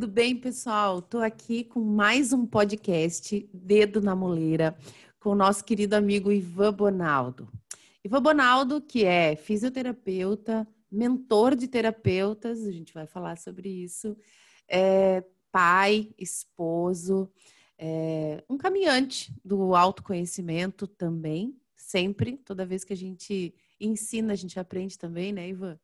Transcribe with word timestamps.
Tudo 0.00 0.12
bem, 0.12 0.34
pessoal? 0.34 1.00
Estou 1.00 1.20
aqui 1.20 1.62
com 1.62 1.78
mais 1.78 2.32
um 2.32 2.46
podcast 2.46 3.46
Dedo 3.52 4.00
na 4.00 4.16
Moleira 4.16 4.74
com 5.18 5.28
o 5.28 5.34
nosso 5.34 5.62
querido 5.62 5.94
amigo 5.94 6.32
Ivan 6.32 6.72
Bonaldo. 6.72 7.52
Ivan 8.02 8.22
Bonaldo, 8.22 8.80
que 8.80 9.04
é 9.04 9.36
fisioterapeuta, 9.36 10.66
mentor 10.90 11.54
de 11.54 11.68
terapeutas, 11.68 12.64
a 12.64 12.72
gente 12.72 12.94
vai 12.94 13.06
falar 13.06 13.36
sobre 13.36 13.68
isso, 13.68 14.16
é 14.66 15.22
pai, 15.52 16.08
esposo, 16.16 17.30
é 17.76 18.42
um 18.48 18.56
caminhante 18.56 19.34
do 19.44 19.74
autoconhecimento 19.74 20.86
também, 20.86 21.54
sempre, 21.76 22.38
toda 22.38 22.64
vez 22.64 22.84
que 22.84 22.94
a 22.94 22.96
gente 22.96 23.54
ensina, 23.78 24.32
a 24.32 24.36
gente 24.36 24.58
aprende 24.58 24.96
também, 24.96 25.30
né, 25.30 25.46
Ivan? 25.46 25.78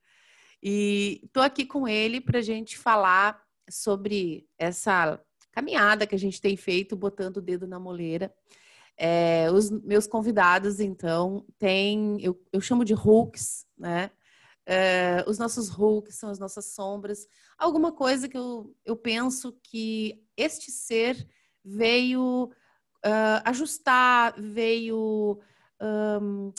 E 0.62 1.20
estou 1.22 1.42
aqui 1.42 1.66
com 1.66 1.86
ele 1.86 2.18
para 2.18 2.38
a 2.38 2.42
gente 2.42 2.78
falar 2.78 3.45
sobre 3.68 4.46
essa 4.58 5.20
caminhada 5.52 6.06
que 6.06 6.14
a 6.14 6.18
gente 6.18 6.40
tem 6.40 6.56
feito, 6.56 6.96
botando 6.96 7.38
o 7.38 7.42
dedo 7.42 7.66
na 7.66 7.78
moleira. 7.78 8.34
É, 8.98 9.50
os 9.50 9.70
meus 9.70 10.06
convidados, 10.06 10.80
então, 10.80 11.44
têm, 11.58 12.18
eu, 12.22 12.40
eu 12.52 12.60
chamo 12.60 12.84
de 12.84 12.94
hooks, 12.94 13.66
né? 13.76 14.10
É, 14.68 15.24
os 15.28 15.38
nossos 15.38 15.68
hooks 15.70 16.16
são 16.16 16.28
as 16.28 16.38
nossas 16.38 16.74
sombras. 16.74 17.26
Alguma 17.56 17.92
coisa 17.92 18.28
que 18.28 18.36
eu, 18.36 18.74
eu 18.84 18.96
penso 18.96 19.52
que 19.62 20.24
este 20.36 20.70
ser 20.70 21.26
veio 21.64 22.50
uh, 23.04 23.40
ajustar, 23.44 24.34
veio 24.40 25.40
um, 26.20 26.52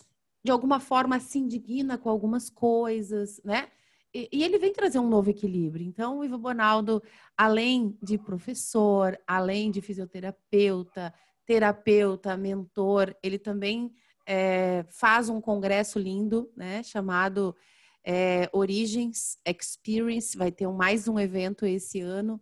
de 0.43 0.51
alguma 0.51 0.79
forma 0.79 1.19
se 1.19 1.37
indigna 1.39 1.97
com 1.97 2.09
algumas 2.09 2.49
coisas, 2.49 3.41
né? 3.43 3.69
E, 4.13 4.29
e, 4.31 4.43
ele 4.43 4.57
vem 4.57 4.73
trazer 4.73 4.99
um 4.99 5.07
novo 5.07 5.29
equilíbrio. 5.29 5.85
Então, 5.85 6.19
o 6.19 6.25
Ivo 6.25 6.37
Bonaldo, 6.37 7.03
além 7.35 7.97
de 8.01 8.17
professor, 8.17 9.17
além 9.27 9.69
de 9.69 9.81
fisioterapeuta, 9.81 11.13
terapeuta, 11.45 12.35
mentor, 12.35 13.15
ele 13.21 13.37
também 13.37 13.91
é, 14.25 14.85
faz 14.89 15.29
um 15.29 15.39
congresso 15.39 15.99
lindo, 15.99 16.51
né? 16.55 16.83
Chamado 16.83 17.55
é, 18.03 18.49
Origins 18.53 19.37
Experience. 19.45 20.37
Vai 20.37 20.51
ter 20.51 20.67
mais 20.67 21.07
um 21.07 21.19
evento 21.19 21.65
esse 21.65 22.01
ano. 22.01 22.41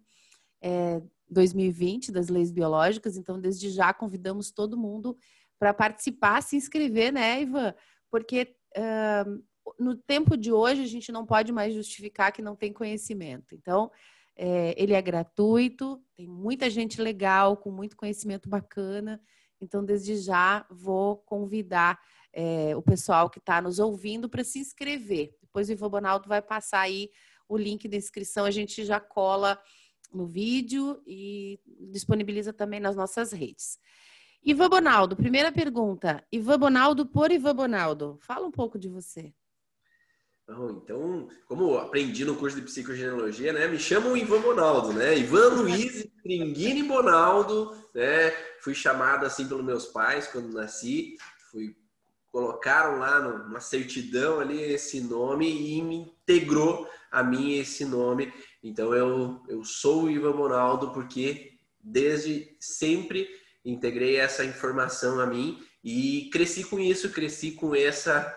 É, 0.61 1.01
2020 1.29 2.11
das 2.11 2.29
leis 2.29 2.51
biológicas, 2.51 3.17
então 3.17 3.39
desde 3.39 3.69
já 3.69 3.93
convidamos 3.93 4.51
todo 4.51 4.77
mundo 4.77 5.17
para 5.57 5.73
participar, 5.73 6.41
se 6.41 6.55
inscrever, 6.55 7.11
né, 7.11 7.41
Ivan? 7.41 7.73
Porque 8.11 8.55
uh, 8.77 9.43
no 9.79 9.95
tempo 9.95 10.37
de 10.37 10.51
hoje 10.51 10.83
a 10.83 10.87
gente 10.87 11.11
não 11.11 11.25
pode 11.25 11.51
mais 11.51 11.73
justificar 11.73 12.31
que 12.31 12.41
não 12.41 12.55
tem 12.55 12.71
conhecimento. 12.71 13.55
Então, 13.55 13.91
é, 14.35 14.73
ele 14.77 14.93
é 14.93 15.01
gratuito, 15.01 16.01
tem 16.15 16.27
muita 16.27 16.69
gente 16.69 17.01
legal, 17.01 17.57
com 17.57 17.71
muito 17.71 17.95
conhecimento 17.95 18.49
bacana. 18.49 19.21
Então, 19.59 19.83
desde 19.83 20.17
já, 20.17 20.65
vou 20.69 21.17
convidar 21.17 21.99
é, 22.33 22.75
o 22.75 22.81
pessoal 22.81 23.29
que 23.29 23.39
está 23.39 23.61
nos 23.61 23.79
ouvindo 23.79 24.29
para 24.29 24.43
se 24.43 24.59
inscrever. 24.59 25.33
Depois 25.41 25.69
o 25.69 25.71
Ivo 25.71 25.89
Bonaldo 25.89 26.27
vai 26.27 26.41
passar 26.41 26.81
aí 26.81 27.09
o 27.47 27.57
link 27.57 27.87
da 27.87 27.95
inscrição, 27.95 28.45
a 28.45 28.51
gente 28.51 28.83
já 28.83 28.99
cola 28.99 29.59
no 30.13 30.27
vídeo 30.27 31.01
e 31.05 31.59
disponibiliza 31.91 32.51
também 32.51 32.79
nas 32.79 32.95
nossas 32.95 33.31
redes. 33.31 33.77
Ivan 34.43 34.69
Bonaldo, 34.69 35.15
primeira 35.15 35.51
pergunta. 35.51 36.23
Ivan 36.31 36.59
Bonaldo 36.59 37.05
por 37.05 37.31
Ivan 37.31 37.55
Bonaldo. 37.55 38.19
Fala 38.21 38.45
um 38.45 38.51
pouco 38.51 38.77
de 38.77 38.87
você. 38.87 39.33
Então, 40.47 41.27
como 41.47 41.75
aprendi 41.77 42.23
no 42.23 42.35
curso 42.35 42.55
de 42.55 42.61
psicogenealogia, 42.61 43.51
né? 43.51 43.67
Me 43.67 43.79
chamam 43.79 44.15
Ivan 44.15 44.41
Bonaldo, 44.41 44.93
né? 44.93 45.17
Ivan 45.17 45.49
Luiz 45.49 46.07
Tringuini 46.21 46.83
Bonaldo, 46.83 47.75
né? 47.93 48.31
Fui 48.61 48.75
chamado 48.75 49.25
assim 49.25 49.47
pelos 49.47 49.65
meus 49.65 49.87
pais 49.87 50.27
quando 50.27 50.53
nasci. 50.53 51.17
Fui 51.51 51.75
colocaram 52.31 52.99
lá 52.99 53.21
numa 53.21 53.61
certidão 53.61 54.41
ali 54.41 54.61
esse 54.61 54.99
nome 54.99 55.49
e 55.49 55.81
me 55.81 55.95
integrou 55.95 56.87
a 57.09 57.23
mim 57.23 57.57
esse 57.57 57.85
nome. 57.85 58.31
Então 58.61 58.93
eu 58.93 59.41
eu 59.47 59.63
sou 59.63 60.03
o 60.03 60.11
Ivan 60.11 60.33
Bonaldo 60.33 60.91
porque 60.91 61.53
desde 61.79 62.55
sempre 62.59 63.27
integrei 63.63 64.17
essa 64.17 64.43
informação 64.43 65.19
a 65.19 65.25
mim 65.25 65.63
e 65.83 66.29
cresci 66.31 66.63
com 66.65 66.79
isso, 66.79 67.11
cresci 67.11 67.51
com 67.51 67.73
essa 67.73 68.35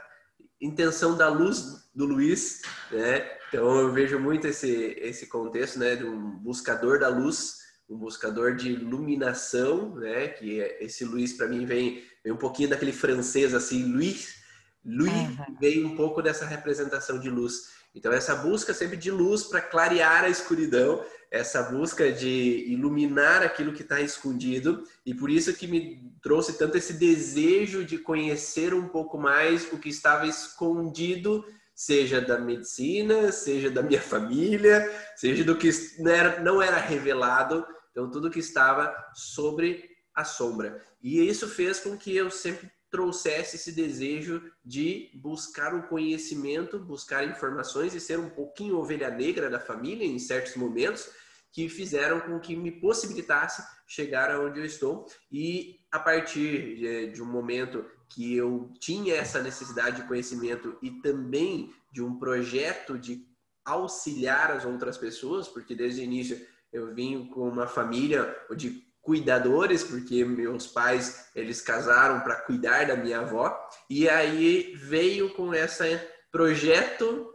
intenção 0.60 1.16
da 1.16 1.28
luz 1.28 1.88
do 1.94 2.04
Luiz, 2.04 2.62
né? 2.90 3.28
Então 3.48 3.78
eu 3.78 3.92
vejo 3.92 4.18
muito 4.18 4.46
esse 4.46 4.96
esse 5.00 5.26
contexto, 5.26 5.78
né, 5.78 5.96
de 5.96 6.04
um 6.04 6.30
buscador 6.38 6.98
da 6.98 7.08
luz, 7.08 7.58
um 7.88 7.96
buscador 7.96 8.54
de 8.54 8.70
iluminação, 8.70 9.94
né? 9.96 10.28
Que 10.28 10.60
é, 10.60 10.84
esse 10.84 11.04
Luiz 11.04 11.32
para 11.32 11.48
mim 11.48 11.64
vem, 11.64 12.04
vem 12.22 12.32
um 12.32 12.36
pouquinho 12.36 12.68
daquele 12.68 12.92
francês 12.92 13.54
assim, 13.54 13.84
Luiz, 13.84 14.38
Luiz 14.84 15.12
uhum. 15.12 15.56
vem 15.60 15.84
um 15.84 15.96
pouco 15.96 16.22
dessa 16.22 16.46
representação 16.46 17.18
de 17.18 17.28
luz. 17.28 17.77
Então 17.94 18.12
essa 18.12 18.34
busca 18.36 18.72
sempre 18.72 18.96
de 18.96 19.10
luz 19.10 19.44
para 19.44 19.60
clarear 19.60 20.24
a 20.24 20.28
escuridão, 20.28 21.04
essa 21.30 21.62
busca 21.64 22.10
de 22.10 22.64
iluminar 22.68 23.42
aquilo 23.42 23.72
que 23.72 23.82
está 23.82 24.00
escondido 24.00 24.82
e 25.04 25.14
por 25.14 25.30
isso 25.30 25.52
que 25.54 25.66
me 25.66 26.12
trouxe 26.22 26.56
tanto 26.56 26.76
esse 26.76 26.94
desejo 26.94 27.84
de 27.84 27.98
conhecer 27.98 28.72
um 28.72 28.88
pouco 28.88 29.18
mais 29.18 29.70
o 29.72 29.78
que 29.78 29.88
estava 29.88 30.26
escondido, 30.26 31.44
seja 31.74 32.20
da 32.20 32.38
medicina, 32.38 33.30
seja 33.30 33.70
da 33.70 33.82
minha 33.82 34.00
família, 34.00 34.90
seja 35.16 35.44
do 35.44 35.56
que 35.56 35.70
não 35.98 36.10
era, 36.10 36.40
não 36.40 36.62
era 36.62 36.78
revelado, 36.78 37.66
então 37.90 38.10
tudo 38.10 38.30
que 38.30 38.40
estava 38.40 38.94
sobre 39.14 39.84
a 40.14 40.24
sombra. 40.24 40.82
E 41.02 41.20
isso 41.20 41.46
fez 41.46 41.78
com 41.78 41.96
que 41.96 42.14
eu 42.16 42.30
sempre 42.30 42.70
trouxesse 42.90 43.56
esse 43.56 43.72
desejo 43.72 44.42
de 44.64 45.10
buscar 45.14 45.74
o 45.74 45.88
conhecimento, 45.88 46.78
buscar 46.78 47.24
informações 47.24 47.94
e 47.94 48.00
ser 48.00 48.18
um 48.18 48.30
pouquinho 48.30 48.78
ovelha 48.78 49.10
negra 49.10 49.50
da 49.50 49.60
família 49.60 50.06
em 50.06 50.18
certos 50.18 50.56
momentos 50.56 51.08
que 51.52 51.68
fizeram 51.68 52.20
com 52.20 52.38
que 52.38 52.54
me 52.54 52.70
possibilitasse 52.70 53.62
chegar 53.86 54.30
aonde 54.30 54.60
eu 54.60 54.64
estou. 54.64 55.06
E 55.30 55.80
a 55.90 55.98
partir 55.98 57.10
de 57.12 57.22
um 57.22 57.26
momento 57.26 57.84
que 58.10 58.34
eu 58.34 58.72
tinha 58.80 59.14
essa 59.14 59.42
necessidade 59.42 60.02
de 60.02 60.08
conhecimento 60.08 60.78
e 60.82 60.90
também 61.02 61.72
de 61.92 62.02
um 62.02 62.18
projeto 62.18 62.98
de 62.98 63.26
auxiliar 63.64 64.50
as 64.50 64.64
outras 64.64 64.96
pessoas, 64.96 65.48
porque 65.48 65.74
desde 65.74 66.00
o 66.00 66.04
início 66.04 66.40
eu 66.72 66.94
vim 66.94 67.26
com 67.26 67.48
uma 67.48 67.66
família 67.66 68.36
de 68.56 68.87
cuidadores, 69.08 69.82
porque 69.82 70.22
meus 70.22 70.66
pais 70.66 71.30
eles 71.34 71.62
casaram 71.62 72.20
para 72.20 72.42
cuidar 72.42 72.86
da 72.86 72.94
minha 72.94 73.20
avó, 73.20 73.58
e 73.88 74.06
aí 74.06 74.74
veio 74.76 75.32
com 75.32 75.54
esse 75.54 75.98
projeto, 76.30 77.26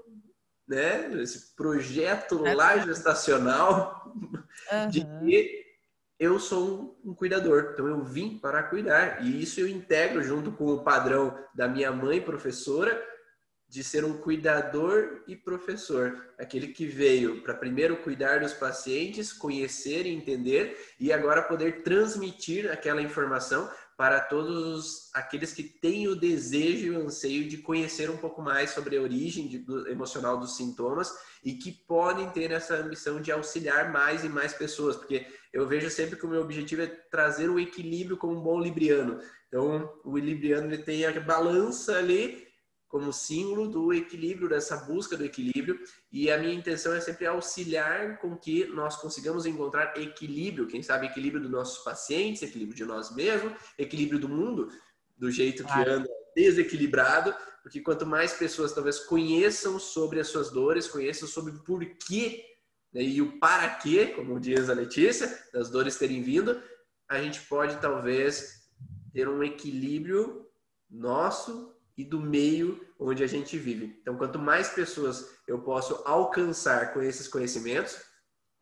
né, 0.67 1.11
esse 1.19 1.55
projeto 1.55 2.45
é. 2.45 2.53
lá 2.53 2.77
gestacional 2.77 4.05
uhum. 4.71 4.87
de 4.87 5.03
que 5.03 5.63
eu 6.19 6.39
sou 6.39 7.01
um, 7.03 7.15
cuidador, 7.15 7.71
então 7.73 7.87
eu 7.87 8.03
vim 8.03 8.37
para 8.37 8.61
cuidar, 8.61 9.25
e 9.25 9.41
isso 9.41 9.59
eu 9.59 9.67
integro 9.67 10.21
junto 10.21 10.51
com 10.51 10.65
o 10.65 10.83
padrão 10.83 11.35
da 11.55 11.67
minha 11.67 11.91
mãe 11.91 12.21
professora, 12.21 13.03
de 13.73 13.83
ser 13.83 14.05
um 14.05 14.15
cuidador 14.17 15.23
e 15.27 15.35
professor, 15.35 16.27
aquele 16.37 16.67
que 16.67 16.85
veio 16.85 17.41
para 17.41 17.55
primeiro 17.55 17.97
cuidar 17.97 18.41
dos 18.41 18.53
pacientes, 18.53 19.33
conhecer 19.33 20.05
e 20.05 20.13
entender 20.13 20.77
e 20.99 21.11
agora 21.11 21.41
poder 21.41 21.81
transmitir 21.81 22.71
aquela 22.71 23.01
informação 23.01 23.67
para 23.97 24.19
todos 24.19 25.09
aqueles 25.11 25.53
que 25.53 25.63
têm 25.63 26.07
o 26.07 26.15
desejo 26.15 26.85
e 26.85 26.91
o 26.91 27.01
anseio 27.07 27.49
de 27.49 27.57
conhecer 27.57 28.11
um 28.11 28.17
pouco 28.17 28.43
mais 28.43 28.69
sobre 28.69 28.95
a 28.95 29.01
origem 29.01 29.47
de, 29.47 29.57
do, 29.57 29.89
emocional 29.89 30.37
dos 30.37 30.55
sintomas 30.55 31.11
e 31.43 31.53
que 31.55 31.71
podem 31.71 32.29
ter 32.29 32.51
essa 32.51 32.75
ambição 32.75 33.19
de 33.19 33.31
auxiliar 33.31 33.91
mais 33.91 34.23
e 34.23 34.29
mais 34.29 34.53
pessoas, 34.53 34.95
porque 34.95 35.25
eu 35.51 35.67
vejo 35.67 35.89
sempre 35.89 36.15
que 36.15 36.27
o 36.27 36.29
meu 36.29 36.41
objetivo 36.41 36.83
é 36.83 36.87
trazer 37.09 37.49
o 37.49 37.59
equilíbrio 37.59 38.17
como 38.17 38.37
um 38.37 38.43
bom 38.43 38.59
libriano. 38.59 39.19
Então, 39.47 39.91
o 40.03 40.15
libriano 40.15 40.67
ele 40.67 40.83
tem 40.83 41.07
a 41.07 41.19
balança 41.19 41.97
ali 41.97 42.52
como 42.93 43.11
símbolo 43.11 43.67
do 43.67 43.91
equilíbrio, 43.91 44.47
dessa 44.47 44.77
busca 44.77 45.17
do 45.17 45.25
equilíbrio. 45.25 45.79
E 46.11 46.29
a 46.29 46.37
minha 46.37 46.53
intenção 46.53 46.93
é 46.93 47.01
sempre 47.01 47.25
auxiliar 47.25 48.19
com 48.19 48.37
que 48.37 48.65
nós 48.65 48.97
consigamos 48.97 49.47
encontrar 49.47 49.97
equilíbrio, 49.99 50.67
quem 50.67 50.83
sabe 50.83 51.07
equilíbrio 51.07 51.41
dos 51.41 51.49
nossos 51.49 51.83
pacientes, 51.83 52.43
equilíbrio 52.43 52.77
de 52.77 52.85
nós 52.85 53.11
mesmos, 53.15 53.51
equilíbrio 53.79 54.19
do 54.19 54.29
mundo, 54.29 54.69
do 55.17 55.31
jeito 55.31 55.63
que 55.63 55.89
anda 55.89 56.07
desequilibrado, 56.35 57.33
porque 57.63 57.81
quanto 57.81 58.05
mais 58.05 58.33
pessoas 58.33 58.73
talvez 58.73 58.99
conheçam 58.99 59.79
sobre 59.79 60.19
as 60.19 60.27
suas 60.27 60.51
dores, 60.51 60.87
conheçam 60.87 61.27
sobre 61.27 61.51
o 61.51 61.63
porquê 61.63 62.45
né, 62.93 63.01
e 63.01 63.23
o 63.23 63.39
para 63.39 63.69
quê, 63.71 64.13
como 64.15 64.39
diz 64.39 64.69
a 64.69 64.73
Letícia, 64.75 65.35
das 65.51 65.67
dores 65.67 65.97
terem 65.97 66.21
vindo, 66.21 66.61
a 67.09 67.19
gente 67.19 67.41
pode 67.47 67.75
talvez 67.77 68.69
ter 69.11 69.27
um 69.27 69.43
equilíbrio 69.43 70.47
nosso 70.87 71.72
e 71.97 72.03
do 72.03 72.19
meio 72.19 72.79
onde 72.99 73.23
a 73.23 73.27
gente 73.27 73.57
vive. 73.57 73.97
Então, 74.01 74.17
quanto 74.17 74.39
mais 74.39 74.69
pessoas 74.69 75.27
eu 75.47 75.59
posso 75.59 76.01
alcançar 76.05 76.93
com 76.93 77.01
esses 77.01 77.27
conhecimentos, 77.27 77.97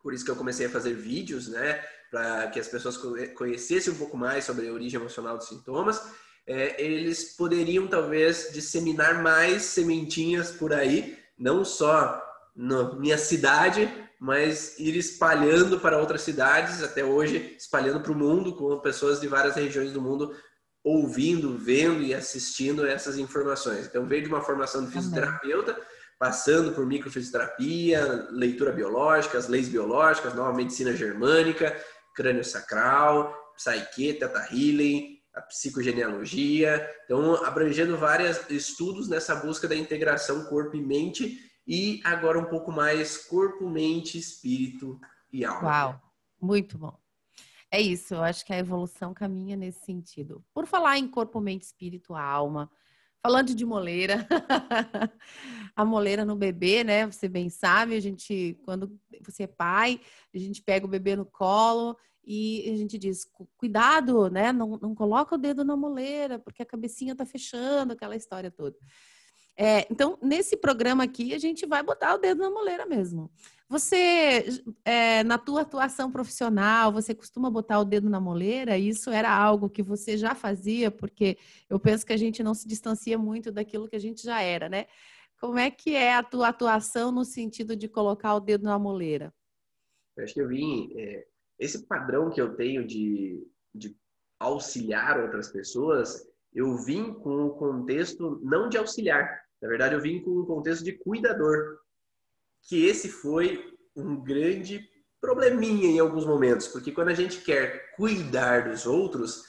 Por 0.03 0.13
isso 0.13 0.25
que 0.25 0.31
eu 0.31 0.35
comecei 0.35 0.65
a 0.65 0.69
fazer 0.69 0.95
vídeos, 0.95 1.47
né? 1.47 1.79
Para 2.09 2.47
que 2.47 2.59
as 2.59 2.67
pessoas 2.67 2.97
conhecessem 3.35 3.93
um 3.93 3.97
pouco 3.97 4.17
mais 4.17 4.45
sobre 4.45 4.67
a 4.67 4.73
origem 4.73 4.99
emocional 4.99 5.37
dos 5.37 5.47
sintomas. 5.47 6.01
É, 6.47 6.83
eles 6.83 7.35
poderiam, 7.37 7.87
talvez, 7.87 8.49
disseminar 8.51 9.21
mais 9.21 9.61
sementinhas 9.61 10.49
por 10.49 10.73
aí, 10.73 11.15
não 11.37 11.63
só 11.63 12.19
na 12.55 12.95
minha 12.95 13.17
cidade, 13.17 13.87
mas 14.19 14.77
ir 14.79 14.95
espalhando 14.97 15.79
para 15.79 15.99
outras 15.99 16.21
cidades, 16.21 16.83
até 16.83 17.05
hoje 17.05 17.55
espalhando 17.57 18.01
para 18.01 18.11
o 18.11 18.15
mundo, 18.15 18.55
com 18.55 18.79
pessoas 18.79 19.21
de 19.21 19.27
várias 19.27 19.55
regiões 19.55 19.93
do 19.93 20.01
mundo 20.01 20.35
ouvindo, 20.83 21.57
vendo 21.57 22.01
e 22.01 22.13
assistindo 22.13 22.85
essas 22.85 23.17
informações. 23.17 23.85
Então, 23.85 24.05
veio 24.05 24.23
de 24.23 24.29
uma 24.29 24.41
formação 24.41 24.85
de 24.85 24.91
fisioterapeuta, 24.91 25.79
passando 26.17 26.71
por 26.73 26.85
microfisioterapia, 26.85 28.27
leitura 28.31 28.71
biológica, 28.71 29.37
as 29.37 29.47
leis 29.47 29.69
biológicas, 29.69 30.33
nova 30.33 30.53
medicina 30.53 30.95
germânica, 30.95 31.75
crânio 32.15 32.43
sacral, 32.43 33.35
psique, 33.55 34.13
teta 34.13 34.47
healing, 34.51 35.17
a 35.33 35.41
psicogenealogia. 35.41 36.89
Então, 37.05 37.43
abrangendo 37.45 37.97
vários 37.97 38.39
estudos 38.49 39.07
nessa 39.07 39.35
busca 39.35 39.67
da 39.67 39.75
integração 39.75 40.45
corpo 40.45 40.75
e 40.75 40.81
mente 40.81 41.39
e 41.65 42.01
agora 42.03 42.39
um 42.39 42.45
pouco 42.45 42.71
mais 42.71 43.17
corpo, 43.17 43.69
mente, 43.69 44.17
espírito 44.17 44.99
e 45.31 45.45
alma. 45.45 45.69
Uau, 45.69 46.01
muito 46.39 46.77
bom. 46.77 47.00
É 47.73 47.79
isso, 47.79 48.15
eu 48.15 48.21
acho 48.21 48.45
que 48.45 48.51
a 48.51 48.57
evolução 48.57 49.13
caminha 49.13 49.55
nesse 49.55 49.85
sentido. 49.85 50.43
Por 50.53 50.65
falar 50.65 50.97
em 50.97 51.07
corpo, 51.07 51.39
mente, 51.39 51.61
espírito, 51.61 52.13
alma, 52.13 52.69
falando 53.21 53.55
de 53.55 53.65
moleira, 53.65 54.27
a 55.73 55.85
moleira 55.85 56.25
no 56.25 56.35
bebê, 56.35 56.83
né? 56.83 57.05
Você 57.05 57.29
bem 57.29 57.49
sabe, 57.49 57.95
a 57.95 57.99
gente, 58.01 58.59
quando 58.65 58.99
você 59.25 59.43
é 59.43 59.47
pai, 59.47 60.01
a 60.35 60.37
gente 60.37 60.61
pega 60.61 60.85
o 60.85 60.89
bebê 60.89 61.15
no 61.15 61.25
colo 61.25 61.95
e 62.25 62.69
a 62.69 62.75
gente 62.75 62.97
diz, 62.97 63.25
cuidado, 63.55 64.29
né? 64.29 64.51
Não, 64.51 64.77
não 64.81 64.93
coloca 64.93 65.35
o 65.35 65.37
dedo 65.37 65.63
na 65.63 65.77
moleira, 65.77 66.39
porque 66.39 66.63
a 66.63 66.65
cabecinha 66.65 67.15
tá 67.15 67.25
fechando, 67.25 67.93
aquela 67.93 68.17
história 68.17 68.51
toda. 68.51 68.77
É, 69.57 69.87
então, 69.91 70.17
nesse 70.21 70.57
programa 70.57 71.03
aqui, 71.03 71.33
a 71.33 71.37
gente 71.37 71.65
vai 71.65 71.83
botar 71.83 72.15
o 72.15 72.17
dedo 72.17 72.41
na 72.41 72.49
moleira 72.49 72.85
mesmo. 72.85 73.31
Você, 73.71 74.61
é, 74.83 75.23
na 75.23 75.37
tua 75.37 75.61
atuação 75.61 76.11
profissional, 76.11 76.91
você 76.91 77.15
costuma 77.15 77.49
botar 77.49 77.79
o 77.79 77.85
dedo 77.85 78.09
na 78.09 78.19
moleira? 78.19 78.77
Isso 78.77 79.09
era 79.09 79.33
algo 79.33 79.69
que 79.69 79.81
você 79.81 80.17
já 80.17 80.35
fazia? 80.35 80.91
Porque 80.91 81.37
eu 81.69 81.79
penso 81.79 82.05
que 82.05 82.11
a 82.11 82.17
gente 82.17 82.43
não 82.43 82.53
se 82.53 82.67
distancia 82.67 83.17
muito 83.17 83.49
daquilo 83.49 83.87
que 83.87 83.95
a 83.95 83.99
gente 83.99 84.23
já 84.23 84.41
era, 84.41 84.67
né? 84.67 84.87
Como 85.39 85.57
é 85.57 85.71
que 85.71 85.95
é 85.95 86.13
a 86.13 86.21
tua 86.21 86.49
atuação 86.49 87.13
no 87.13 87.23
sentido 87.23 87.73
de 87.73 87.87
colocar 87.87 88.35
o 88.35 88.41
dedo 88.41 88.65
na 88.65 88.77
moleira? 88.77 89.33
Eu 90.17 90.25
acho 90.25 90.33
que 90.33 90.41
eu 90.41 90.49
vim... 90.49 90.91
É, 90.97 91.25
esse 91.57 91.87
padrão 91.87 92.29
que 92.29 92.41
eu 92.41 92.53
tenho 92.57 92.85
de, 92.85 93.41
de 93.73 93.95
auxiliar 94.37 95.17
outras 95.17 95.49
pessoas, 95.49 96.27
eu 96.53 96.75
vim 96.75 97.13
com 97.13 97.45
o 97.45 97.51
contexto 97.51 98.37
não 98.43 98.67
de 98.67 98.77
auxiliar, 98.77 99.41
na 99.61 99.69
verdade, 99.69 99.93
eu 99.93 100.01
vim 100.01 100.19
com 100.21 100.31
um 100.31 100.45
contexto 100.45 100.83
de 100.83 100.93
cuidador, 100.93 101.77
que 102.63 102.85
esse 102.85 103.09
foi 103.09 103.73
um 103.95 104.23
grande 104.23 104.89
probleminha 105.19 105.87
em 105.87 105.99
alguns 105.99 106.25
momentos, 106.25 106.67
porque 106.67 106.91
quando 106.91 107.09
a 107.09 107.13
gente 107.13 107.41
quer 107.41 107.91
cuidar 107.95 108.69
dos 108.69 108.85
outros, 108.85 109.43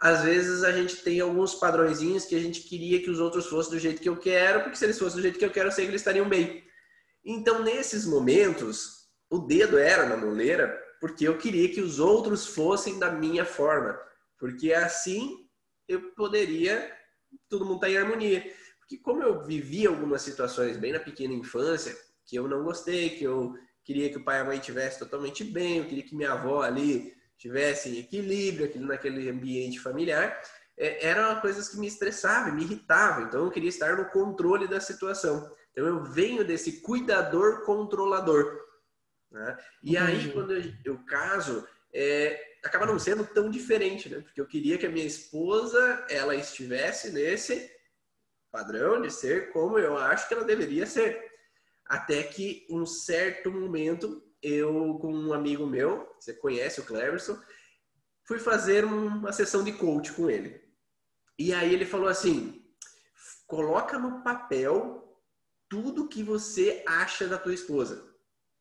às 0.00 0.22
vezes 0.22 0.62
a 0.62 0.70
gente 0.70 0.96
tem 0.96 1.20
alguns 1.20 1.54
padrõezinhos 1.54 2.24
que 2.24 2.36
a 2.36 2.40
gente 2.40 2.60
queria 2.60 3.02
que 3.02 3.10
os 3.10 3.18
outros 3.18 3.46
fossem 3.46 3.72
do 3.72 3.78
jeito 3.78 4.00
que 4.00 4.08
eu 4.08 4.16
quero, 4.16 4.62
porque 4.62 4.76
se 4.76 4.84
eles 4.84 4.98
fossem 4.98 5.16
do 5.16 5.22
jeito 5.22 5.38
que 5.38 5.44
eu 5.44 5.50
quero, 5.50 5.68
eu 5.68 5.72
sei 5.72 5.84
que 5.84 5.90
eles 5.90 6.00
estariam 6.00 6.28
bem. 6.28 6.64
Então, 7.24 7.64
nesses 7.64 8.06
momentos, 8.06 9.08
o 9.28 9.38
dedo 9.38 9.76
era 9.76 10.06
na 10.06 10.16
moleira 10.16 10.86
porque 11.00 11.26
eu 11.26 11.38
queria 11.38 11.72
que 11.72 11.80
os 11.80 11.98
outros 11.98 12.46
fossem 12.46 12.98
da 12.98 13.10
minha 13.10 13.44
forma, 13.44 13.98
porque 14.38 14.72
assim 14.72 15.48
eu 15.86 16.12
poderia 16.12 16.92
todo 17.48 17.64
mundo 17.64 17.80
tá 17.80 17.88
em 17.88 17.96
harmonia 17.96 18.52
que 18.88 18.96
como 18.96 19.22
eu 19.22 19.44
vivi 19.44 19.86
algumas 19.86 20.22
situações 20.22 20.76
bem 20.76 20.92
na 20.92 20.98
pequena 20.98 21.34
infância, 21.34 21.96
que 22.28 22.36
eu 22.36 22.46
não 22.46 22.62
gostei, 22.62 23.10
que 23.10 23.24
eu 23.24 23.54
queria 23.82 24.10
que 24.10 24.18
o 24.18 24.24
pai 24.24 24.38
e 24.38 24.40
a 24.42 24.44
mãe 24.44 24.58
tivessem 24.58 24.98
totalmente 24.98 25.42
bem, 25.42 25.78
eu 25.78 25.86
queria 25.86 26.02
que 26.02 26.14
minha 26.14 26.32
avó 26.32 26.62
ali 26.62 27.16
tivesse 27.38 27.88
em 27.88 27.98
equilíbrio, 27.98 28.66
aquilo 28.66 28.86
naquele 28.86 29.30
ambiente 29.30 29.80
familiar, 29.80 30.38
é, 30.76 31.06
eram 31.06 31.40
coisas 31.40 31.70
que 31.70 31.78
me 31.78 31.86
estressavam, 31.86 32.54
me 32.54 32.64
irritavam. 32.64 33.26
Então 33.26 33.44
eu 33.44 33.50
queria 33.50 33.70
estar 33.70 33.96
no 33.96 34.10
controle 34.10 34.68
da 34.68 34.78
situação. 34.78 35.50
Então 35.72 35.86
eu 35.86 36.04
venho 36.04 36.44
desse 36.44 36.82
cuidador 36.82 37.64
controlador. 37.64 38.60
Né? 39.30 39.56
E 39.82 39.96
uhum. 39.96 40.04
aí 40.04 40.32
quando 40.32 40.52
eu, 40.52 40.72
eu 40.84 40.98
caso, 41.06 41.66
é, 41.94 42.38
acaba 42.62 42.84
não 42.84 42.98
sendo 42.98 43.24
tão 43.24 43.48
diferente, 43.48 44.10
né? 44.10 44.20
Porque 44.20 44.40
eu 44.40 44.46
queria 44.46 44.76
que 44.76 44.86
a 44.86 44.90
minha 44.90 45.06
esposa 45.06 46.06
ela 46.10 46.34
estivesse 46.34 47.10
nesse 47.10 47.70
padrão 48.50 49.00
de 49.00 49.10
ser 49.10 49.50
como 49.52 49.78
eu 49.78 49.96
acho 49.96 50.28
que 50.28 50.34
ela 50.34 50.44
deveria 50.44 50.86
ser. 50.86 51.27
Até 51.88 52.22
que 52.22 52.66
um 52.70 52.84
certo 52.84 53.50
momento, 53.50 54.22
eu 54.42 54.98
com 55.00 55.12
um 55.12 55.32
amigo 55.32 55.66
meu, 55.66 56.06
você 56.20 56.34
conhece 56.34 56.80
o 56.80 56.84
Cleverson, 56.84 57.40
fui 58.26 58.38
fazer 58.38 58.84
uma 58.84 59.32
sessão 59.32 59.64
de 59.64 59.72
coach 59.72 60.12
com 60.12 60.28
ele. 60.28 60.62
E 61.38 61.54
aí 61.54 61.72
ele 61.72 61.86
falou 61.86 62.08
assim: 62.08 62.62
coloca 63.46 63.98
no 63.98 64.22
papel 64.22 65.18
tudo 65.68 66.08
que 66.08 66.22
você 66.22 66.84
acha 66.86 67.26
da 67.26 67.38
tua 67.38 67.54
esposa, 67.54 68.06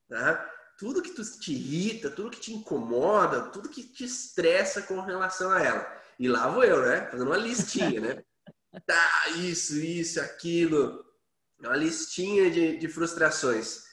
tá? 0.08 0.54
Tudo 0.80 1.02
que 1.02 1.12
te 1.40 1.54
irrita, 1.54 2.10
tudo 2.10 2.30
que 2.30 2.40
te 2.40 2.54
incomoda, 2.54 3.50
tudo 3.50 3.70
que 3.70 3.84
te 3.84 4.06
estressa 4.06 4.84
com 4.84 5.02
relação 5.02 5.52
a 5.52 5.62
ela. 5.62 6.02
E 6.20 6.28
lá 6.28 6.50
vou 6.50 6.64
eu, 6.64 6.86
né? 6.86 7.10
Fazendo 7.10 7.28
uma 7.28 7.38
listinha, 7.38 8.00
né? 8.00 8.24
tá, 8.86 9.30
isso, 9.38 9.78
isso, 9.78 10.22
aquilo. 10.22 11.04
Uma 11.60 11.76
listinha 11.76 12.50
de, 12.52 12.78
de 12.78 12.88
frustrações. 12.88 13.88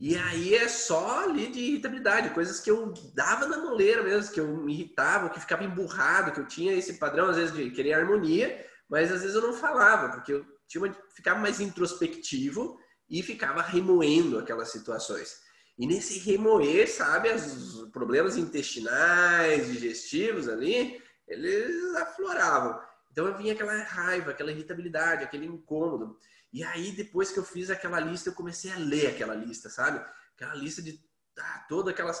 E 0.00 0.16
aí 0.16 0.54
é 0.54 0.68
só 0.68 1.24
ali 1.24 1.48
de 1.48 1.58
irritabilidade, 1.58 2.30
coisas 2.30 2.60
que 2.60 2.70
eu 2.70 2.94
dava 3.14 3.46
na 3.46 3.58
moleira 3.58 4.02
mesmo, 4.02 4.32
que 4.32 4.38
eu 4.38 4.46
me 4.46 4.72
irritava, 4.72 5.28
que 5.28 5.40
ficava 5.40 5.64
emburrado, 5.64 6.30
que 6.30 6.40
eu 6.40 6.46
tinha 6.46 6.72
esse 6.72 6.94
padrão, 6.94 7.28
às 7.28 7.36
vezes, 7.36 7.54
de 7.54 7.70
querer 7.70 7.94
harmonia, 7.94 8.64
mas 8.88 9.10
às 9.10 9.22
vezes 9.22 9.34
eu 9.34 9.42
não 9.42 9.52
falava, 9.52 10.10
porque 10.10 10.32
eu 10.32 10.46
tinha 10.68 10.84
uma, 10.84 10.96
ficava 11.14 11.40
mais 11.40 11.60
introspectivo 11.60 12.78
e 13.10 13.22
ficava 13.22 13.60
remoendo 13.60 14.38
aquelas 14.38 14.70
situações. 14.70 15.40
E 15.78 15.86
nesse 15.86 16.18
remoer, 16.18 16.88
sabe, 16.88 17.30
os 17.30 17.88
problemas 17.92 18.36
intestinais, 18.36 19.66
digestivos 19.66 20.48
ali, 20.48 21.00
eles 21.26 21.94
afloravam. 21.96 22.80
Então 23.10 23.26
eu 23.26 23.36
vinha 23.36 23.52
aquela 23.52 23.76
raiva, 23.82 24.30
aquela 24.30 24.50
irritabilidade, 24.50 25.24
aquele 25.24 25.46
incômodo. 25.46 26.18
E 26.52 26.64
aí, 26.64 26.92
depois 26.92 27.30
que 27.30 27.38
eu 27.38 27.44
fiz 27.44 27.70
aquela 27.70 28.00
lista, 28.00 28.30
eu 28.30 28.34
comecei 28.34 28.70
a 28.70 28.78
ler 28.78 29.08
aquela 29.08 29.34
lista, 29.34 29.68
sabe? 29.68 29.98
Aquela 30.34 30.54
lista 30.54 30.82
de 30.82 30.98
ah, 31.38 31.66
todas 31.68 31.92
aquelas 31.92 32.20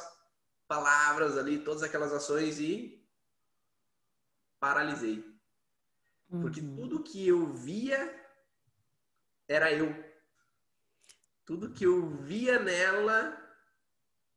palavras 0.66 1.36
ali, 1.38 1.58
todas 1.58 1.82
aquelas 1.82 2.12
ações 2.12 2.60
e 2.60 3.02
paralisei. 4.60 5.24
Uhum. 6.28 6.42
Porque 6.42 6.60
tudo 6.60 7.02
que 7.02 7.26
eu 7.26 7.52
via 7.52 8.14
era 9.48 9.72
eu. 9.72 10.04
Tudo 11.46 11.72
que 11.72 11.84
eu 11.84 12.10
via 12.10 12.58
nela 12.58 13.34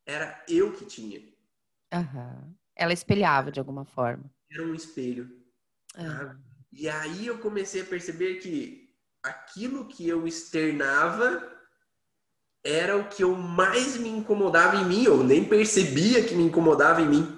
era 0.06 0.44
eu 0.48 0.74
que 0.74 0.86
tinha. 0.86 1.20
Uhum. 1.94 2.56
Ela 2.74 2.94
espelhava 2.94 3.52
de 3.52 3.60
alguma 3.60 3.84
forma. 3.84 4.32
Era 4.50 4.64
um 4.64 4.74
espelho. 4.74 5.30
Uhum. 5.98 6.42
E 6.72 6.88
aí 6.88 7.28
eu 7.28 7.38
comecei 7.40 7.82
a 7.82 7.86
perceber 7.86 8.36
que 8.36 8.81
aquilo 9.24 9.88
que 9.88 10.08
eu 10.08 10.28
externava 10.28 11.50
era 12.64 12.98
o 12.98 13.08
que 13.08 13.24
eu 13.24 13.36
mais 13.36 13.98
me 13.98 14.10
incomodava 14.10 14.78
em 14.78 14.86
mim, 14.86 15.04
eu 15.04 15.24
nem 15.24 15.44
percebia 15.44 16.24
que 16.24 16.36
me 16.36 16.44
incomodava 16.44 17.02
em 17.02 17.08
mim. 17.08 17.38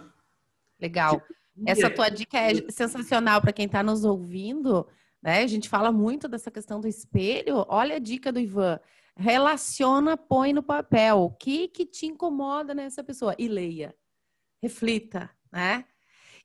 Legal. 0.80 1.22
Essa 1.66 1.90
tua 1.90 2.10
dica 2.10 2.38
é 2.38 2.70
sensacional 2.70 3.40
para 3.40 3.54
quem 3.54 3.66
está 3.66 3.84
nos 3.84 4.04
ouvindo, 4.04 4.88
né? 5.22 5.44
A 5.44 5.48
gente 5.48 5.70
fala 5.70 5.92
muito 5.92 6.28
dessa 6.28 6.52
questão 6.52 6.82
do 6.82 6.88
espelho. 6.88 7.66
Olha 7.70 7.96
a 7.96 8.00
dica 8.00 8.32
do 8.32 8.40
Ivan. 8.40 8.80
Relaciona, 9.16 10.18
põe 10.18 10.52
no 10.52 10.64
papel. 10.64 11.20
O 11.20 11.30
que 11.30 11.68
que 11.68 11.86
te 11.86 12.08
incomoda 12.08 12.74
nessa 12.74 13.04
pessoa? 13.04 13.36
E 13.38 13.48
leia. 13.48 13.96
Reflita, 14.62 15.30
né? 15.52 15.86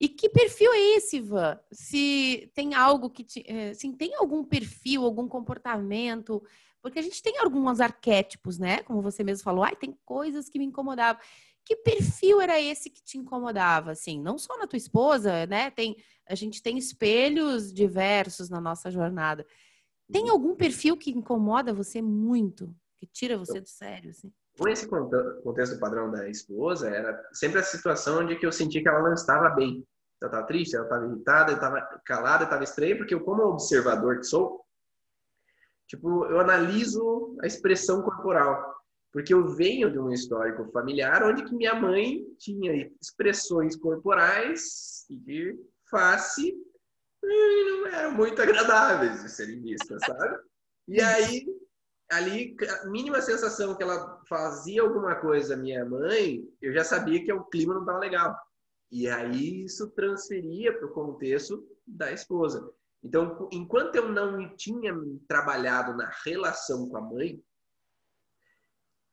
E 0.01 0.09
que 0.09 0.29
perfil 0.29 0.73
é 0.73 0.97
esse, 0.97 1.17
Ivan? 1.17 1.59
Se 1.73 2.51
tem 2.55 2.75
algo 2.75 3.11
que 3.11 3.25
te, 3.25 3.45
se 3.75 3.93
tem 3.97 4.15
algum 4.15 4.45
perfil, 4.45 5.05
algum 5.05 5.27
comportamento, 5.27 6.43
porque 6.81 7.01
a 7.01 7.03
gente 7.03 7.23
tem 7.23 7.39
alguns 7.39 7.81
arquétipos, 7.81 8.59
né? 8.59 8.83
Como 8.85 9.03
você 9.03 9.25
mesmo 9.25 9.43
falou, 9.43 9.65
ai, 9.65 9.75
tem 9.75 9.99
coisas 10.05 10.49
que 10.49 10.59
me 10.59 10.65
incomodavam. 10.65 11.21
Que 11.65 11.77
perfil 11.77 12.41
era 12.41 12.61
esse 12.61 12.89
que 12.89 13.03
te 13.03 13.19
incomodava, 13.19 13.91
assim? 13.91 14.21
Não 14.21 14.39
só 14.39 14.57
na 14.57 14.67
tua 14.67 14.77
esposa, 14.77 15.47
né? 15.47 15.71
Tem, 15.71 15.97
a 16.27 16.35
gente 16.35 16.63
tem 16.63 16.79
espelhos 16.79 17.73
diversos 17.73 18.49
na 18.49 18.61
nossa 18.61 18.91
jornada. 18.91 19.45
Tem 20.11 20.31
algum 20.31 20.55
perfil 20.55 20.97
que 20.97 21.11
incomoda 21.11 21.75
você 21.75 22.01
muito, 22.01 22.75
que 22.97 23.07
tira 23.07 23.37
você 23.37 23.61
do 23.61 23.69
sério, 23.69 24.11
assim? 24.11 24.33
Com 24.59 24.69
esse 24.69 24.89
contexto 24.89 25.79
padrão 25.79 26.11
da 26.11 26.29
esposa, 26.29 26.91
era 26.91 27.29
sempre 27.33 27.61
a 27.61 27.63
situação 27.63 28.21
onde 28.21 28.37
que 28.37 28.45
eu 28.45 28.51
senti 28.51 28.83
que 28.83 28.89
ela 28.89 29.03
não 29.03 29.15
estava 29.15 29.51
bem. 29.51 29.87
Ela 30.21 30.31
estava 30.31 30.47
triste, 30.47 30.75
ela 30.75 30.85
estava 30.85 31.07
irritada, 31.07 31.53
estava 31.53 31.81
calada, 32.05 32.45
estava 32.45 32.65
estranha, 32.65 32.97
porque 32.97 33.15
eu, 33.15 33.21
como 33.21 33.45
observador 33.45 34.19
que 34.19 34.25
sou, 34.25 34.65
tipo, 35.87 36.25
eu 36.27 36.41
analiso 36.41 37.37
a 37.41 37.47
expressão 37.47 38.03
corporal. 38.03 38.77
Porque 39.13 39.33
eu 39.33 39.47
venho 39.47 39.91
de 39.91 39.99
um 39.99 40.11
histórico 40.11 40.71
familiar 40.73 41.23
onde 41.23 41.45
que 41.45 41.55
minha 41.55 41.75
mãe 41.75 42.25
tinha 42.39 42.91
expressões 43.01 43.77
corporais 43.77 45.07
e 45.09 45.17
de 45.17 45.59
face 45.89 46.55
não 47.23 47.87
eram 47.87 48.13
muito 48.13 48.41
agradáveis 48.43 49.23
de 49.23 49.31
serem 49.31 49.61
vistas, 49.63 50.01
sabe? 50.05 50.37
E 50.89 51.01
aí, 51.01 51.47
ali, 52.11 52.57
a 52.83 52.87
mínima 52.87 53.21
sensação 53.21 53.75
que 53.75 53.83
ela 53.83 54.21
fazia 54.29 54.83
alguma 54.83 55.15
coisa, 55.17 55.57
minha 55.57 55.85
mãe, 55.85 56.43
eu 56.61 56.73
já 56.73 56.85
sabia 56.85 57.23
que 57.25 57.33
o 57.33 57.45
clima 57.45 57.75
não 57.75 57.83
estava 57.83 57.99
legal. 57.99 58.37
E 58.91 59.09
aí 59.09 59.65
isso 59.65 59.91
transferia 59.91 60.77
para 60.77 60.87
o 60.87 60.93
contexto 60.93 61.67
da 61.87 62.11
esposa. 62.11 62.73
Então, 63.03 63.49
enquanto 63.53 63.97
eu 63.97 64.09
não 64.09 64.57
tinha 64.57 64.95
trabalhado 65.29 65.97
na 65.97 66.11
relação 66.25 66.89
com 66.89 66.97
a 66.97 67.01
mãe, 67.01 67.43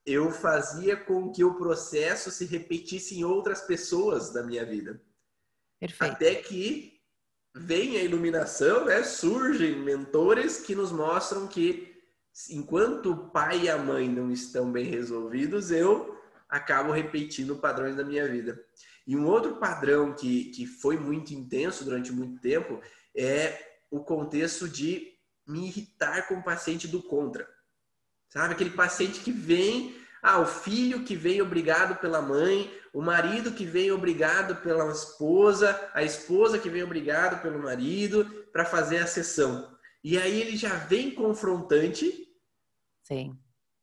eu 0.05 0.31
fazia 0.31 0.95
com 0.95 1.31
que 1.31 1.43
o 1.43 1.55
processo 1.55 2.31
se 2.31 2.45
repetisse 2.45 3.19
em 3.19 3.23
outras 3.23 3.61
pessoas 3.61 4.31
da 4.31 4.43
minha 4.43 4.65
vida. 4.65 5.01
Perfeito. 5.79 6.13
Até 6.13 6.35
que 6.35 7.01
vem 7.53 7.97
a 7.97 8.03
iluminação, 8.03 8.85
né? 8.85 9.03
Surgem 9.03 9.79
mentores 9.79 10.59
que 10.61 10.75
nos 10.75 10.91
mostram 10.91 11.47
que 11.47 11.94
enquanto 12.49 13.11
o 13.11 13.29
pai 13.29 13.63
e 13.63 13.69
a 13.69 13.77
mãe 13.77 14.09
não 14.09 14.31
estão 14.31 14.71
bem 14.71 14.85
resolvidos, 14.85 15.71
eu 15.71 16.19
acabo 16.49 16.91
repetindo 16.91 17.55
padrões 17.55 17.95
da 17.95 18.03
minha 18.03 18.27
vida. 18.27 18.61
E 19.07 19.15
um 19.15 19.25
outro 19.27 19.57
padrão 19.57 20.13
que, 20.13 20.45
que 20.45 20.65
foi 20.65 20.97
muito 20.97 21.33
intenso 21.33 21.83
durante 21.83 22.11
muito 22.11 22.41
tempo 22.41 22.81
é 23.15 23.77
o 23.89 24.03
contexto 24.03 24.67
de 24.67 25.13
me 25.47 25.67
irritar 25.67 26.27
com 26.27 26.35
o 26.35 26.43
paciente 26.43 26.87
do 26.87 27.01
contra. 27.03 27.47
Sabe? 28.29 28.53
Aquele 28.53 28.71
paciente 28.71 29.19
que 29.19 29.31
vem, 29.31 29.95
ah, 30.21 30.39
o 30.39 30.45
filho 30.45 31.03
que 31.03 31.15
vem 31.15 31.41
obrigado 31.41 31.99
pela 31.99 32.21
mãe, 32.21 32.71
o 32.93 33.01
marido 33.01 33.51
que 33.51 33.65
vem 33.65 33.91
obrigado 33.91 34.61
pela 34.61 34.91
esposa, 34.91 35.89
a 35.93 36.03
esposa 36.03 36.57
que 36.57 36.69
vem 36.69 36.83
obrigado 36.83 37.41
pelo 37.41 37.61
marido 37.61 38.25
para 38.51 38.65
fazer 38.65 38.97
a 38.97 39.07
sessão. 39.07 39.75
E 40.03 40.17
aí 40.17 40.41
ele 40.41 40.55
já 40.55 40.73
vem 40.75 41.11
confrontante. 41.11 42.24
Sim. 43.05 43.37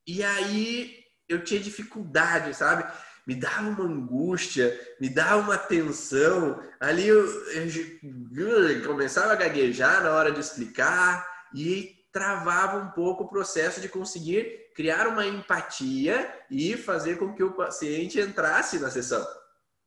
E 0.07 0.23
aí 0.23 0.97
eu 1.29 1.43
tinha 1.45 1.61
dificuldade, 1.61 2.55
sabe? 2.55 2.85
Me 3.27 3.37
dava 3.37 3.71
uma 3.71 3.85
angústia, 3.85 4.79
me 5.01 5.09
dava 5.09 5.43
uma 5.43 5.57
tensão. 5.57 6.61
Ali 6.81 7.07
eu, 7.07 7.25
eu 7.55 8.85
começava 8.85 9.33
a 9.33 9.37
gaguejar 9.37 10.03
na 10.03 10.11
hora 10.11 10.33
de 10.33 10.41
explicar 10.41 11.27
e 11.55 12.05
travava 12.13 12.79
um 12.79 12.91
pouco 12.91 13.25
o 13.25 13.29
processo 13.29 13.81
de 13.81 13.89
conseguir 13.89 14.73
criar 14.75 15.07
uma 15.07 15.25
empatia 15.25 16.29
e 16.51 16.77
fazer 16.77 17.17
com 17.17 17.33
que 17.33 17.43
o 17.43 17.53
paciente 17.53 18.21
entrasse 18.21 18.79
na 18.81 18.91
sessão, 18.91 19.27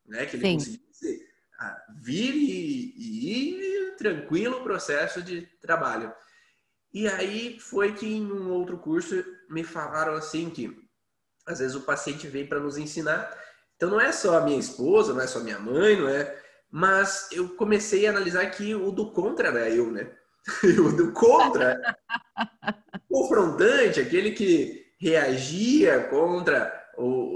né? 0.05 0.25
Que 0.25 0.37
ele 0.37 0.45
Sim. 0.45 0.53
conseguisse 0.53 1.27
ah, 1.59 1.77
vir 2.01 2.33
e, 2.33 2.93
e 2.97 3.89
ir 3.89 3.95
tranquilo 3.97 4.59
o 4.59 4.63
processo 4.63 5.21
de 5.21 5.41
trabalho. 5.61 6.13
E 6.95 7.09
aí 7.09 7.59
foi 7.59 7.91
que 7.91 8.07
em 8.07 8.31
um 8.31 8.49
outro 8.51 8.77
curso 8.77 9.21
me 9.49 9.65
falaram 9.65 10.13
assim 10.13 10.49
que 10.49 10.73
às 11.45 11.59
vezes 11.59 11.75
o 11.75 11.81
paciente 11.81 12.25
vem 12.25 12.47
para 12.47 12.61
nos 12.61 12.77
ensinar. 12.77 13.37
Então 13.75 13.89
não 13.89 13.99
é 13.99 14.13
só 14.13 14.37
a 14.37 14.41
minha 14.41 14.57
esposa, 14.57 15.13
não 15.13 15.19
é 15.19 15.27
só 15.27 15.39
a 15.39 15.43
minha 15.43 15.59
mãe, 15.59 15.99
não 15.99 16.07
é. 16.07 16.41
Mas 16.71 17.27
eu 17.33 17.49
comecei 17.49 18.07
a 18.07 18.11
analisar 18.11 18.45
que 18.49 18.73
o 18.73 18.91
do 18.91 19.11
contra 19.11 19.49
era 19.49 19.69
eu, 19.69 19.91
né? 19.91 20.09
o 20.63 20.95
do 20.95 21.11
contra, 21.11 21.77
confrontante, 23.11 23.99
aquele 23.99 24.31
que 24.31 24.85
reagia 24.97 26.01
contra 26.05 26.81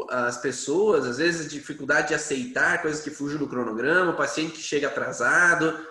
as 0.09 0.37
pessoas, 0.37 1.05
às 1.05 1.17
vezes 1.17 1.51
dificuldade 1.51 2.07
de 2.07 2.13
aceitar 2.13 2.81
coisas 2.81 3.03
que 3.03 3.11
fugem 3.11 3.37
do 3.37 3.49
cronograma, 3.49 4.13
o 4.13 4.17
paciente 4.17 4.53
que 4.53 4.61
chega 4.61 4.87
atrasado, 4.87 5.85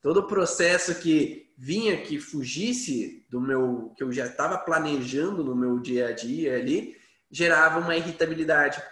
todo 0.00 0.20
o 0.20 0.26
processo 0.26 0.94
que 0.94 1.49
vinha 1.62 2.00
que 2.00 2.18
fugisse 2.18 3.26
do 3.28 3.38
meu 3.38 3.92
que 3.94 4.02
eu 4.02 4.10
já 4.10 4.24
estava 4.24 4.56
planejando 4.56 5.44
no 5.44 5.54
meu 5.54 5.78
dia 5.78 6.08
a 6.08 6.12
dia 6.12 6.56
ali, 6.56 6.96
gerava 7.30 7.80
uma 7.80 7.94
irritabilidade. 7.94 8.82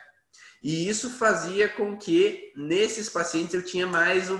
E 0.62 0.86
isso 0.86 1.08
fazia 1.08 1.66
com 1.66 1.96
que 1.96 2.52
nesses 2.54 3.08
pacientes 3.08 3.54
eu 3.54 3.64
tinha 3.64 3.86
mais 3.86 4.30
o 4.30 4.38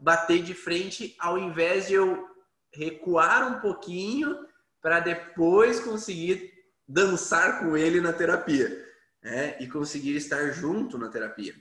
bater 0.00 0.42
de 0.42 0.54
frente 0.54 1.14
ao 1.18 1.36
invés 1.36 1.88
de 1.88 1.92
eu 1.92 2.26
recuar 2.72 3.46
um 3.52 3.60
pouquinho 3.60 4.34
para 4.80 5.00
depois 5.00 5.78
conseguir 5.78 6.50
dançar 6.88 7.60
com 7.60 7.76
ele 7.76 8.00
na 8.00 8.14
terapia 8.14 8.82
né? 9.22 9.58
e 9.60 9.68
conseguir 9.68 10.16
estar 10.16 10.52
junto 10.52 10.96
na 10.96 11.10
terapia. 11.10 11.54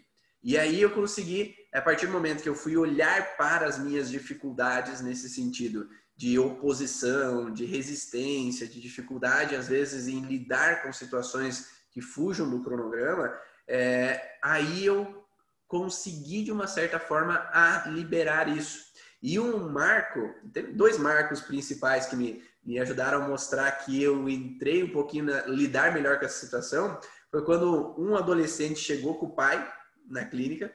E 0.44 0.58
aí 0.58 0.82
eu 0.82 0.92
consegui, 0.92 1.56
a 1.74 1.82
partir 1.82 2.06
do 2.06 2.12
momento 2.12 2.44
que 2.44 2.50
eu 2.50 2.56
fui 2.56 2.78
olhar 2.78 3.36
para 3.38 3.66
as 3.66 3.78
minhas 3.78 4.10
dificuldades 4.10 5.02
nesse 5.02 5.30
sentido 5.30 5.90
de 6.16 6.40
oposição, 6.40 7.52
de 7.52 7.66
resistência, 7.66 8.68
de 8.68 8.82
dificuldade 8.82 9.56
às 9.56 9.68
vezes 9.68 10.08
em 10.08 10.22
lidar 10.22 10.82
com 10.84 10.92
situações 10.92 11.68
que 11.92 12.02
fujam 12.02 12.50
do 12.50 12.64
cronograma, 12.64 13.32
é, 13.68 14.38
aí 14.42 14.86
eu 14.86 15.26
consegui 15.68 16.44
de 16.44 16.52
uma 16.52 16.68
certa 16.68 17.00
forma 17.00 17.36
a 17.52 17.88
liberar 17.90 18.48
isso. 18.48 18.88
E 19.22 19.40
um 19.40 19.70
marco, 19.70 20.34
dois 20.74 20.98
marcos 20.98 21.42
principais 21.42 22.06
que 22.06 22.16
me, 22.16 22.44
me 22.64 22.80
ajudaram 22.80 23.24
a 23.24 23.28
mostrar 23.28 23.72
que 23.72 24.02
eu 24.02 24.30
entrei 24.30 24.84
um 24.84 24.92
pouquinho 24.92 25.26
na 25.26 25.42
lidar 25.48 25.94
melhor 25.94 26.20
com 26.20 26.26
essa 26.26 26.40
situação, 26.40 27.00
foi 27.30 27.44
quando 27.44 27.96
um 28.00 28.16
adolescente 28.16 28.80
chegou 28.80 29.16
com 29.16 29.26
o 29.28 29.36
pai 29.36 29.74
na 30.10 30.26
clínica 30.26 30.74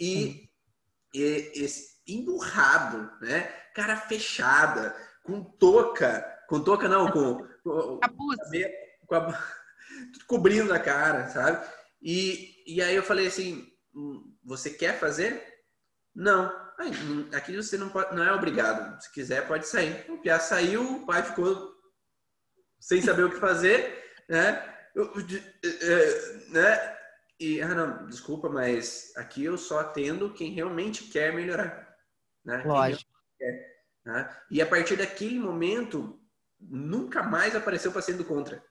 e, 0.00 0.48
e 1.14 1.20
esse 1.54 1.98
emburrado, 2.06 3.10
né? 3.20 3.42
Cara 3.74 3.96
fechada, 3.96 4.96
com 5.22 5.42
touca, 5.42 6.24
com 6.48 6.60
touca 6.62 6.88
não, 6.88 7.10
com, 7.10 7.46
com, 7.62 8.00
com 9.06 9.14
a, 9.14 9.44
cobrindo 10.26 10.72
a 10.72 10.78
cara, 10.78 11.28
sabe? 11.28 11.66
E, 12.00 12.62
e 12.66 12.82
aí 12.82 12.94
eu 12.94 13.02
falei 13.02 13.26
assim, 13.26 13.70
hum, 13.94 14.34
você 14.44 14.70
quer 14.70 14.98
fazer? 14.98 15.42
Não. 16.14 16.50
Aqui 17.32 17.56
você 17.56 17.76
não, 17.76 17.88
pode, 17.88 18.14
não 18.14 18.22
é 18.22 18.32
obrigado. 18.32 19.00
Se 19.02 19.12
quiser, 19.12 19.46
pode 19.46 19.66
sair. 19.66 20.04
O 20.08 20.18
Piá 20.18 20.38
saiu, 20.38 20.96
o 20.96 21.06
pai 21.06 21.22
ficou 21.22 21.76
sem 22.80 23.02
saber 23.02 23.24
o 23.24 23.30
que 23.30 23.40
fazer, 23.40 24.12
né? 24.28 24.76
Eu, 24.94 25.12
é, 25.64 26.50
né? 26.50 26.97
E, 27.38 27.60
ah, 27.60 27.74
não, 27.74 28.06
desculpa, 28.06 28.48
mas 28.48 29.12
aqui 29.16 29.44
eu 29.44 29.56
só 29.56 29.80
atendo 29.80 30.32
quem 30.32 30.52
realmente 30.52 31.04
quer 31.04 31.32
melhorar. 31.32 31.96
Né? 32.44 32.62
Lógico. 32.64 33.10
Quer, 33.38 33.84
né? 34.04 34.36
E 34.50 34.60
a 34.60 34.66
partir 34.66 34.96
daquele 34.96 35.38
momento, 35.38 36.20
nunca 36.58 37.22
mais 37.22 37.54
apareceu 37.54 37.92
paciente 37.92 38.24
contra. 38.24 38.64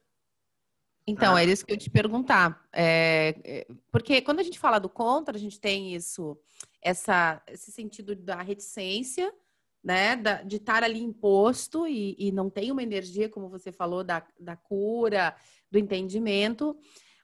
Então, 1.08 1.36
ah. 1.36 1.42
era 1.42 1.50
isso 1.50 1.66
que 1.66 1.72
eu 1.72 1.78
te 1.78 1.90
perguntar. 1.90 2.68
É, 2.74 3.36
é, 3.46 3.68
porque 3.90 4.22
quando 4.22 4.42
a 4.42 4.44
gente 4.44 4.60
fala 4.60 4.78
do 4.78 4.90
contra, 4.90 5.38
a 5.38 5.40
gente 5.40 5.60
tem 5.60 5.96
isso 5.96 6.38
essa, 6.82 7.42
esse 7.48 7.72
sentido 7.72 8.14
da 8.14 8.42
reticência, 8.42 9.34
né, 9.82 10.18
da, 10.18 10.42
de 10.42 10.58
estar 10.58 10.84
ali 10.84 11.02
imposto 11.02 11.88
e, 11.88 12.16
e, 12.20 12.32
não 12.32 12.50
tem 12.50 12.72
uma 12.72 12.84
energia, 12.84 13.30
como 13.30 13.48
você 13.48 13.72
falou, 13.72 14.04
da, 14.04 14.26
da 14.38 14.58
cura, 14.58 15.34
do 15.72 15.80
entendimento, 15.80 16.78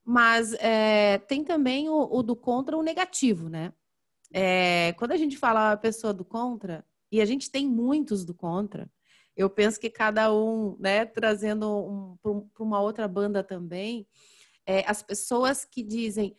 mas 0.04 0.54
é, 0.56 1.18
tem 1.20 1.44
também 1.44 1.90
o, 1.90 2.08
o, 2.12 2.24
do 2.24 2.36
contra, 2.36 2.78
o 2.78 2.84
negativo, 2.84 3.50
né? 3.50 3.74
É, 4.34 4.94
quando 4.94 5.12
a 5.12 5.18
gente 5.18 5.38
fala 5.38 5.72
a 5.72 5.78
pessoa 5.78 6.14
do 6.14 6.26
contra, 6.26 6.86
e 7.12 7.22
a 7.22 7.26
gente 7.26 7.52
tem 7.52 7.68
muitos 7.68 8.26
do 8.26 8.34
contra, 8.34 8.90
eu 9.36 9.50
penso 9.50 9.80
que 9.80 9.90
cada 9.90 10.34
um, 10.34 10.76
né, 10.80 11.06
trazendo 11.06 11.68
um, 11.70 12.18
para 12.54 12.64
uma 12.64 12.82
outra 12.82 13.08
banda 13.08 13.44
também, 13.44 14.08
é, 14.66 14.84
as 14.90 15.02
pessoas 15.02 15.66
que 15.66 15.84
dizem 15.84 16.38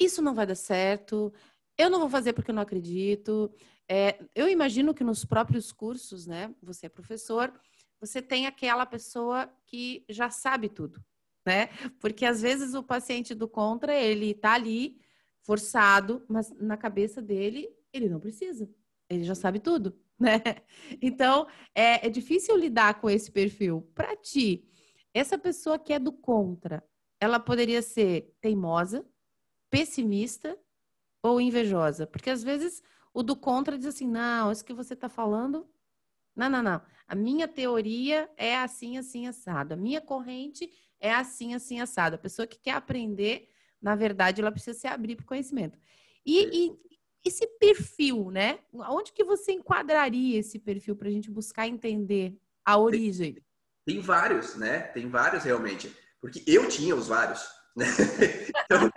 isso 0.00 0.20
não 0.22 0.34
vai 0.34 0.46
dar 0.46 0.54
certo, 0.54 1.32
eu 1.78 1.90
não 1.90 2.00
vou 2.00 2.08
fazer 2.08 2.32
porque 2.32 2.50
eu 2.50 2.54
não 2.54 2.62
acredito. 2.62 3.52
É, 3.88 4.18
eu 4.34 4.48
imagino 4.48 4.94
que 4.94 5.04
nos 5.04 5.24
próprios 5.24 5.72
cursos, 5.72 6.26
né? 6.26 6.54
Você 6.62 6.86
é 6.86 6.88
professor, 6.88 7.52
você 8.00 8.20
tem 8.22 8.46
aquela 8.46 8.86
pessoa 8.86 9.50
que 9.66 10.04
já 10.08 10.30
sabe 10.30 10.68
tudo, 10.68 11.02
né? 11.44 11.68
Porque 12.00 12.24
às 12.24 12.40
vezes 12.40 12.74
o 12.74 12.82
paciente 12.82 13.34
do 13.34 13.48
contra, 13.48 13.94
ele 13.94 14.34
tá 14.34 14.54
ali 14.54 14.98
forçado, 15.42 16.24
mas 16.28 16.50
na 16.58 16.76
cabeça 16.76 17.20
dele, 17.20 17.68
ele 17.92 18.08
não 18.08 18.18
precisa. 18.18 18.68
Ele 19.08 19.24
já 19.24 19.34
sabe 19.34 19.60
tudo, 19.60 19.98
né? 20.18 20.40
Então, 21.02 21.46
é, 21.74 22.06
é 22.06 22.10
difícil 22.10 22.56
lidar 22.56 23.00
com 23.00 23.10
esse 23.10 23.30
perfil. 23.30 23.82
Para 23.94 24.16
ti, 24.16 24.66
essa 25.12 25.38
pessoa 25.38 25.78
que 25.78 25.92
é 25.92 25.98
do 25.98 26.12
contra, 26.12 26.82
ela 27.20 27.38
poderia 27.38 27.82
ser 27.82 28.34
teimosa, 28.40 29.06
pessimista 29.70 30.58
ou 31.22 31.40
invejosa? 31.40 32.06
Porque 32.06 32.30
às 32.30 32.42
vezes 32.42 32.82
o 33.12 33.22
do 33.22 33.36
contra 33.36 33.78
diz 33.78 33.86
assim: 33.86 34.08
não, 34.08 34.50
isso 34.50 34.64
que 34.64 34.74
você 34.74 34.94
está 34.94 35.08
falando. 35.08 35.68
Não, 36.34 36.50
não, 36.50 36.62
não. 36.62 36.82
A 37.06 37.14
minha 37.14 37.46
teoria 37.46 38.28
é 38.36 38.56
assim, 38.56 38.98
assim, 38.98 39.26
assado. 39.26 39.74
A 39.74 39.76
minha 39.76 40.00
corrente 40.00 40.68
é 41.00 41.14
assim, 41.14 41.54
assim, 41.54 41.80
assado. 41.80 42.16
A 42.16 42.18
pessoa 42.18 42.46
que 42.46 42.58
quer 42.58 42.72
aprender, 42.72 43.48
na 43.80 43.94
verdade, 43.94 44.40
ela 44.40 44.52
precisa 44.52 44.78
se 44.78 44.86
abrir 44.86 45.16
para 45.16 45.24
o 45.24 45.26
conhecimento. 45.26 45.78
E, 46.24 46.66
e, 46.66 46.78
esse 47.24 47.46
perfil, 47.58 48.30
né? 48.30 48.58
Onde 48.72 49.12
que 49.12 49.24
você 49.24 49.52
enquadraria 49.52 50.38
esse 50.38 50.58
perfil 50.58 50.94
para 50.94 51.08
a 51.08 51.10
gente 51.10 51.30
buscar 51.30 51.66
entender 51.66 52.36
a 52.64 52.78
origem? 52.78 53.34
Tem, 53.84 53.96
tem, 53.96 54.00
vários, 54.00 54.56
né? 54.56 54.80
Tem 54.80 55.08
vários 55.08 55.44
realmente. 55.44 55.94
Porque 56.20 56.42
eu 56.46 56.68
tinha 56.68 56.94
os 56.94 57.08
vários, 57.08 57.46
né? 57.76 57.86
então, 58.64 58.90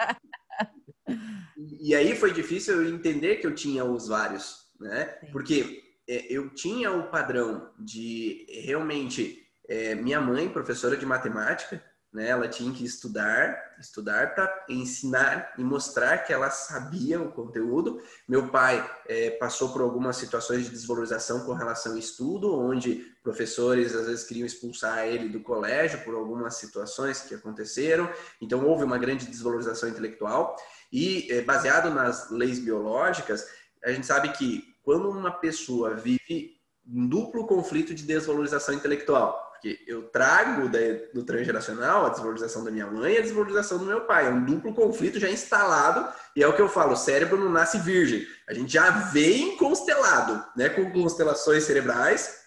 e 1.80 1.96
aí 1.96 2.16
foi 2.16 2.34
difícil 2.34 2.82
eu 2.82 2.94
entender 2.94 3.38
que 3.38 3.48
eu 3.48 3.56
tinha 3.56 3.84
os 3.84 4.08
vários, 4.08 4.70
né? 4.80 5.06
Porque 5.32 5.84
é, 6.08 6.26
eu 6.32 6.50
tinha 6.54 6.92
o 6.92 7.10
padrão 7.10 7.72
de 7.80 8.46
realmente 8.64 9.47
é, 9.68 9.96
minha 9.96 10.22
mãe, 10.22 10.50
professora 10.50 10.96
de 10.96 11.06
matemática, 11.06 11.84
né? 12.14 12.30
Ela 12.30 12.48
tinha 12.48 12.74
que 12.74 12.86
estudar, 12.86 13.76
estudar 13.80 14.34
para 14.34 14.66
ensinar 14.70 15.54
e 15.58 15.64
mostrar 15.64 16.20
que 16.20 16.32
ela 16.32 16.50
sabia 16.50 17.22
o 17.22 17.32
conteúdo. 17.32 18.02
Meu 18.28 18.48
pai 18.48 18.90
é, 19.08 19.32
passou 19.32 19.70
por 19.74 19.82
algumas 19.82 20.16
situações 20.16 20.64
de 20.64 20.72
desvalorização 20.72 21.46
com 21.46 21.54
relação 21.54 21.92
ao 21.92 21.98
estudo, 21.98 22.58
onde 22.58 23.06
professores 23.22 23.94
às 23.94 24.08
vezes 24.08 24.24
queriam 24.24 24.46
expulsar 24.46 25.06
ele 25.06 25.30
do 25.30 25.42
colégio 25.42 26.04
por 26.04 26.16
algumas 26.16 26.56
situações 26.56 27.22
que 27.22 27.36
aconteceram. 27.36 28.10
Então 28.42 28.66
houve 28.66 28.84
uma 28.84 28.98
grande 28.98 29.28
desvalorização 29.28 29.90
intelectual 29.90 30.56
e 30.92 31.32
é, 31.32 31.42
baseado 31.42 31.94
nas 31.94 32.32
leis 32.32 32.58
biológicas, 32.58 33.46
a 33.84 33.92
gente 33.92 34.08
sabe 34.08 34.30
que 34.30 34.64
quando 34.82 35.10
uma 35.10 35.32
pessoa 35.32 35.94
vive 35.94 36.58
um 36.90 37.08
duplo 37.08 37.46
conflito 37.46 37.94
de 37.94 38.04
desvalorização 38.04 38.74
intelectual, 38.74 39.47
porque 39.58 39.84
eu 39.88 40.04
trago 40.10 40.70
do 41.14 41.24
transgeracional 41.24 42.06
a 42.06 42.10
desvalorização 42.10 42.64
da 42.64 42.72
minha 42.72 42.86
mãe 42.86 43.16
e 43.16 43.18
a 43.18 43.22
desvalorização 43.22 43.80
do 43.80 43.86
meu 43.86 44.02
pai. 44.02 44.28
É 44.28 44.30
um 44.30 44.46
duplo 44.46 44.74
conflito 44.74 45.20
já 45.20 45.30
instalado. 45.30 46.08
E 46.36 46.44
é 46.44 46.48
o 46.48 46.56
que 46.56 46.62
eu 46.62 46.70
falo: 46.70 46.94
o 46.94 46.98
cérebro 46.98 47.38
não 47.38 47.50
nasce 47.50 47.80
virgem. 47.80 48.26
A 48.48 48.54
gente 48.54 48.72
já 48.72 48.90
vem 48.90 49.58
constelado, 49.58 50.44
né? 50.56 50.70
Com 50.70 50.92
constelações 50.92 51.64
cerebrais. 51.64 52.38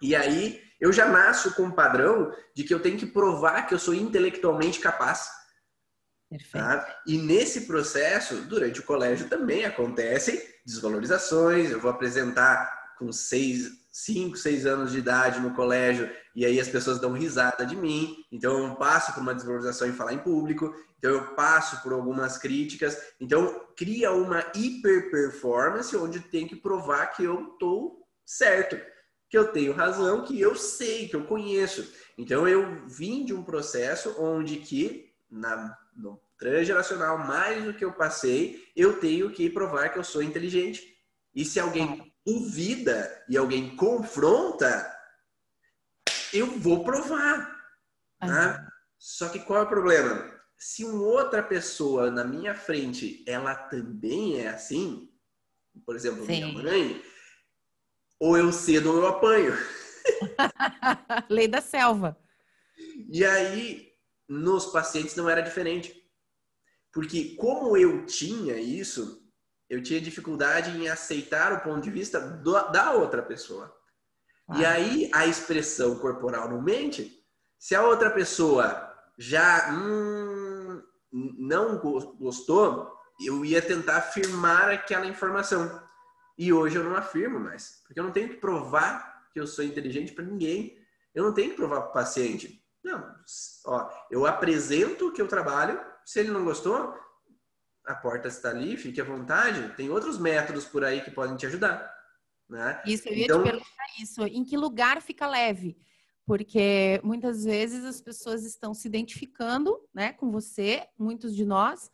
E 0.00 0.14
aí 0.14 0.60
eu 0.80 0.92
já 0.92 1.06
nasço 1.06 1.54
com 1.54 1.64
um 1.64 1.70
padrão 1.70 2.32
de 2.54 2.64
que 2.64 2.74
eu 2.74 2.80
tenho 2.80 2.98
que 2.98 3.06
provar 3.06 3.66
que 3.66 3.74
eu 3.74 3.78
sou 3.78 3.94
intelectualmente 3.94 4.78
capaz. 4.78 5.30
Tá? 6.50 7.02
E 7.06 7.18
nesse 7.18 7.62
processo, 7.62 8.36
durante 8.42 8.80
o 8.80 8.84
colégio 8.84 9.28
também 9.28 9.64
acontecem 9.64 10.40
desvalorizações. 10.64 11.70
Eu 11.70 11.80
vou 11.80 11.90
apresentar 11.90 12.94
com 12.98 13.10
seis 13.12 13.81
5, 13.92 14.36
6 14.38 14.64
anos 14.64 14.90
de 14.90 14.98
idade 14.98 15.38
no 15.38 15.54
colégio 15.54 16.10
e 16.34 16.46
aí 16.46 16.58
as 16.58 16.68
pessoas 16.68 16.98
dão 16.98 17.12
risada 17.12 17.66
de 17.66 17.76
mim. 17.76 18.16
Então 18.32 18.66
eu 18.66 18.74
passo 18.76 19.12
por 19.12 19.20
uma 19.20 19.34
desvalorização 19.34 19.86
em 19.86 19.92
falar 19.92 20.14
em 20.14 20.18
público. 20.18 20.74
Então 20.96 21.10
eu 21.10 21.34
passo 21.34 21.82
por 21.82 21.92
algumas 21.92 22.38
críticas. 22.38 22.96
Então 23.20 23.66
cria 23.76 24.10
uma 24.12 24.44
hiper 24.54 25.10
performance 25.10 25.94
onde 25.94 26.20
tem 26.20 26.48
que 26.48 26.56
provar 26.56 27.08
que 27.08 27.22
eu 27.22 27.52
estou 27.52 28.08
certo, 28.24 28.80
que 29.28 29.36
eu 29.36 29.52
tenho 29.52 29.74
razão, 29.74 30.24
que 30.24 30.40
eu 30.40 30.56
sei, 30.56 31.06
que 31.06 31.14
eu 31.14 31.24
conheço. 31.24 31.86
Então 32.16 32.48
eu 32.48 32.86
vim 32.86 33.26
de 33.26 33.34
um 33.34 33.44
processo 33.44 34.16
onde 34.18 34.56
que 34.56 35.12
na 35.30 35.76
no 35.94 36.18
transgeracional 36.38 37.18
mais 37.18 37.62
do 37.62 37.74
que 37.74 37.84
eu 37.84 37.92
passei, 37.92 38.68
eu 38.74 38.98
tenho 38.98 39.30
que 39.30 39.48
provar 39.48 39.90
que 39.90 39.98
eu 39.98 40.02
sou 40.02 40.22
inteligente. 40.22 40.82
E 41.34 41.44
se 41.44 41.60
alguém 41.60 42.11
duvida 42.24 43.24
e 43.28 43.36
alguém 43.36 43.76
confronta, 43.76 44.90
eu 46.32 46.46
vou 46.58 46.84
provar. 46.84 47.60
Né? 48.22 48.68
Só 48.98 49.28
que 49.28 49.40
qual 49.40 49.60
é 49.60 49.62
o 49.62 49.68
problema? 49.68 50.32
Se 50.56 50.84
uma 50.84 51.02
outra 51.02 51.42
pessoa 51.42 52.10
na 52.10 52.24
minha 52.24 52.54
frente, 52.54 53.24
ela 53.26 53.54
também 53.54 54.40
é 54.40 54.48
assim, 54.48 55.12
por 55.84 55.96
exemplo, 55.96 56.24
Sim. 56.24 56.44
minha 56.44 56.62
mãe, 56.62 57.02
ou 58.20 58.38
eu 58.38 58.52
cedo 58.52 58.92
ou 58.92 58.98
eu 58.98 59.06
apanho. 59.08 59.52
Lei 61.28 61.48
da 61.48 61.60
selva. 61.60 62.16
E 63.10 63.24
aí, 63.24 63.92
nos 64.28 64.66
pacientes 64.66 65.16
não 65.16 65.28
era 65.28 65.40
diferente. 65.40 66.00
Porque 66.92 67.34
como 67.36 67.76
eu 67.76 68.06
tinha 68.06 68.56
isso, 68.56 69.21
eu 69.72 69.82
tinha 69.82 69.98
dificuldade 70.02 70.70
em 70.76 70.86
aceitar 70.86 71.50
o 71.50 71.60
ponto 71.60 71.80
de 71.80 71.90
vista 71.90 72.20
do, 72.20 72.52
da 72.70 72.92
outra 72.92 73.22
pessoa. 73.22 73.74
Ah. 74.46 74.58
E 74.58 74.66
aí 74.66 75.10
a 75.14 75.24
expressão 75.24 75.98
corporal 75.98 76.46
não 76.50 76.60
mente. 76.60 77.24
Se 77.58 77.74
a 77.74 77.82
outra 77.82 78.10
pessoa 78.10 78.94
já 79.16 79.72
hum, 79.72 80.82
não 81.10 81.78
gostou, 81.78 82.94
eu 83.18 83.46
ia 83.46 83.62
tentar 83.62 83.96
afirmar 83.96 84.70
aquela 84.70 85.06
informação. 85.06 85.82
E 86.36 86.52
hoje 86.52 86.76
eu 86.76 86.84
não 86.84 86.94
afirmo 86.94 87.40
mais, 87.40 87.80
porque 87.86 87.98
eu 87.98 88.04
não 88.04 88.12
tenho 88.12 88.28
que 88.28 88.36
provar 88.36 89.26
que 89.32 89.40
eu 89.40 89.46
sou 89.46 89.64
inteligente 89.64 90.12
para 90.12 90.26
ninguém. 90.26 90.78
Eu 91.14 91.24
não 91.24 91.32
tenho 91.32 91.48
que 91.48 91.56
provar 91.56 91.80
para 91.80 91.90
o 91.90 91.94
paciente. 91.94 92.62
Não, 92.84 93.14
ó, 93.64 93.88
eu 94.10 94.26
apresento 94.26 95.08
o 95.08 95.12
que 95.12 95.22
eu 95.22 95.28
trabalho. 95.28 95.80
Se 96.04 96.20
ele 96.20 96.30
não 96.30 96.44
gostou, 96.44 96.94
a 97.86 97.94
porta 97.94 98.28
está 98.28 98.50
ali, 98.50 98.76
fique 98.76 99.00
à 99.00 99.04
vontade. 99.04 99.74
Tem 99.76 99.90
outros 99.90 100.18
métodos 100.18 100.64
por 100.64 100.84
aí 100.84 101.00
que 101.00 101.10
podem 101.10 101.36
te 101.36 101.46
ajudar. 101.46 101.92
Né? 102.48 102.82
Isso, 102.86 103.08
eu 103.08 103.14
ia 103.14 103.24
então... 103.24 103.42
te 103.42 103.50
perguntar 103.50 103.86
isso. 104.00 104.22
Em 104.24 104.44
que 104.44 104.56
lugar 104.56 105.00
fica 105.00 105.26
leve? 105.26 105.76
Porque 106.24 107.00
muitas 107.02 107.44
vezes 107.44 107.84
as 107.84 108.00
pessoas 108.00 108.44
estão 108.44 108.72
se 108.72 108.86
identificando 108.86 109.78
né, 109.92 110.12
com 110.12 110.30
você, 110.30 110.86
muitos 110.98 111.34
de 111.34 111.44
nós. 111.44 111.90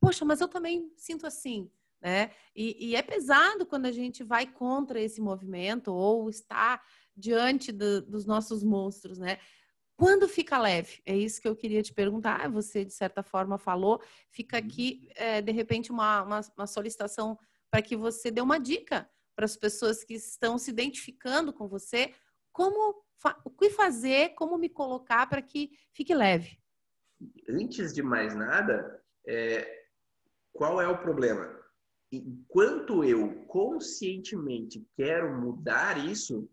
Poxa, 0.00 0.24
mas 0.24 0.40
eu 0.40 0.48
também 0.48 0.92
sinto 0.96 1.26
assim. 1.26 1.70
Né? 2.00 2.30
E, 2.54 2.90
e 2.90 2.96
é 2.96 3.02
pesado 3.02 3.64
quando 3.64 3.86
a 3.86 3.92
gente 3.92 4.24
vai 4.24 4.46
contra 4.46 5.00
esse 5.00 5.20
movimento 5.20 5.92
ou 5.92 6.28
está 6.28 6.82
diante 7.16 7.70
do, 7.70 8.02
dos 8.02 8.26
nossos 8.26 8.64
monstros, 8.64 9.18
né? 9.18 9.38
Quando 10.02 10.26
fica 10.28 10.58
leve? 10.58 11.00
É 11.06 11.16
isso 11.16 11.40
que 11.40 11.46
eu 11.46 11.54
queria 11.54 11.80
te 11.80 11.94
perguntar. 11.94 12.50
Você, 12.50 12.84
de 12.84 12.92
certa 12.92 13.22
forma, 13.22 13.56
falou. 13.56 14.02
Fica 14.32 14.58
uhum. 14.58 14.66
aqui, 14.66 15.08
é, 15.14 15.40
de 15.40 15.52
repente, 15.52 15.92
uma, 15.92 16.24
uma, 16.24 16.40
uma 16.56 16.66
solicitação 16.66 17.38
para 17.70 17.80
que 17.80 17.96
você 17.96 18.28
dê 18.28 18.40
uma 18.40 18.58
dica 18.58 19.08
para 19.36 19.44
as 19.44 19.56
pessoas 19.56 20.02
que 20.02 20.14
estão 20.14 20.58
se 20.58 20.72
identificando 20.72 21.52
com 21.52 21.68
você. 21.68 22.12
Como, 22.50 23.04
o 23.44 23.50
que 23.50 23.70
fazer, 23.70 24.30
como 24.30 24.58
me 24.58 24.68
colocar 24.68 25.28
para 25.28 25.40
que 25.40 25.70
fique 25.92 26.12
leve? 26.12 26.58
Antes 27.48 27.94
de 27.94 28.02
mais 28.02 28.34
nada, 28.34 29.00
é, 29.24 29.84
qual 30.52 30.80
é 30.80 30.88
o 30.88 30.98
problema? 30.98 31.48
Enquanto 32.10 33.04
eu 33.04 33.44
conscientemente 33.46 34.84
quero 34.96 35.40
mudar 35.40 36.04
isso, 36.04 36.50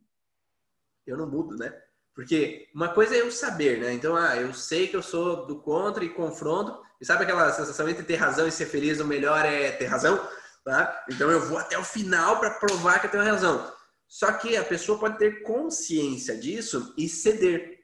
eu 1.07 1.17
não 1.17 1.27
mudo, 1.27 1.55
né? 1.55 1.88
Porque 2.19 2.67
uma 2.75 2.89
coisa 2.89 3.15
é 3.15 3.21
eu 3.21 3.31
saber, 3.31 3.79
né? 3.79 3.93
Então, 3.93 4.13
ah, 4.13 4.35
eu 4.35 4.53
sei 4.53 4.89
que 4.89 4.95
eu 4.97 5.01
sou 5.01 5.47
do 5.47 5.61
contra 5.61 6.03
e 6.03 6.09
confronto. 6.09 6.77
E 6.99 7.05
sabe 7.05 7.23
aquela 7.23 7.49
sensação 7.53 7.87
entre 7.87 8.03
ter 8.03 8.17
razão 8.17 8.45
e 8.45 8.51
ser 8.51 8.65
feliz, 8.65 8.99
o 8.99 9.05
melhor 9.05 9.45
é 9.45 9.71
ter 9.71 9.85
razão? 9.85 10.19
Tá? 10.65 11.05
Então 11.09 11.31
eu 11.31 11.39
vou 11.39 11.57
até 11.57 11.79
o 11.79 11.83
final 11.83 12.37
para 12.37 12.49
provar 12.49 12.99
que 12.99 13.07
eu 13.07 13.11
tenho 13.11 13.23
razão. 13.23 13.73
Só 14.05 14.33
que 14.33 14.57
a 14.57 14.65
pessoa 14.65 14.99
pode 14.99 15.17
ter 15.17 15.43
consciência 15.43 16.37
disso 16.37 16.93
e 16.97 17.07
ceder. 17.07 17.79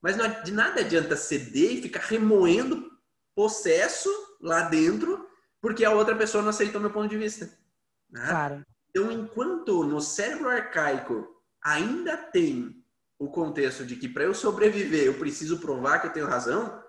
Mas 0.00 0.16
não, 0.16 0.42
de 0.42 0.50
nada 0.50 0.80
adianta 0.80 1.14
ceder 1.14 1.72
e 1.72 1.82
ficar 1.82 2.04
remoendo 2.04 2.90
processo 3.34 4.08
lá 4.40 4.62
dentro 4.62 5.28
porque 5.60 5.84
a 5.84 5.90
outra 5.90 6.16
pessoa 6.16 6.40
não 6.40 6.48
aceitou 6.48 6.80
meu 6.80 6.90
ponto 6.90 7.10
de 7.10 7.18
vista. 7.18 7.54
Né? 8.10 8.26
Claro. 8.30 8.66
Então, 8.88 9.12
enquanto 9.12 9.84
no 9.84 10.00
cérebro 10.00 10.48
arcaico 10.48 11.28
ainda 11.62 12.16
tem 12.16 12.82
o 13.18 13.28
contexto 13.28 13.84
de 13.84 13.96
que 13.96 14.08
para 14.08 14.24
eu 14.24 14.34
sobreviver 14.34 15.04
eu 15.04 15.14
preciso 15.14 15.58
provar 15.58 16.00
que 16.00 16.08
eu 16.08 16.12
tenho 16.12 16.26
razão, 16.26 16.82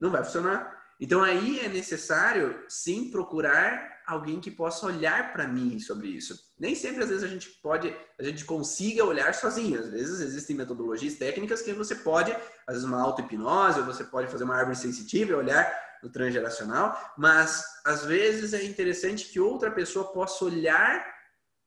não 0.00 0.10
vai 0.10 0.22
funcionar. 0.22 0.78
Então 1.00 1.22
aí 1.22 1.60
é 1.60 1.68
necessário 1.68 2.62
sim 2.68 3.10
procurar 3.10 4.00
alguém 4.06 4.40
que 4.40 4.50
possa 4.50 4.86
olhar 4.86 5.32
para 5.32 5.46
mim 5.46 5.78
sobre 5.78 6.08
isso. 6.08 6.38
Nem 6.58 6.74
sempre 6.74 7.02
às 7.02 7.08
vezes 7.08 7.24
a 7.24 7.28
gente 7.28 7.48
pode, 7.62 7.94
a 8.18 8.22
gente 8.22 8.44
consiga 8.44 9.04
olhar 9.04 9.32
sozinho. 9.32 9.80
Às 9.80 9.88
vezes 9.88 10.20
existem 10.20 10.56
metodologias 10.56 11.14
técnicas 11.14 11.62
que 11.62 11.72
você 11.72 11.94
pode, 11.94 12.32
às 12.66 12.74
vezes 12.74 12.84
uma 12.84 13.00
auto-hipnose, 13.00 13.80
você 13.80 14.04
pode 14.04 14.30
fazer 14.30 14.44
uma 14.44 14.56
árvore 14.56 14.76
sensitiva 14.76 15.32
e 15.32 15.34
olhar 15.34 15.90
no 16.02 16.10
transgeracional, 16.10 16.98
mas 17.16 17.62
às 17.84 18.04
vezes 18.04 18.54
é 18.54 18.64
interessante 18.64 19.26
que 19.26 19.38
outra 19.38 19.70
pessoa 19.70 20.12
possa 20.12 20.44
olhar 20.44 21.19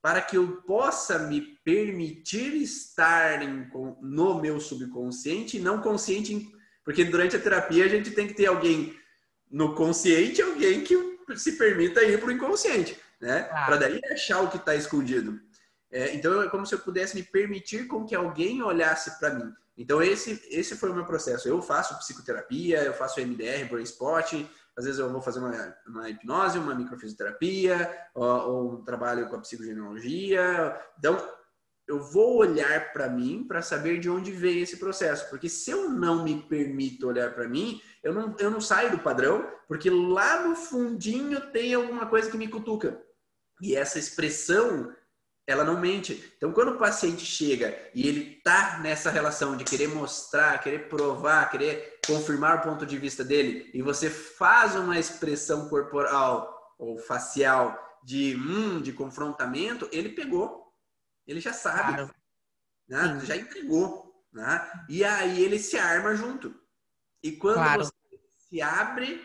para 0.03 0.21
que 0.21 0.35
eu 0.35 0.61
possa 0.63 1.17
me 1.17 1.39
permitir 1.63 2.61
estar 2.61 3.41
em, 3.41 3.71
no 4.01 4.41
meu 4.41 4.59
subconsciente 4.59 5.55
e 5.55 5.61
não 5.61 5.79
consciente 5.79 6.51
Porque 6.83 7.05
durante 7.05 7.37
a 7.37 7.39
terapia 7.39 7.85
a 7.85 7.87
gente 7.87 8.11
tem 8.11 8.27
que 8.27 8.33
ter 8.33 8.47
alguém 8.47 8.93
no 9.49 9.73
consciente 9.73 10.41
alguém 10.41 10.83
que 10.83 10.93
se 11.37 11.53
permita 11.53 12.03
ir 12.03 12.19
para 12.19 12.27
o 12.27 12.31
inconsciente, 12.33 12.99
né? 13.21 13.43
Claro. 13.43 13.65
Para 13.65 13.77
daí 13.77 14.01
achar 14.11 14.41
o 14.41 14.49
que 14.49 14.57
está 14.57 14.75
escondido. 14.75 15.39
É, 15.89 16.13
então 16.13 16.41
é 16.41 16.49
como 16.49 16.65
se 16.65 16.75
eu 16.75 16.79
pudesse 16.79 17.15
me 17.15 17.23
permitir 17.23 17.87
com 17.87 18.03
que 18.03 18.13
alguém 18.13 18.61
olhasse 18.61 19.17
para 19.19 19.33
mim. 19.33 19.53
Então 19.77 20.03
esse 20.03 20.43
esse 20.49 20.75
foi 20.75 20.89
o 20.89 20.93
meu 20.93 21.05
processo. 21.05 21.47
Eu 21.47 21.61
faço 21.61 21.97
psicoterapia, 21.99 22.83
eu 22.83 22.93
faço 22.93 23.21
MDR, 23.21 23.69
brain 23.69 23.83
spot, 23.83 24.33
às 24.77 24.85
vezes 24.85 24.99
eu 24.99 25.09
vou 25.11 25.21
fazer 25.21 25.39
uma, 25.39 25.75
uma 25.87 26.09
hipnose, 26.09 26.57
uma 26.57 26.73
microfisioterapia, 26.73 28.07
ou, 28.13 28.25
ou 28.25 28.73
um 28.73 28.83
trabalho 28.83 29.29
com 29.29 29.35
a 29.35 29.39
psicogenealogia. 29.39 30.79
Então 30.97 31.17
eu 31.87 31.99
vou 32.01 32.37
olhar 32.37 32.91
para 32.93 33.09
mim 33.09 33.43
para 33.47 33.61
saber 33.61 33.99
de 33.99 34.09
onde 34.09 34.31
veio 34.31 34.63
esse 34.63 34.77
processo. 34.77 35.29
Porque 35.29 35.49
se 35.49 35.69
eu 35.71 35.89
não 35.89 36.23
me 36.23 36.41
permito 36.41 37.07
olhar 37.07 37.33
para 37.33 37.47
mim, 37.47 37.81
eu 38.01 38.13
não, 38.13 38.35
eu 38.39 38.49
não 38.49 38.61
saio 38.61 38.91
do 38.91 38.99
padrão, 38.99 39.47
porque 39.67 39.89
lá 39.89 40.47
no 40.47 40.55
fundinho 40.55 41.39
tem 41.51 41.73
alguma 41.73 42.07
coisa 42.07 42.31
que 42.31 42.37
me 42.37 42.47
cutuca. 42.47 43.01
E 43.61 43.75
essa 43.75 43.99
expressão, 43.99 44.93
ela 45.45 45.63
não 45.63 45.79
mente. 45.79 46.33
Então, 46.37 46.51
quando 46.53 46.71
o 46.71 46.77
paciente 46.77 47.25
chega 47.25 47.77
e 47.93 48.07
ele 48.07 48.41
tá 48.43 48.79
nessa 48.79 49.11
relação 49.11 49.57
de 49.57 49.63
querer 49.63 49.87
mostrar, 49.87 50.61
querer 50.61 50.87
provar, 50.87 51.49
querer 51.49 51.99
confirmar 52.05 52.57
o 52.57 52.61
ponto 52.61 52.85
de 52.85 52.97
vista 52.97 53.23
dele, 53.23 53.69
e 53.73 53.81
você 53.81 54.09
faz 54.09 54.75
uma 54.75 54.97
expressão 54.97 55.69
corporal 55.69 56.75
ou 56.77 56.97
facial 56.97 57.77
de, 58.03 58.35
hum, 58.35 58.81
de 58.81 58.93
confrontamento, 58.93 59.87
ele 59.91 60.09
pegou 60.09 60.63
ele 61.25 61.39
já 61.39 61.53
sabe, 61.53 61.93
claro. 61.93 62.15
né? 62.87 63.21
já 63.25 63.35
entregou. 63.35 64.13
Né? 64.31 64.85
E 64.89 65.03
aí 65.03 65.43
ele 65.43 65.59
se 65.59 65.77
arma 65.77 66.15
junto. 66.15 66.53
E 67.21 67.33
quando 67.33 67.55
claro. 67.55 67.85
você 67.85 67.93
se 68.37 68.61
abre 68.61 69.21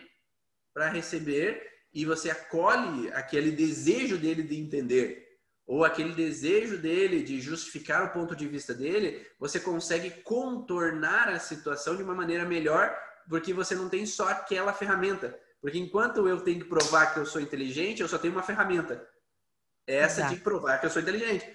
para 0.72 0.88
receber 0.88 1.66
e 1.92 2.04
você 2.04 2.30
acolhe 2.30 3.10
aquele 3.12 3.50
desejo 3.50 4.18
dele 4.18 4.42
de 4.42 4.56
entender, 4.60 5.27
ou 5.68 5.84
aquele 5.84 6.14
desejo 6.14 6.78
dele 6.78 7.22
de 7.22 7.38
justificar 7.42 8.02
o 8.02 8.10
ponto 8.10 8.34
de 8.34 8.48
vista 8.48 8.72
dele, 8.72 9.24
você 9.38 9.60
consegue 9.60 10.10
contornar 10.22 11.28
a 11.28 11.38
situação 11.38 11.94
de 11.94 12.02
uma 12.02 12.14
maneira 12.14 12.46
melhor, 12.46 12.98
porque 13.28 13.52
você 13.52 13.74
não 13.74 13.86
tem 13.86 14.06
só 14.06 14.30
aquela 14.30 14.72
ferramenta. 14.72 15.38
Porque 15.60 15.78
enquanto 15.78 16.26
eu 16.26 16.40
tenho 16.40 16.60
que 16.60 16.70
provar 16.70 17.12
que 17.12 17.20
eu 17.20 17.26
sou 17.26 17.38
inteligente, 17.38 18.00
eu 18.00 18.08
só 18.08 18.16
tenho 18.16 18.32
uma 18.32 18.42
ferramenta. 18.42 19.06
Essa 19.86 20.20
Exato. 20.22 20.36
de 20.36 20.40
provar 20.40 20.78
que 20.80 20.86
eu 20.86 20.90
sou 20.90 21.02
inteligente. 21.02 21.46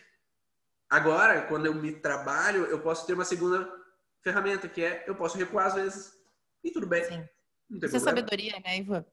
Agora, 0.87 1.41
quando 1.47 1.65
eu 1.65 1.73
me 1.73 1.93
trabalho, 1.93 2.65
eu 2.65 2.79
posso 2.81 3.07
ter 3.07 3.13
uma 3.13 3.25
segunda 3.25 3.67
ferramenta, 4.21 4.67
que 4.67 4.83
é 4.83 5.05
eu 5.07 5.15
posso 5.15 5.39
recuar 5.39 5.65
às 5.65 5.73
vezes. 5.73 6.13
E 6.63 6.69
tudo 6.69 6.85
bem. 6.85 7.03
Sim. 7.03 7.27
Isso 7.81 7.95
é 7.95 7.99
sabedoria, 7.99 8.61
né, 8.63 8.77
Ivan? 8.77 9.03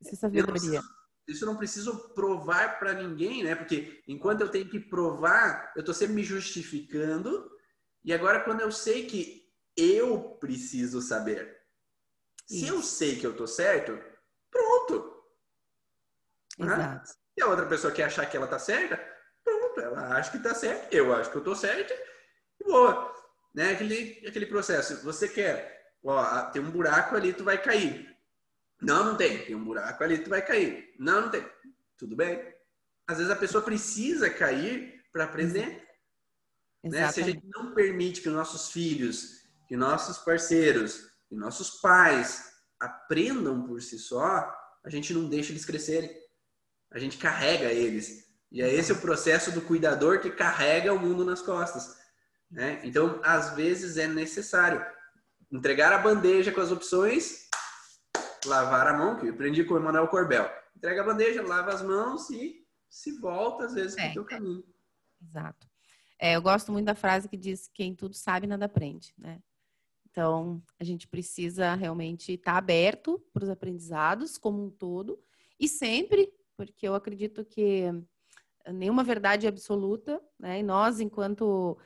Isso 0.00 0.14
é 0.14 0.16
sabedoria. 0.16 0.80
Isso 1.26 1.44
eu 1.44 1.46
não 1.46 1.56
preciso 1.56 2.10
provar 2.10 2.78
para 2.78 2.92
ninguém, 2.92 3.42
né? 3.42 3.54
Porque 3.54 4.02
enquanto 4.06 4.42
eu 4.42 4.48
tenho 4.48 4.68
que 4.68 4.78
provar, 4.78 5.72
eu 5.74 5.80
estou 5.80 5.94
sempre 5.94 6.14
me 6.14 6.22
justificando. 6.22 7.50
E 8.04 8.12
agora, 8.12 8.44
quando 8.44 8.60
eu 8.60 8.70
sei 8.70 9.06
que 9.06 9.52
eu 9.76 10.36
preciso 10.38 11.02
saber, 11.02 11.60
Isso. 12.48 12.66
se 12.66 12.68
eu 12.68 12.82
sei 12.82 13.16
que 13.16 13.26
eu 13.26 13.32
estou 13.32 13.46
certo, 13.46 13.98
pronto. 14.50 15.22
Exato. 16.58 17.08
Se 17.08 17.42
a 17.42 17.48
outra 17.48 17.66
pessoa 17.66 17.92
quer 17.92 18.04
achar 18.04 18.24
que 18.26 18.36
ela 18.36 18.46
está 18.46 18.58
certa, 18.58 18.98
ela 19.76 20.16
acha 20.16 20.30
que 20.30 20.38
tá 20.38 20.54
certo, 20.54 20.92
eu 20.92 21.14
acho 21.14 21.30
que 21.30 21.36
eu 21.36 21.44
tô 21.44 21.54
certo, 21.54 21.92
e 22.60 22.64
boa. 22.64 23.14
Né? 23.54 23.72
Aquele, 23.72 24.26
aquele 24.26 24.46
processo. 24.46 25.02
Você 25.04 25.28
quer, 25.28 25.92
ó, 26.04 26.50
tem 26.50 26.62
um 26.62 26.70
buraco 26.70 27.16
ali, 27.16 27.32
tu 27.32 27.44
vai 27.44 27.60
cair. 27.60 28.15
Não, 28.80 29.04
não 29.04 29.16
tem. 29.16 29.44
Tem 29.44 29.54
um 29.54 29.64
buraco 29.64 30.02
ali, 30.02 30.18
tu 30.18 30.30
vai 30.30 30.44
cair. 30.44 30.94
Não, 30.98 31.22
não 31.22 31.30
tem. 31.30 31.44
Tudo 31.96 32.14
bem. 32.14 32.42
Às 33.06 33.18
vezes 33.18 33.32
a 33.32 33.36
pessoa 33.36 33.62
precisa 33.62 34.28
cair 34.28 35.02
para 35.12 35.24
aprender. 35.24 35.86
Né? 36.84 37.10
Se 37.10 37.20
a 37.20 37.24
gente 37.24 37.44
não 37.54 37.74
permite 37.74 38.20
que 38.20 38.28
nossos 38.28 38.70
filhos, 38.70 39.42
que 39.68 39.76
nossos 39.76 40.18
parceiros, 40.18 41.08
que 41.28 41.34
nossos 41.34 41.80
pais 41.80 42.52
aprendam 42.78 43.66
por 43.66 43.80
si 43.80 43.98
só, 43.98 44.54
a 44.84 44.90
gente 44.90 45.12
não 45.12 45.28
deixa 45.28 45.52
eles 45.52 45.64
crescerem. 45.64 46.10
A 46.90 46.98
gente 46.98 47.18
carrega 47.18 47.72
eles. 47.72 48.26
E 48.52 48.62
é 48.62 48.72
esse 48.72 48.92
o 48.92 49.00
processo 49.00 49.50
do 49.50 49.60
cuidador 49.62 50.20
que 50.20 50.30
carrega 50.30 50.92
o 50.92 50.98
mundo 50.98 51.24
nas 51.24 51.42
costas. 51.42 51.96
Né? 52.50 52.80
Então, 52.84 53.20
às 53.24 53.54
vezes 53.54 53.96
é 53.96 54.06
necessário 54.06 54.84
entregar 55.50 55.92
a 55.92 55.98
bandeja 55.98 56.52
com 56.52 56.60
as 56.60 56.70
opções, 56.70 57.45
lavar 58.46 58.86
a 58.86 58.96
mão, 58.96 59.16
que 59.16 59.26
eu 59.26 59.32
aprendi 59.32 59.64
com 59.64 59.74
o 59.74 59.76
Emanuel 59.76 60.08
Corbel. 60.08 60.48
Entrega 60.76 61.02
a 61.02 61.04
bandeja, 61.04 61.42
lava 61.42 61.72
as 61.72 61.82
mãos 61.82 62.30
e 62.30 62.66
se 62.88 63.18
volta, 63.18 63.66
às 63.66 63.74
vezes, 63.74 63.96
é, 63.96 64.02
para 64.02 64.10
o 64.10 64.14
teu 64.14 64.24
caminho. 64.24 64.64
Exato. 65.22 65.68
É, 66.18 66.36
eu 66.36 66.42
gosto 66.42 66.72
muito 66.72 66.86
da 66.86 66.94
frase 66.94 67.28
que 67.28 67.36
diz: 67.36 67.68
quem 67.72 67.94
tudo 67.94 68.14
sabe, 68.14 68.46
nada 68.46 68.66
aprende. 68.66 69.14
Né? 69.18 69.40
Então, 70.10 70.62
a 70.78 70.84
gente 70.84 71.06
precisa 71.06 71.74
realmente 71.74 72.32
estar 72.32 72.52
tá 72.52 72.58
aberto 72.58 73.22
para 73.32 73.44
os 73.44 73.50
aprendizados 73.50 74.38
como 74.38 74.64
um 74.64 74.70
todo 74.70 75.22
e 75.58 75.68
sempre, 75.68 76.32
porque 76.56 76.88
eu 76.88 76.94
acredito 76.94 77.44
que 77.44 77.84
nenhuma 78.72 79.04
verdade 79.04 79.46
absoluta, 79.46 80.22
né? 80.38 80.60
E 80.60 80.62
nós, 80.62 81.00
enquanto 81.00 81.78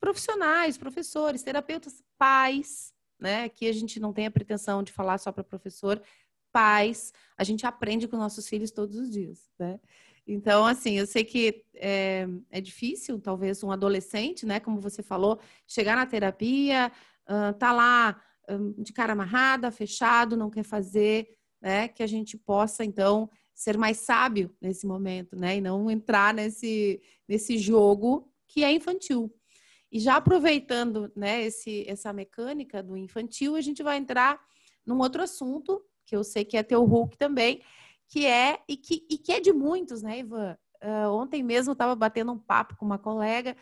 profissionais, 0.00 0.78
professores, 0.78 1.42
terapeutas, 1.42 2.02
pais, 2.18 2.92
né? 3.22 3.44
Aqui 3.44 3.68
a 3.68 3.72
gente 3.72 4.00
não 4.00 4.12
tem 4.12 4.26
a 4.26 4.30
pretensão 4.30 4.82
de 4.82 4.92
falar 4.92 5.16
só 5.18 5.30
para 5.30 5.44
professor, 5.44 6.02
pais, 6.52 7.12
a 7.38 7.44
gente 7.44 7.64
aprende 7.64 8.06
com 8.06 8.16
nossos 8.16 8.46
filhos 8.46 8.70
todos 8.70 8.96
os 8.96 9.10
dias, 9.10 9.50
né? 9.58 9.80
Então, 10.26 10.64
assim, 10.66 10.98
eu 10.98 11.06
sei 11.06 11.24
que 11.24 11.64
é, 11.74 12.28
é 12.50 12.60
difícil, 12.60 13.18
talvez 13.18 13.62
um 13.64 13.72
adolescente, 13.72 14.46
né? 14.46 14.60
Como 14.60 14.80
você 14.80 15.02
falou, 15.02 15.40
chegar 15.66 15.96
na 15.96 16.06
terapia, 16.06 16.92
uh, 17.28 17.52
tá 17.54 17.72
lá 17.72 18.22
um, 18.48 18.72
de 18.82 18.92
cara 18.92 19.14
amarrada, 19.14 19.70
fechado, 19.70 20.36
não 20.36 20.50
quer 20.50 20.62
fazer, 20.62 21.28
né? 21.60 21.88
Que 21.88 22.02
a 22.02 22.06
gente 22.06 22.36
possa, 22.36 22.84
então, 22.84 23.28
ser 23.54 23.76
mais 23.76 23.98
sábio 23.98 24.54
nesse 24.60 24.86
momento, 24.86 25.34
né? 25.34 25.56
E 25.56 25.60
não 25.60 25.90
entrar 25.90 26.32
nesse, 26.34 27.00
nesse 27.28 27.58
jogo 27.58 28.28
que 28.46 28.62
é 28.62 28.72
infantil. 28.72 29.34
E 29.92 30.00
já 30.00 30.16
aproveitando 30.16 31.12
né, 31.14 31.42
esse, 31.42 31.84
essa 31.86 32.12
mecânica 32.14 32.82
do 32.82 32.96
infantil, 32.96 33.54
a 33.54 33.60
gente 33.60 33.82
vai 33.82 33.98
entrar 33.98 34.40
num 34.86 34.98
outro 34.98 35.22
assunto, 35.22 35.84
que 36.06 36.16
eu 36.16 36.24
sei 36.24 36.46
que 36.46 36.56
é 36.56 36.62
teu 36.62 36.82
Hulk 36.82 37.18
também, 37.18 37.60
que 38.08 38.24
é, 38.26 38.58
e 38.66 38.76
que, 38.76 39.06
e 39.10 39.18
que 39.18 39.32
é 39.32 39.40
de 39.40 39.52
muitos, 39.52 40.02
né, 40.02 40.20
Ivan? 40.20 40.56
Uh, 40.82 41.12
ontem 41.12 41.42
mesmo 41.42 41.70
eu 41.70 41.74
estava 41.74 41.94
batendo 41.94 42.32
um 42.32 42.38
papo 42.38 42.74
com 42.76 42.84
uma 42.84 42.98
colega 42.98 43.54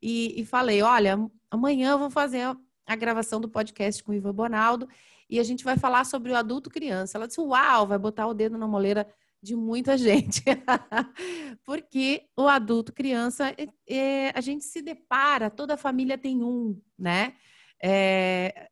e, 0.00 0.40
e, 0.40 0.44
falei: 0.44 0.80
olha, 0.82 1.18
amanhã 1.50 1.90
eu 1.90 1.98
vou 1.98 2.10
fazer 2.10 2.56
a 2.86 2.96
gravação 2.96 3.40
do 3.40 3.48
podcast 3.48 4.02
com 4.02 4.12
o 4.12 4.14
Ivan 4.14 4.32
Bonaldo 4.32 4.88
e 5.28 5.38
a 5.38 5.42
gente 5.42 5.64
vai 5.64 5.76
falar 5.76 6.04
sobre 6.04 6.32
o 6.32 6.36
adulto 6.36 6.70
criança. 6.70 7.18
Ela 7.18 7.26
disse: 7.26 7.40
Uau, 7.40 7.86
vai 7.86 7.98
botar 7.98 8.26
o 8.26 8.34
dedo 8.34 8.56
na 8.56 8.66
moleira 8.66 9.06
de 9.42 9.56
muita 9.56 9.98
gente. 9.98 10.42
Porque 11.64 12.28
o 12.36 12.46
adulto, 12.46 12.92
criança, 12.92 13.54
é, 13.88 14.30
a 14.30 14.40
gente 14.40 14.64
se 14.64 14.80
depara, 14.80 15.50
toda 15.50 15.76
família 15.76 16.16
tem 16.16 16.42
um, 16.44 16.80
né? 16.96 17.34
É, 17.82 18.70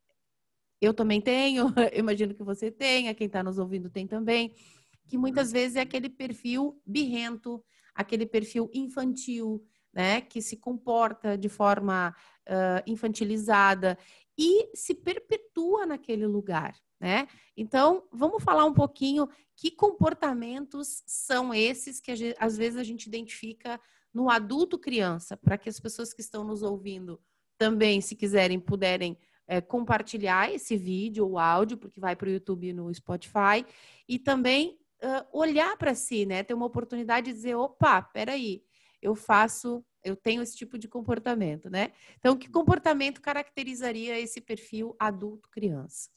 eu 0.79 0.93
também 0.93 1.19
tenho, 1.21 1.73
eu 1.91 1.99
imagino 1.99 2.33
que 2.33 2.43
você 2.43 2.71
tenha, 2.71 3.13
quem 3.13 3.27
está 3.27 3.43
nos 3.43 3.59
ouvindo 3.59 3.89
tem 3.89 4.07
também, 4.07 4.53
que 5.07 5.17
muitas 5.17 5.51
vezes 5.51 5.75
é 5.75 5.81
aquele 5.81 6.09
perfil 6.09 6.81
birrento, 6.85 7.63
aquele 7.93 8.25
perfil 8.25 8.69
infantil, 8.73 9.63
né? 9.93 10.21
Que 10.21 10.41
se 10.41 10.55
comporta 10.55 11.37
de 11.37 11.49
forma 11.49 12.15
uh, 12.47 12.81
infantilizada 12.87 13.97
e 14.37 14.69
se 14.73 14.95
perpetua 14.95 15.85
naquele 15.85 16.25
lugar, 16.25 16.73
né? 17.01 17.27
Então, 17.57 18.03
vamos 18.11 18.43
falar 18.43 18.63
um 18.63 18.73
pouquinho 18.73 19.27
que 19.55 19.71
comportamentos 19.71 21.03
são 21.07 21.51
esses 21.51 21.99
que 21.99 22.35
às 22.37 22.55
vezes 22.55 22.77
a 22.77 22.83
gente 22.83 23.07
identifica 23.07 23.81
no 24.13 24.29
adulto 24.29 24.77
criança, 24.77 25.35
para 25.35 25.57
que 25.57 25.67
as 25.67 25.79
pessoas 25.79 26.13
que 26.13 26.21
estão 26.21 26.43
nos 26.43 26.61
ouvindo 26.61 27.19
também, 27.57 28.01
se 28.01 28.15
quiserem, 28.15 28.59
puderem 28.59 29.17
é, 29.47 29.59
compartilhar 29.59 30.53
esse 30.53 30.77
vídeo 30.77 31.27
ou 31.27 31.39
áudio, 31.39 31.77
porque 31.77 31.99
vai 31.99 32.15
para 32.15 32.29
o 32.29 32.31
YouTube 32.31 32.67
e 32.67 32.73
no 32.73 32.93
Spotify, 32.93 33.65
e 34.07 34.19
também 34.19 34.77
uh, 35.03 35.25
olhar 35.31 35.75
para 35.77 35.95
si, 35.95 36.23
né? 36.25 36.43
Ter 36.43 36.53
uma 36.53 36.67
oportunidade 36.67 37.27
de 37.27 37.33
dizer, 37.33 37.55
opa, 37.55 38.01
peraí, 38.01 38.63
eu 39.01 39.15
faço, 39.15 39.83
eu 40.03 40.15
tenho 40.15 40.43
esse 40.43 40.55
tipo 40.55 40.77
de 40.77 40.87
comportamento, 40.87 41.67
né? 41.67 41.91
Então, 42.19 42.37
que 42.37 42.47
comportamento 42.47 43.21
caracterizaria 43.21 44.19
esse 44.19 44.39
perfil 44.39 44.95
adulto-criança? 44.99 46.09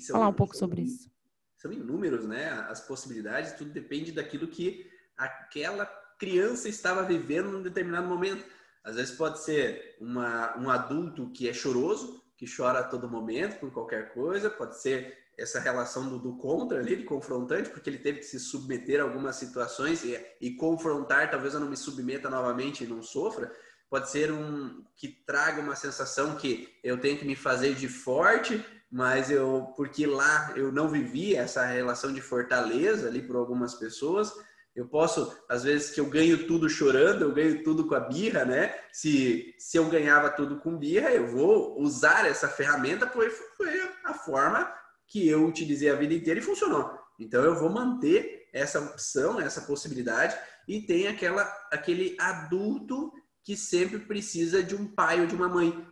São, 0.00 0.14
Falar 0.14 0.28
um 0.28 0.34
pouco 0.34 0.54
são, 0.54 0.68
sobre 0.68 0.82
isso. 0.82 1.10
São 1.56 1.72
inúmeros, 1.72 2.26
né? 2.26 2.50
As 2.68 2.80
possibilidades, 2.80 3.52
tudo 3.52 3.70
depende 3.70 4.12
daquilo 4.12 4.46
que 4.46 4.90
aquela 5.16 5.86
criança 6.18 6.68
estava 6.68 7.02
vivendo 7.02 7.50
num 7.50 7.62
determinado 7.62 8.06
momento. 8.06 8.44
Às 8.84 8.96
vezes 8.96 9.14
pode 9.14 9.42
ser 9.42 9.96
uma, 10.00 10.56
um 10.58 10.70
adulto 10.70 11.30
que 11.30 11.48
é 11.48 11.52
choroso, 11.52 12.22
que 12.36 12.46
chora 12.46 12.80
a 12.80 12.84
todo 12.84 13.08
momento 13.08 13.58
por 13.58 13.72
qualquer 13.72 14.14
coisa, 14.14 14.48
pode 14.48 14.80
ser 14.80 15.16
essa 15.36 15.60
relação 15.60 16.08
do, 16.08 16.18
do 16.18 16.36
contra 16.36 16.80
ali, 16.80 16.96
de 16.96 17.04
confrontante, 17.04 17.70
porque 17.70 17.88
ele 17.88 17.98
teve 17.98 18.18
que 18.18 18.24
se 18.24 18.40
submeter 18.40 19.00
a 19.00 19.04
algumas 19.04 19.36
situações 19.36 20.04
e, 20.04 20.18
e 20.40 20.50
confrontar, 20.56 21.30
talvez 21.30 21.54
eu 21.54 21.60
não 21.60 21.70
me 21.70 21.76
submeta 21.76 22.28
novamente 22.28 22.82
e 22.82 22.86
não 22.86 23.02
sofra. 23.02 23.52
Pode 23.88 24.10
ser 24.10 24.32
um 24.32 24.84
que 24.96 25.08
traga 25.08 25.62
uma 25.62 25.76
sensação 25.76 26.36
que 26.36 26.76
eu 26.82 26.98
tenho 27.00 27.18
que 27.18 27.24
me 27.24 27.36
fazer 27.36 27.74
de 27.74 27.88
forte, 27.88 28.62
mas 28.90 29.30
eu 29.30 29.72
porque 29.76 30.06
lá 30.06 30.52
eu 30.56 30.72
não 30.72 30.88
vivi 30.88 31.34
essa 31.34 31.64
relação 31.66 32.12
de 32.12 32.20
fortaleza 32.20 33.08
ali 33.08 33.22
por 33.22 33.36
algumas 33.36 33.74
pessoas. 33.74 34.32
Eu 34.74 34.86
posso, 34.86 35.36
às 35.48 35.64
vezes, 35.64 35.90
que 35.90 35.98
eu 35.98 36.06
ganho 36.06 36.46
tudo 36.46 36.70
chorando, 36.70 37.22
eu 37.22 37.32
ganho 37.32 37.64
tudo 37.64 37.86
com 37.86 37.96
a 37.96 38.00
birra, 38.00 38.44
né? 38.44 38.72
Se, 38.92 39.52
se 39.58 39.76
eu 39.76 39.88
ganhava 39.88 40.30
tudo 40.30 40.60
com 40.60 40.78
birra, 40.78 41.10
eu 41.10 41.26
vou 41.26 41.80
usar 41.80 42.24
essa 42.26 42.48
ferramenta, 42.48 43.04
pois 43.04 43.32
foi 43.56 43.68
a 44.04 44.14
forma 44.14 44.72
que 45.08 45.26
eu 45.28 45.44
utilizei 45.44 45.90
a 45.90 45.96
vida 45.96 46.14
inteira 46.14 46.38
e 46.38 46.42
funcionou. 46.42 46.96
Então 47.18 47.42
eu 47.42 47.56
vou 47.56 47.70
manter 47.70 48.48
essa 48.52 48.78
opção, 48.80 49.40
essa 49.40 49.62
possibilidade 49.62 50.38
e 50.66 50.80
tem 50.80 51.08
aquela 51.08 51.42
aquele 51.72 52.16
adulto 52.20 53.12
que 53.42 53.56
sempre 53.56 53.98
precisa 53.98 54.62
de 54.62 54.76
um 54.76 54.86
pai 54.86 55.20
ou 55.20 55.26
de 55.26 55.34
uma 55.34 55.48
mãe, 55.48 55.87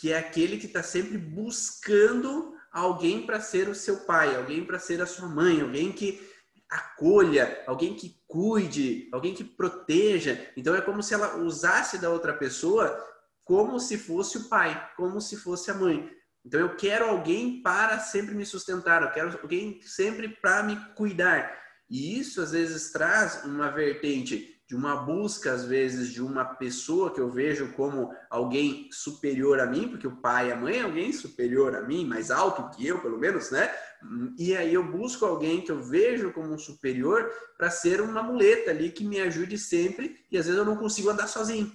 que 0.00 0.10
é 0.10 0.18
aquele 0.18 0.56
que 0.56 0.64
está 0.64 0.82
sempre 0.82 1.18
buscando 1.18 2.54
alguém 2.72 3.26
para 3.26 3.38
ser 3.38 3.68
o 3.68 3.74
seu 3.74 3.98
pai, 3.98 4.34
alguém 4.34 4.64
para 4.64 4.78
ser 4.78 5.02
a 5.02 5.06
sua 5.06 5.28
mãe, 5.28 5.60
alguém 5.60 5.92
que 5.92 6.26
acolha, 6.70 7.62
alguém 7.66 7.94
que 7.94 8.18
cuide, 8.26 9.10
alguém 9.12 9.34
que 9.34 9.44
proteja. 9.44 10.50
Então 10.56 10.74
é 10.74 10.80
como 10.80 11.02
se 11.02 11.12
ela 11.12 11.36
usasse 11.36 11.98
da 11.98 12.08
outra 12.08 12.32
pessoa 12.32 13.06
como 13.44 13.78
se 13.80 13.98
fosse 13.98 14.38
o 14.38 14.48
pai, 14.48 14.90
como 14.96 15.20
se 15.20 15.36
fosse 15.36 15.70
a 15.70 15.74
mãe. 15.74 16.08
Então 16.46 16.60
eu 16.60 16.76
quero 16.76 17.06
alguém 17.06 17.60
para 17.60 17.98
sempre 17.98 18.34
me 18.34 18.46
sustentar, 18.46 19.02
eu 19.02 19.10
quero 19.10 19.38
alguém 19.42 19.82
sempre 19.82 20.28
para 20.28 20.62
me 20.62 20.76
cuidar. 20.94 21.60
E 21.90 22.18
isso 22.18 22.40
às 22.40 22.52
vezes 22.52 22.90
traz 22.90 23.44
uma 23.44 23.68
vertente 23.68 24.59
de 24.70 24.76
uma 24.76 24.94
busca, 24.94 25.52
às 25.52 25.64
vezes, 25.64 26.10
de 26.10 26.22
uma 26.22 26.44
pessoa 26.44 27.12
que 27.12 27.20
eu 27.20 27.28
vejo 27.28 27.72
como 27.72 28.14
alguém 28.30 28.88
superior 28.92 29.58
a 29.58 29.66
mim, 29.66 29.88
porque 29.88 30.06
o 30.06 30.14
pai 30.14 30.48
e 30.48 30.52
a 30.52 30.56
mãe 30.56 30.78
é 30.78 30.82
alguém 30.82 31.12
superior 31.12 31.74
a 31.74 31.82
mim, 31.82 32.06
mais 32.06 32.30
alto 32.30 32.70
que 32.76 32.86
eu, 32.86 33.00
pelo 33.00 33.18
menos, 33.18 33.50
né? 33.50 33.68
E 34.38 34.56
aí 34.56 34.72
eu 34.72 34.84
busco 34.84 35.26
alguém 35.26 35.60
que 35.60 35.72
eu 35.72 35.82
vejo 35.82 36.32
como 36.32 36.54
um 36.54 36.58
superior 36.58 37.28
para 37.58 37.68
ser 37.68 38.00
uma 38.00 38.22
muleta 38.22 38.70
ali 38.70 38.92
que 38.92 39.04
me 39.04 39.20
ajude 39.20 39.58
sempre, 39.58 40.24
e 40.30 40.38
às 40.38 40.46
vezes 40.46 40.56
eu 40.56 40.64
não 40.64 40.76
consigo 40.76 41.10
andar 41.10 41.26
sozinho. 41.26 41.72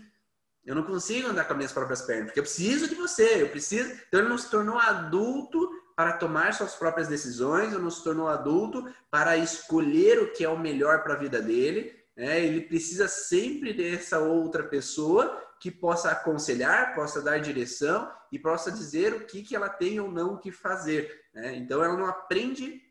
Eu 0.65 0.73
não 0.73 0.83
consigo 0.83 1.27
andar 1.27 1.43
com 1.43 1.51
as 1.51 1.57
minhas 1.57 1.73
próprias 1.73 2.01
pernas, 2.01 2.27
porque 2.27 2.39
eu 2.39 2.43
preciso 2.43 2.87
de 2.87 2.95
você, 2.95 3.41
eu 3.41 3.49
preciso. 3.49 3.91
Então 4.07 4.21
ele 4.21 4.29
não 4.29 4.37
se 4.37 4.49
tornou 4.49 4.79
adulto 4.79 5.69
para 5.97 6.13
tomar 6.13 6.53
suas 6.53 6.75
próprias 6.75 7.09
decisões, 7.09 7.73
ele 7.73 7.83
não 7.83 7.91
se 7.91 8.01
tornou 8.01 8.29
adulto 8.29 8.87
para 9.11 9.35
escolher 9.35 10.17
o 10.21 10.31
que 10.31 10.45
é 10.45 10.49
o 10.49 10.57
melhor 10.57 11.03
para 11.03 11.15
a 11.15 11.17
vida 11.17 11.41
dele. 11.41 12.04
Né? 12.15 12.45
Ele 12.45 12.61
precisa 12.61 13.07
sempre 13.07 13.73
dessa 13.73 14.19
outra 14.19 14.63
pessoa 14.63 15.41
que 15.59 15.71
possa 15.71 16.11
aconselhar, 16.11 16.95
possa 16.95 17.21
dar 17.21 17.39
direção 17.39 18.11
e 18.31 18.39
possa 18.39 18.71
dizer 18.71 19.13
o 19.13 19.25
que, 19.25 19.43
que 19.43 19.55
ela 19.55 19.69
tem 19.69 19.99
ou 19.99 20.11
não 20.11 20.37
que 20.37 20.51
fazer. 20.51 21.25
Né? 21.33 21.55
Então 21.55 21.83
ela 21.83 21.97
não 21.97 22.05
aprende 22.05 22.81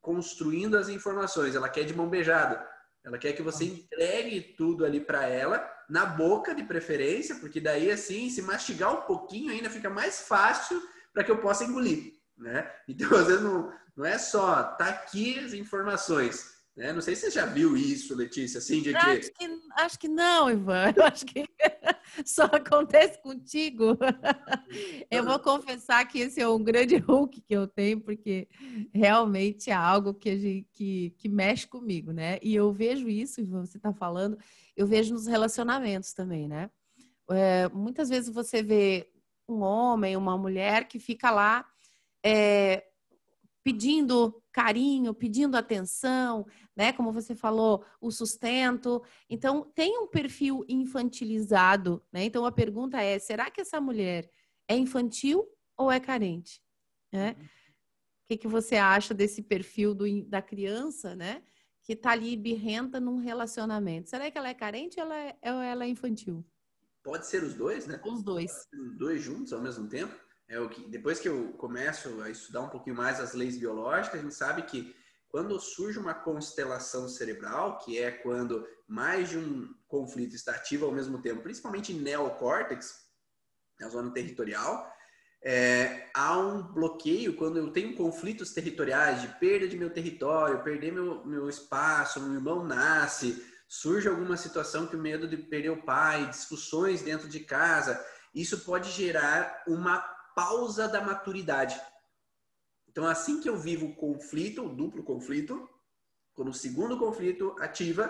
construindo 0.00 0.76
as 0.78 0.88
informações, 0.88 1.54
ela 1.54 1.68
quer 1.68 1.84
de 1.84 1.94
mão 1.94 2.08
beijada. 2.08 2.66
Ela 3.04 3.18
quer 3.18 3.32
que 3.32 3.42
você 3.42 3.64
entregue 3.64 4.54
tudo 4.56 4.84
ali 4.84 5.00
para 5.00 5.26
ela, 5.26 5.66
na 5.88 6.04
boca 6.04 6.54
de 6.54 6.62
preferência, 6.62 7.36
porque 7.36 7.60
daí 7.60 7.90
assim, 7.90 8.28
se 8.28 8.42
mastigar 8.42 8.92
um 8.92 9.02
pouquinho 9.02 9.50
ainda 9.50 9.70
fica 9.70 9.88
mais 9.88 10.20
fácil 10.20 10.80
para 11.12 11.24
que 11.24 11.30
eu 11.30 11.38
possa 11.38 11.64
engolir, 11.64 12.12
né? 12.36 12.70
Então, 12.86 13.08
às 13.16 13.26
vezes 13.26 13.42
não, 13.42 13.72
não 13.96 14.04
é 14.04 14.18
só 14.18 14.62
tá 14.62 14.86
aqui 14.86 15.38
as 15.38 15.52
informações, 15.54 16.59
né? 16.76 16.92
Não 16.92 17.00
sei 17.00 17.14
se 17.14 17.22
você 17.22 17.30
já 17.30 17.46
viu 17.46 17.76
isso, 17.76 18.14
Letícia, 18.14 18.58
assim, 18.58 18.80
de 18.80 18.90
que... 18.90 18.96
Acho, 18.96 19.32
que... 19.32 19.60
acho 19.76 19.98
que 19.98 20.08
não, 20.08 20.50
Ivan. 20.50 20.92
Eu 20.96 21.04
acho 21.04 21.26
que 21.26 21.44
só 22.24 22.44
acontece 22.44 23.20
contigo. 23.20 23.98
Eu 25.10 25.24
vou 25.24 25.38
confessar 25.38 26.06
que 26.06 26.20
esse 26.20 26.40
é 26.40 26.48
um 26.48 26.62
grande 26.62 26.96
Hulk 26.96 27.40
que 27.40 27.54
eu 27.54 27.66
tenho, 27.66 28.00
porque 28.00 28.48
realmente 28.94 29.70
é 29.70 29.74
algo 29.74 30.14
que, 30.14 30.38
gente, 30.38 30.68
que, 30.72 31.14
que 31.18 31.28
mexe 31.28 31.66
comigo, 31.66 32.12
né? 32.12 32.38
E 32.40 32.54
eu 32.54 32.72
vejo 32.72 33.08
isso, 33.08 33.40
Ivan, 33.40 33.66
você 33.66 33.76
está 33.76 33.92
falando, 33.92 34.38
eu 34.76 34.86
vejo 34.86 35.12
nos 35.12 35.26
relacionamentos 35.26 36.12
também, 36.12 36.46
né? 36.46 36.70
É, 37.30 37.68
muitas 37.68 38.08
vezes 38.08 38.32
você 38.32 38.62
vê 38.62 39.10
um 39.48 39.60
homem, 39.62 40.16
uma 40.16 40.38
mulher 40.38 40.86
que 40.86 40.98
fica 40.98 41.30
lá 41.30 41.66
é, 42.24 42.84
pedindo 43.64 44.39
carinho, 44.52 45.14
pedindo 45.14 45.56
atenção, 45.56 46.46
né? 46.76 46.92
Como 46.92 47.12
você 47.12 47.34
falou, 47.34 47.84
o 48.00 48.10
sustento. 48.10 49.02
Então, 49.28 49.70
tem 49.74 49.98
um 49.98 50.06
perfil 50.06 50.64
infantilizado, 50.68 52.02
né? 52.12 52.24
Então, 52.24 52.44
a 52.44 52.52
pergunta 52.52 53.00
é: 53.00 53.18
será 53.18 53.50
que 53.50 53.60
essa 53.60 53.80
mulher 53.80 54.30
é 54.68 54.76
infantil 54.76 55.46
ou 55.76 55.90
é 55.90 56.00
carente? 56.00 56.60
Né? 57.12 57.36
Uhum. 57.38 57.44
O 57.44 57.48
que, 58.28 58.36
que 58.36 58.48
você 58.48 58.76
acha 58.76 59.12
desse 59.12 59.42
perfil 59.42 59.94
do, 59.94 60.24
da 60.24 60.40
criança, 60.40 61.14
né? 61.16 61.42
Que 61.82 61.96
tá 61.96 62.10
ali 62.10 62.36
birrenta 62.36 63.00
num 63.00 63.16
relacionamento. 63.16 64.10
Será 64.10 64.30
que 64.30 64.38
ela 64.38 64.48
é 64.48 64.54
carente 64.54 65.00
ou 65.00 65.06
ela 65.06 65.16
é, 65.16 65.52
ou 65.52 65.60
ela 65.60 65.84
é 65.84 65.88
infantil? 65.88 66.44
Pode 67.02 67.26
ser 67.26 67.42
os 67.42 67.54
dois, 67.54 67.86
né? 67.86 68.00
Os 68.04 68.22
dois. 68.22 68.68
Os 68.72 68.96
dois 68.98 69.22
juntos 69.22 69.52
ao 69.52 69.60
mesmo 69.60 69.88
tempo 69.88 70.14
é 70.50 70.58
o 70.58 70.68
que 70.68 70.82
depois 70.88 71.20
que 71.20 71.28
eu 71.28 71.52
começo 71.52 72.20
a 72.20 72.28
estudar 72.28 72.62
um 72.62 72.68
pouquinho 72.68 72.96
mais 72.96 73.20
as 73.20 73.34
leis 73.34 73.56
biológicas, 73.56 74.18
a 74.18 74.22
gente 74.22 74.34
sabe 74.34 74.62
que 74.62 74.94
quando 75.28 75.58
surge 75.60 75.96
uma 75.96 76.12
constelação 76.12 77.08
cerebral, 77.08 77.78
que 77.78 77.96
é 77.96 78.10
quando 78.10 78.66
mais 78.88 79.28
de 79.28 79.38
um 79.38 79.72
conflito 79.86 80.34
está 80.34 80.52
ativo 80.52 80.86
ao 80.86 80.92
mesmo 80.92 81.22
tempo, 81.22 81.40
principalmente 81.40 81.94
neocórtex, 81.94 83.08
na 83.78 83.88
zona 83.88 84.12
territorial, 84.12 84.92
é, 85.40 86.10
há 86.12 86.36
um 86.36 86.62
bloqueio 86.64 87.36
quando 87.36 87.58
eu 87.58 87.72
tenho 87.72 87.96
conflitos 87.96 88.52
territoriais 88.52 89.22
de 89.22 89.28
perda 89.38 89.68
de 89.68 89.76
meu 89.76 89.90
território, 89.90 90.64
perder 90.64 90.92
meu, 90.92 91.24
meu 91.24 91.48
espaço, 91.48 92.20
meu 92.20 92.34
irmão 92.34 92.64
nasce, 92.64 93.46
surge 93.68 94.08
alguma 94.08 94.36
situação 94.36 94.88
que 94.88 94.96
o 94.96 95.00
medo 95.00 95.28
de 95.28 95.36
perder 95.36 95.70
o 95.70 95.82
pai, 95.82 96.28
discussões 96.28 97.02
dentro 97.02 97.28
de 97.28 97.38
casa, 97.38 98.04
isso 98.34 98.64
pode 98.64 98.90
gerar 98.90 99.62
uma 99.66 100.19
pausa 100.40 100.88
da 100.88 101.02
maturidade. 101.02 101.78
Então, 102.88 103.06
assim 103.06 103.42
que 103.42 103.48
eu 103.48 103.58
vivo 103.58 103.88
o 103.88 103.94
conflito, 103.94 104.64
o 104.64 104.74
duplo 104.74 105.02
conflito, 105.02 105.68
quando 106.32 106.48
o 106.48 106.54
segundo 106.54 106.98
conflito 106.98 107.54
ativa, 107.60 108.04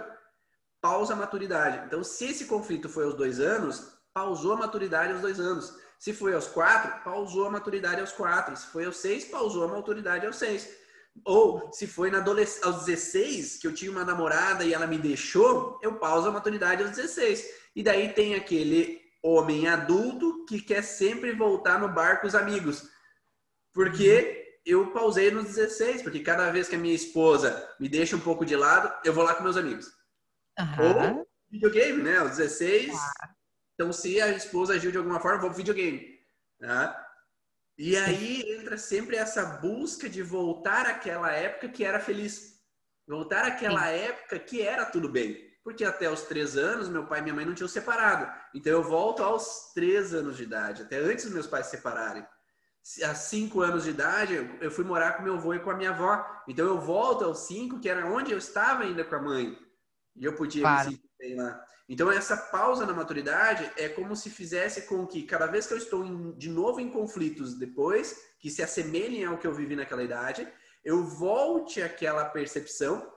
pausa 0.81 1.13
a 1.13 1.17
maturidade. 1.17 1.85
Então, 1.85 2.05
se 2.05 2.27
esse 2.27 2.45
conflito 2.45 2.89
foi 2.89 3.05
aos 3.05 3.15
dois 3.15 3.41
anos, 3.41 3.99
pausou 4.15 4.53
a 4.53 4.57
maturidade 4.57 5.13
aos 5.13 5.21
dois 5.21 5.41
anos. 5.41 5.75
Se 5.99 6.13
foi 6.13 6.33
aos 6.33 6.47
quatro, 6.47 7.03
pausou 7.03 7.47
a 7.47 7.51
maturidade 7.51 8.01
aos 8.01 8.13
quatro. 8.13 8.57
Se 8.57 8.67
foi 8.69 8.85
aos 8.85 8.99
seis, 8.99 9.25
pausou 9.25 9.65
a 9.65 9.69
maturidade 9.69 10.25
aos 10.25 10.37
seis. 10.37 10.69
Ou 11.25 11.73
se 11.73 11.89
foi 11.89 12.13
na 12.13 12.25
aos 12.63 12.85
16, 12.85 13.59
que 13.59 13.67
eu 13.67 13.75
tinha 13.75 13.91
uma 13.91 14.05
namorada 14.05 14.65
e 14.65 14.73
ela 14.73 14.87
me 14.87 14.99
deixou, 14.99 15.81
eu 15.83 15.97
pauso 15.97 16.29
a 16.29 16.33
maturidade 16.33 16.85
aos 16.85 16.93
16. 16.93 17.45
E 17.75 17.83
daí 17.83 18.13
tem 18.13 18.37
aquele 18.37 19.00
homem 19.23 19.69
adulto 19.69 20.45
que 20.47 20.61
quer 20.61 20.83
sempre 20.83 21.33
voltar 21.33 21.79
no 21.79 21.89
bar 21.89 22.21
com 22.21 22.27
os 22.27 22.35
amigos. 22.35 22.89
Porque 23.73 24.61
eu 24.65 24.93
pausei 24.93 25.31
nos 25.31 25.55
16, 25.55 26.03
porque 26.03 26.21
cada 26.21 26.51
vez 26.51 26.69
que 26.69 26.77
a 26.77 26.79
minha 26.79 26.95
esposa 26.95 27.75
me 27.79 27.89
deixa 27.89 28.17
um 28.17 28.21
pouco 28.21 28.45
de 28.45 28.57
lado, 28.57 28.93
eu 29.05 29.13
vou 29.13 29.25
lá 29.25 29.35
com 29.35 29.43
meus 29.43 29.57
amigos. 29.57 29.87
Uhum. 30.59 31.19
Ou 31.19 31.29
videogame, 31.51 32.03
né? 32.03 32.23
Os 32.23 32.37
16. 32.37 32.93
Então, 33.75 33.93
se 33.93 34.21
a 34.21 34.29
esposa 34.29 34.75
agiu 34.75 34.91
de 34.91 34.99
alguma 34.99 35.21
forma, 35.21 35.41
vou 35.41 35.51
pro 35.51 35.57
videogame. 35.57 36.19
Tá? 36.59 37.07
E 37.79 37.97
aí 37.97 38.43
entra 38.53 38.77
sempre 38.77 39.17
essa 39.17 39.45
busca 39.45 40.09
de 40.09 40.23
voltar 40.23 40.87
àquela 40.87 41.31
época 41.33 41.69
que 41.69 41.85
era 41.85 41.99
feliz. 41.99 42.61
Voltar 43.07 43.45
àquela 43.47 43.85
Sim. 43.85 43.99
época 44.05 44.39
que 44.39 44.61
era 44.61 44.85
tudo 44.85 45.09
bem 45.09 45.50
porque 45.63 45.85
até 45.85 46.11
os 46.11 46.23
três 46.23 46.57
anos 46.57 46.89
meu 46.89 47.07
pai 47.07 47.21
e 47.21 47.23
minha 47.23 47.35
mãe 47.35 47.45
não 47.45 47.55
tinham 47.55 47.69
separado. 47.69 48.31
Então 48.55 48.73
eu 48.73 48.83
volto 48.83 49.23
aos 49.23 49.73
três 49.75 50.15
anos 50.15 50.37
de 50.37 50.45
idade, 50.45 50.83
até 50.83 50.99
antes 50.99 51.25
dos 51.25 51.35
meus 51.35 51.47
pais 51.47 51.67
se 51.67 51.73
separarem. 51.77 52.27
Há 53.05 53.15
cinco 53.15 53.61
anos 53.61 53.85
de 53.85 53.91
idade, 53.91 54.59
eu 54.61 54.71
fui 54.71 54.85
morar 54.85 55.13
com 55.13 55.23
meu 55.23 55.35
avô 55.35 55.53
e 55.53 55.61
com 55.61 55.71
a 55.71 55.77
minha 55.77 55.91
avó. 55.91 56.25
Então 56.49 56.67
eu 56.67 56.81
volto 56.81 57.25
aos 57.25 57.41
cinco, 57.41 57.79
que 57.79 57.89
era 57.89 58.07
onde 58.07 58.33
eu 58.33 58.39
estava 58.39 58.85
ainda 58.85 59.05
com 59.05 59.15
a 59.15 59.23
mãe. 59.23 59.57
E 60.17 60.25
eu 60.25 60.35
podia 60.35 60.63
claro. 60.63 60.91
me 60.91 60.97
sentir 60.97 61.11
bem 61.19 61.37
lá. 61.37 61.63
Então 61.89 62.11
essa 62.11 62.37
pausa 62.37 62.87
na 62.87 62.93
maturidade 62.93 63.71
é 63.77 63.89
como 63.89 64.17
se 64.17 64.31
fizesse 64.31 64.83
com 64.83 65.07
que 65.07 65.25
cada 65.25 65.47
vez 65.47 65.67
que 65.67 65.75
eu 65.75 65.79
estou 65.79 66.05
em, 66.05 66.33
de 66.39 66.49
novo 66.49 66.81
em 66.81 66.89
conflitos 66.89 67.59
depois, 67.59 68.17
que 68.39 68.49
se 68.49 68.63
assemelhem 68.63 69.25
ao 69.25 69.37
que 69.37 69.47
eu 69.47 69.53
vivi 69.53 69.77
naquela 69.77 70.03
idade, 70.03 70.49
eu 70.85 71.05
volte 71.05 71.83
àquela 71.83 72.25
percepção 72.25 73.13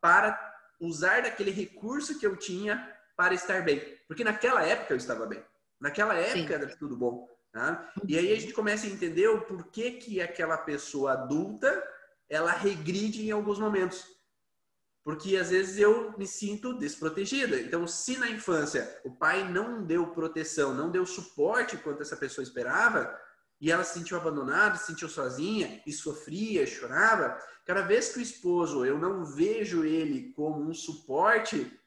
para 0.00 0.32
usar 0.80 1.22
daquele 1.22 1.50
recurso 1.50 2.18
que 2.18 2.26
eu 2.26 2.36
tinha 2.36 2.94
para 3.16 3.34
estar 3.34 3.64
bem. 3.64 3.80
Porque 4.06 4.24
naquela 4.24 4.62
época 4.62 4.94
eu 4.94 4.98
estava 4.98 5.26
bem. 5.26 5.42
Naquela 5.80 6.14
época 6.14 6.38
Sim. 6.38 6.52
era 6.52 6.76
tudo 6.76 6.96
bom. 6.96 7.28
Tá? 7.52 7.92
E 8.06 8.16
aí 8.16 8.32
a 8.32 8.38
gente 8.38 8.52
começa 8.52 8.86
a 8.86 8.90
entender 8.90 9.26
o 9.28 9.40
porquê 9.40 9.92
que 9.92 10.20
aquela 10.20 10.56
pessoa 10.58 11.12
adulta 11.12 11.82
ela 12.28 12.52
regride 12.52 13.26
em 13.26 13.30
alguns 13.30 13.58
momentos. 13.58 14.04
Porque 15.02 15.36
às 15.36 15.48
vezes 15.50 15.78
eu 15.78 16.14
me 16.18 16.26
sinto 16.26 16.74
desprotegida. 16.74 17.58
Então, 17.58 17.86
se 17.86 18.18
na 18.18 18.28
infância 18.28 19.00
o 19.04 19.10
pai 19.10 19.50
não 19.50 19.82
deu 19.82 20.08
proteção, 20.08 20.74
não 20.74 20.90
deu 20.90 21.06
suporte 21.06 21.78
quanto 21.78 22.02
essa 22.02 22.16
pessoa 22.16 22.42
esperava, 22.42 23.18
e 23.60 23.70
ela 23.72 23.82
se 23.84 23.98
sentiu 23.98 24.16
abandonada, 24.16 24.76
se 24.76 24.86
sentiu 24.86 25.08
sozinha 25.08 25.82
e 25.86 25.92
sofria, 25.92 26.66
chorava, 26.66 27.38
cada 27.64 27.82
vez 27.82 28.12
que 28.12 28.18
o 28.18 28.22
esposo 28.22 28.84
eu 28.84 28.98
não 28.98 29.24
vejo 29.24 29.84
ele 29.84 30.32
como 30.32 30.62
um 30.62 30.72
suporte, 30.72 31.78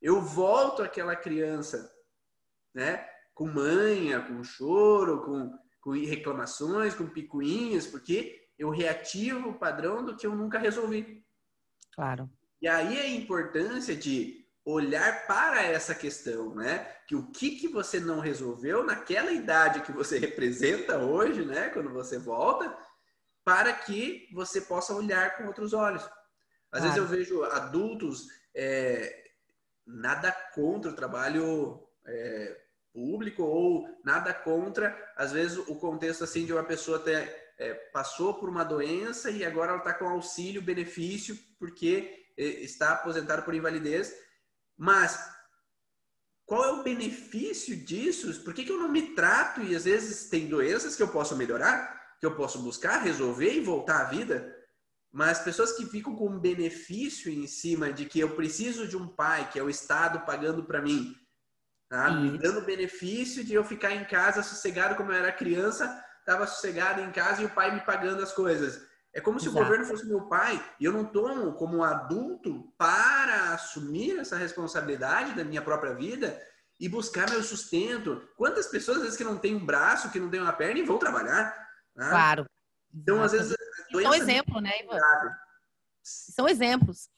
eu 0.00 0.20
volto 0.20 0.82
àquela 0.82 1.16
criança, 1.16 1.90
né? 2.74 3.08
Com 3.34 3.46
manha, 3.46 4.20
com 4.20 4.44
choro, 4.44 5.24
com, 5.24 5.58
com 5.80 5.92
reclamações, 5.92 6.94
com 6.94 7.08
picuinhas, 7.08 7.86
porque 7.86 8.48
eu 8.58 8.70
reativo 8.70 9.50
o 9.50 9.58
padrão 9.58 10.04
do 10.04 10.16
que 10.16 10.26
eu 10.26 10.34
nunca 10.34 10.58
resolvi. 10.58 11.24
Claro. 11.92 12.30
E 12.60 12.68
aí 12.68 12.98
a 12.98 13.08
importância 13.08 13.96
de 13.96 14.37
olhar 14.70 15.26
para 15.26 15.62
essa 15.62 15.94
questão, 15.94 16.54
né? 16.54 16.86
Que 17.06 17.16
o 17.16 17.30
que, 17.30 17.52
que 17.52 17.68
você 17.68 17.98
não 17.98 18.20
resolveu 18.20 18.84
naquela 18.84 19.32
idade 19.32 19.80
que 19.80 19.92
você 19.92 20.18
representa 20.20 20.98
hoje, 20.98 21.44
né? 21.44 21.70
Quando 21.70 21.90
você 21.90 22.18
volta, 22.18 22.76
para 23.42 23.72
que 23.72 24.28
você 24.32 24.60
possa 24.60 24.94
olhar 24.94 25.36
com 25.36 25.46
outros 25.46 25.72
olhos. 25.72 26.02
Às 26.70 26.80
claro. 26.80 26.84
vezes 26.84 26.98
eu 26.98 27.06
vejo 27.06 27.44
adultos, 27.44 28.26
é, 28.54 29.24
nada 29.86 30.30
contra 30.54 30.90
o 30.90 30.94
trabalho 30.94 31.82
é, 32.06 32.60
público 32.92 33.42
ou 33.42 33.88
nada 34.04 34.34
contra, 34.34 34.94
às 35.16 35.32
vezes, 35.32 35.56
o 35.56 35.76
contexto 35.76 36.24
assim 36.24 36.44
de 36.44 36.52
uma 36.52 36.64
pessoa 36.64 36.98
ter, 36.98 37.54
é, 37.56 37.72
passou 37.90 38.34
por 38.34 38.50
uma 38.50 38.64
doença 38.64 39.30
e 39.30 39.46
agora 39.46 39.70
ela 39.70 39.78
está 39.78 39.94
com 39.94 40.08
auxílio, 40.08 40.60
benefício, 40.60 41.38
porque 41.58 42.26
é, 42.36 42.44
está 42.44 42.92
aposentado 42.92 43.42
por 43.42 43.54
invalidez 43.54 44.27
mas 44.78 45.28
qual 46.46 46.64
é 46.64 46.72
o 46.72 46.82
benefício 46.82 47.76
disso? 47.76 48.42
Por 48.42 48.54
que, 48.54 48.64
que 48.64 48.72
eu 48.72 48.78
não 48.78 48.88
me 48.88 49.14
trato 49.14 49.60
e 49.60 49.76
às 49.76 49.84
vezes 49.84 50.30
tem 50.30 50.48
doenças 50.48 50.96
que 50.96 51.02
eu 51.02 51.08
posso 51.08 51.36
melhorar, 51.36 52.16
que 52.18 52.24
eu 52.24 52.34
posso 52.34 52.62
buscar, 52.62 53.02
resolver 53.02 53.52
e 53.52 53.60
voltar 53.60 54.00
à 54.00 54.04
vida? 54.04 54.56
Mas 55.12 55.40
pessoas 55.40 55.72
que 55.72 55.84
ficam 55.84 56.14
com 56.14 56.28
um 56.28 56.38
benefício 56.38 57.30
em 57.30 57.46
cima 57.46 57.92
de 57.92 58.06
que 58.06 58.20
eu 58.20 58.34
preciso 58.36 58.88
de 58.88 58.96
um 58.96 59.08
pai, 59.08 59.50
que 59.50 59.58
é 59.58 59.62
o 59.62 59.68
Estado 59.68 60.24
pagando 60.24 60.64
para 60.64 60.80
mim, 60.80 61.14
tá? 61.88 62.10
me 62.12 62.38
dando 62.38 62.64
benefício 62.64 63.44
de 63.44 63.52
eu 63.54 63.64
ficar 63.64 63.92
em 63.92 64.04
casa 64.04 64.42
sossegado 64.42 64.94
como 64.94 65.12
eu 65.12 65.16
era 65.16 65.32
criança, 65.32 66.02
estava 66.20 66.46
sossegado 66.46 67.02
em 67.02 67.10
casa 67.10 67.42
e 67.42 67.46
o 67.46 67.50
pai 67.50 67.74
me 67.74 67.80
pagando 67.82 68.22
as 68.22 68.32
coisas. 68.32 68.87
É 69.18 69.20
como 69.20 69.40
se 69.40 69.48
Exato. 69.48 69.60
o 69.60 69.64
governo 69.64 69.84
fosse 69.84 70.06
meu 70.06 70.28
pai 70.28 70.64
e 70.78 70.84
eu 70.84 70.92
não 70.92 71.04
tomo 71.04 71.52
como 71.54 71.82
adulto 71.82 72.72
para 72.78 73.52
assumir 73.52 74.16
essa 74.16 74.36
responsabilidade 74.36 75.34
da 75.34 75.42
minha 75.42 75.60
própria 75.60 75.92
vida 75.92 76.40
e 76.78 76.88
buscar 76.88 77.28
meu 77.28 77.42
sustento. 77.42 78.22
Quantas 78.36 78.68
pessoas, 78.68 78.98
às 78.98 79.02
vezes, 79.02 79.18
que 79.18 79.24
não 79.24 79.36
têm 79.36 79.56
um 79.56 79.66
braço, 79.66 80.12
que 80.12 80.20
não 80.20 80.30
têm 80.30 80.40
uma 80.40 80.52
perna 80.52 80.78
e 80.78 80.84
vão 80.84 81.00
trabalhar? 81.00 81.52
Né? 81.96 82.10
Claro. 82.10 82.46
Então, 82.94 83.20
às 83.20 83.32
vezes. 83.32 83.56
São 83.90 84.14
exemplos, 84.14 84.62
né, 84.62 84.70
Ivan? 84.84 85.00
São 86.00 86.48
exemplos. 86.48 87.08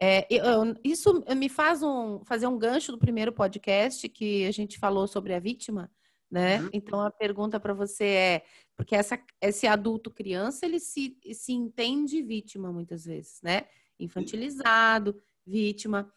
É, 0.00 0.26
eu, 0.30 0.74
isso 0.82 1.22
me 1.36 1.50
faz 1.50 1.82
um, 1.82 2.24
fazer 2.24 2.46
um 2.46 2.58
gancho 2.58 2.90
do 2.90 2.98
primeiro 2.98 3.34
podcast 3.34 4.08
que 4.08 4.46
a 4.46 4.50
gente 4.50 4.78
falou 4.78 5.06
sobre 5.06 5.34
a 5.34 5.38
vítima 5.38 5.90
né? 6.30 6.60
Uhum. 6.60 6.70
Então 6.72 7.00
a 7.00 7.10
pergunta 7.10 7.58
para 7.58 7.74
você 7.74 8.04
é, 8.04 8.44
porque 8.76 8.94
essa, 8.94 9.18
esse 9.40 9.66
adulto 9.66 10.10
criança 10.10 10.64
ele 10.64 10.78
se, 10.78 11.18
se 11.34 11.52
entende 11.52 12.22
vítima 12.22 12.72
muitas 12.72 13.04
vezes, 13.04 13.42
né? 13.42 13.66
Infantilizado, 13.98 15.20
vítima. 15.44 16.12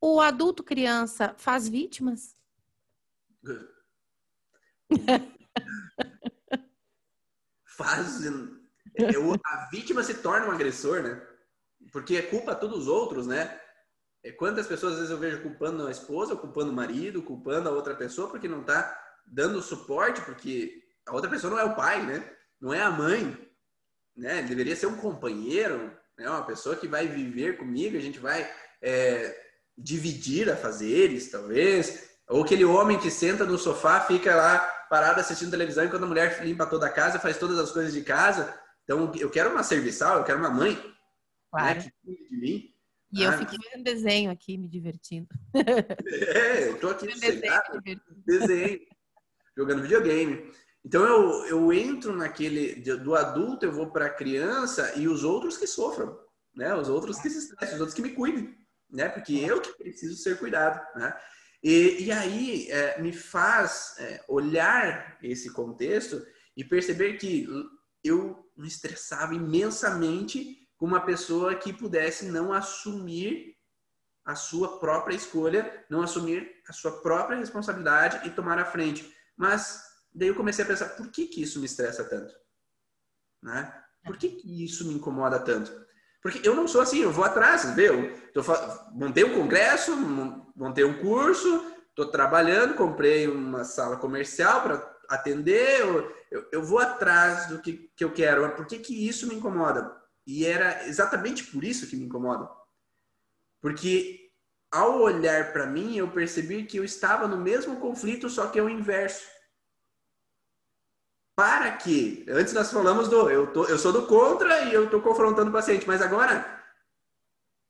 O 0.00 0.20
adulto 0.20 0.64
criança 0.64 1.34
faz 1.38 1.68
vítimas? 1.68 2.34
faz. 7.64 8.20
A 9.44 9.68
vítima 9.70 10.02
se 10.02 10.14
torna 10.14 10.48
um 10.48 10.50
agressor, 10.50 11.02
né? 11.02 11.22
Porque 11.92 12.16
é 12.16 12.22
culpa 12.22 12.54
todos 12.54 12.80
os 12.80 12.88
outros, 12.88 13.26
né? 13.26 13.60
É, 14.22 14.32
quantas 14.32 14.66
pessoas 14.66 14.94
às 14.94 14.98
vezes 14.98 15.12
eu 15.12 15.18
vejo 15.18 15.42
culpando 15.42 15.86
a 15.86 15.90
esposa, 15.90 16.34
culpando 16.34 16.72
o 16.72 16.74
marido, 16.74 17.22
culpando 17.22 17.68
a 17.68 17.72
outra 17.72 17.94
pessoa 17.94 18.28
porque 18.28 18.48
não 18.48 18.62
está 18.62 19.05
dando 19.26 19.62
suporte, 19.62 20.20
porque 20.22 20.82
a 21.06 21.12
outra 21.12 21.30
pessoa 21.30 21.50
não 21.50 21.60
é 21.60 21.64
o 21.64 21.74
pai, 21.74 22.04
né? 22.04 22.30
Não 22.60 22.72
é 22.72 22.80
a 22.80 22.90
mãe, 22.90 23.36
né? 24.16 24.38
Ele 24.38 24.48
deveria 24.48 24.76
ser 24.76 24.86
um 24.86 24.96
companheiro, 24.96 25.92
né? 26.18 26.28
Uma 26.28 26.44
pessoa 26.44 26.76
que 26.76 26.88
vai 26.88 27.06
viver 27.06 27.56
comigo, 27.56 27.96
a 27.96 28.00
gente 28.00 28.18
vai 28.18 28.50
é, 28.80 29.36
dividir 29.76 30.50
a 30.50 30.56
fazeres, 30.56 31.30
talvez. 31.30 32.08
Ou 32.28 32.42
aquele 32.42 32.64
homem 32.64 32.98
que 32.98 33.10
senta 33.10 33.44
no 33.44 33.58
sofá, 33.58 34.00
fica 34.00 34.34
lá 34.34 34.58
parado 34.88 35.20
assistindo 35.20 35.50
televisão 35.50 35.84
enquanto 35.84 36.04
a 36.04 36.08
mulher 36.08 36.44
limpa 36.44 36.66
toda 36.66 36.86
a 36.86 36.92
casa, 36.92 37.18
faz 37.18 37.38
todas 37.38 37.58
as 37.58 37.70
coisas 37.70 37.92
de 37.92 38.02
casa. 38.02 38.58
Então, 38.84 39.12
eu 39.18 39.30
quero 39.30 39.50
uma 39.50 39.62
serviçal, 39.62 40.18
eu 40.18 40.24
quero 40.24 40.38
uma 40.38 40.50
mãe 40.50 40.74
né, 40.74 40.92
claro. 41.50 41.78
né, 41.80 41.90
que 42.04 42.28
de 42.30 42.36
mim. 42.36 42.72
E 43.12 43.24
ah, 43.24 43.26
eu 43.26 43.32
fiquei 43.38 43.58
vendo 43.72 43.84
desenho 43.84 44.30
aqui, 44.30 44.58
me 44.58 44.68
divertindo. 44.68 45.28
É, 46.34 46.68
eu 46.68 46.80
tô 46.80 46.88
aqui 46.88 47.06
desenho, 47.06 47.42
desenho 48.24 48.80
jogando 49.56 49.82
videogame. 49.82 50.52
Então 50.84 51.04
eu, 51.04 51.46
eu 51.46 51.72
entro 51.72 52.14
naquele 52.14 52.76
do 52.76 53.14
adulto, 53.16 53.64
eu 53.64 53.72
vou 53.72 53.90
para 53.90 54.06
a 54.06 54.14
criança 54.14 54.92
e 54.96 55.08
os 55.08 55.24
outros 55.24 55.56
que 55.56 55.66
sofram, 55.66 56.16
né? 56.54 56.74
Os 56.74 56.88
outros 56.88 57.18
que 57.18 57.28
se 57.28 57.38
estressem, 57.38 57.74
os 57.74 57.80
outros 57.80 57.94
que 57.94 58.02
me 58.02 58.10
cuidem, 58.10 58.56
né? 58.90 59.08
Porque 59.08 59.34
eu 59.34 59.60
que 59.60 59.72
preciso 59.72 60.16
ser 60.16 60.38
cuidado, 60.38 60.80
né? 60.96 61.16
E, 61.62 62.04
e 62.04 62.12
aí 62.12 62.70
é, 62.70 63.00
me 63.00 63.12
faz 63.12 63.96
é, 63.98 64.24
olhar 64.28 65.18
esse 65.22 65.52
contexto 65.52 66.24
e 66.56 66.62
perceber 66.62 67.14
que 67.14 67.48
eu 68.04 68.48
me 68.56 68.68
estressava 68.68 69.34
imensamente 69.34 70.68
com 70.76 70.86
uma 70.86 71.00
pessoa 71.00 71.54
que 71.54 71.72
pudesse 71.72 72.26
não 72.26 72.52
assumir 72.52 73.56
a 74.24 74.34
sua 74.34 74.78
própria 74.78 75.14
escolha, 75.14 75.84
não 75.88 76.02
assumir 76.02 76.62
a 76.68 76.72
sua 76.72 77.00
própria 77.00 77.38
responsabilidade 77.38 78.26
e 78.26 78.30
tomar 78.30 78.58
a 78.58 78.64
frente. 78.64 79.15
Mas 79.36 79.82
daí 80.14 80.28
eu 80.28 80.34
comecei 80.34 80.64
a 80.64 80.68
pensar, 80.68 80.90
por 80.90 81.08
que 81.10 81.26
que 81.26 81.42
isso 81.42 81.58
me 81.60 81.66
estressa 81.66 82.04
tanto? 82.04 82.34
Né? 83.42 83.82
Por 84.04 84.16
que 84.16 84.30
que 84.30 84.64
isso 84.64 84.86
me 84.86 84.94
incomoda 84.94 85.38
tanto? 85.38 85.86
Porque 86.22 86.46
eu 86.46 86.56
não 86.56 86.66
sou 86.66 86.80
assim, 86.80 87.00
eu 87.00 87.12
vou 87.12 87.24
atrás, 87.24 87.74
vê? 87.74 87.88
Eu 87.88 88.12
montei 88.92 89.24
um 89.24 89.34
congresso, 89.34 89.96
montei 90.56 90.84
um 90.84 91.00
curso, 91.00 91.72
estou 91.90 92.10
trabalhando, 92.10 92.74
comprei 92.74 93.28
uma 93.28 93.64
sala 93.64 93.96
comercial 93.96 94.62
para 94.62 94.96
atender, 95.08 95.80
eu, 95.80 96.12
eu, 96.30 96.48
eu, 96.52 96.64
vou 96.64 96.78
atrás 96.78 97.46
do 97.46 97.60
que, 97.60 97.90
que 97.96 98.04
eu 98.04 98.12
quero. 98.12 98.54
Por 98.56 98.66
que 98.66 98.78
que 98.78 99.08
isso 99.08 99.26
me 99.28 99.34
incomoda? 99.34 99.96
E 100.26 100.44
era 100.44 100.86
exatamente 100.88 101.44
por 101.44 101.62
isso 101.62 101.86
que 101.86 101.96
me 101.96 102.06
incomoda. 102.06 102.50
Porque 103.60 104.25
ao 104.76 105.00
olhar 105.00 105.52
para 105.54 105.66
mim, 105.66 105.96
eu 105.96 106.06
percebi 106.08 106.64
que 106.64 106.76
eu 106.76 106.84
estava 106.84 107.26
no 107.26 107.38
mesmo 107.38 107.80
conflito, 107.80 108.28
só 108.28 108.48
que 108.48 108.58
é 108.58 108.62
o 108.62 108.68
inverso. 108.68 109.26
Para 111.34 111.72
que, 111.78 112.26
antes 112.28 112.52
nós 112.52 112.70
falamos 112.70 113.08
do, 113.08 113.30
eu, 113.30 113.52
tô, 113.52 113.64
eu 113.64 113.78
sou 113.78 113.90
do 113.90 114.06
contra 114.06 114.64
e 114.64 114.74
eu 114.74 114.84
estou 114.84 115.00
confrontando 115.00 115.48
o 115.48 115.52
paciente, 115.52 115.86
mas 115.86 116.02
agora 116.02 116.62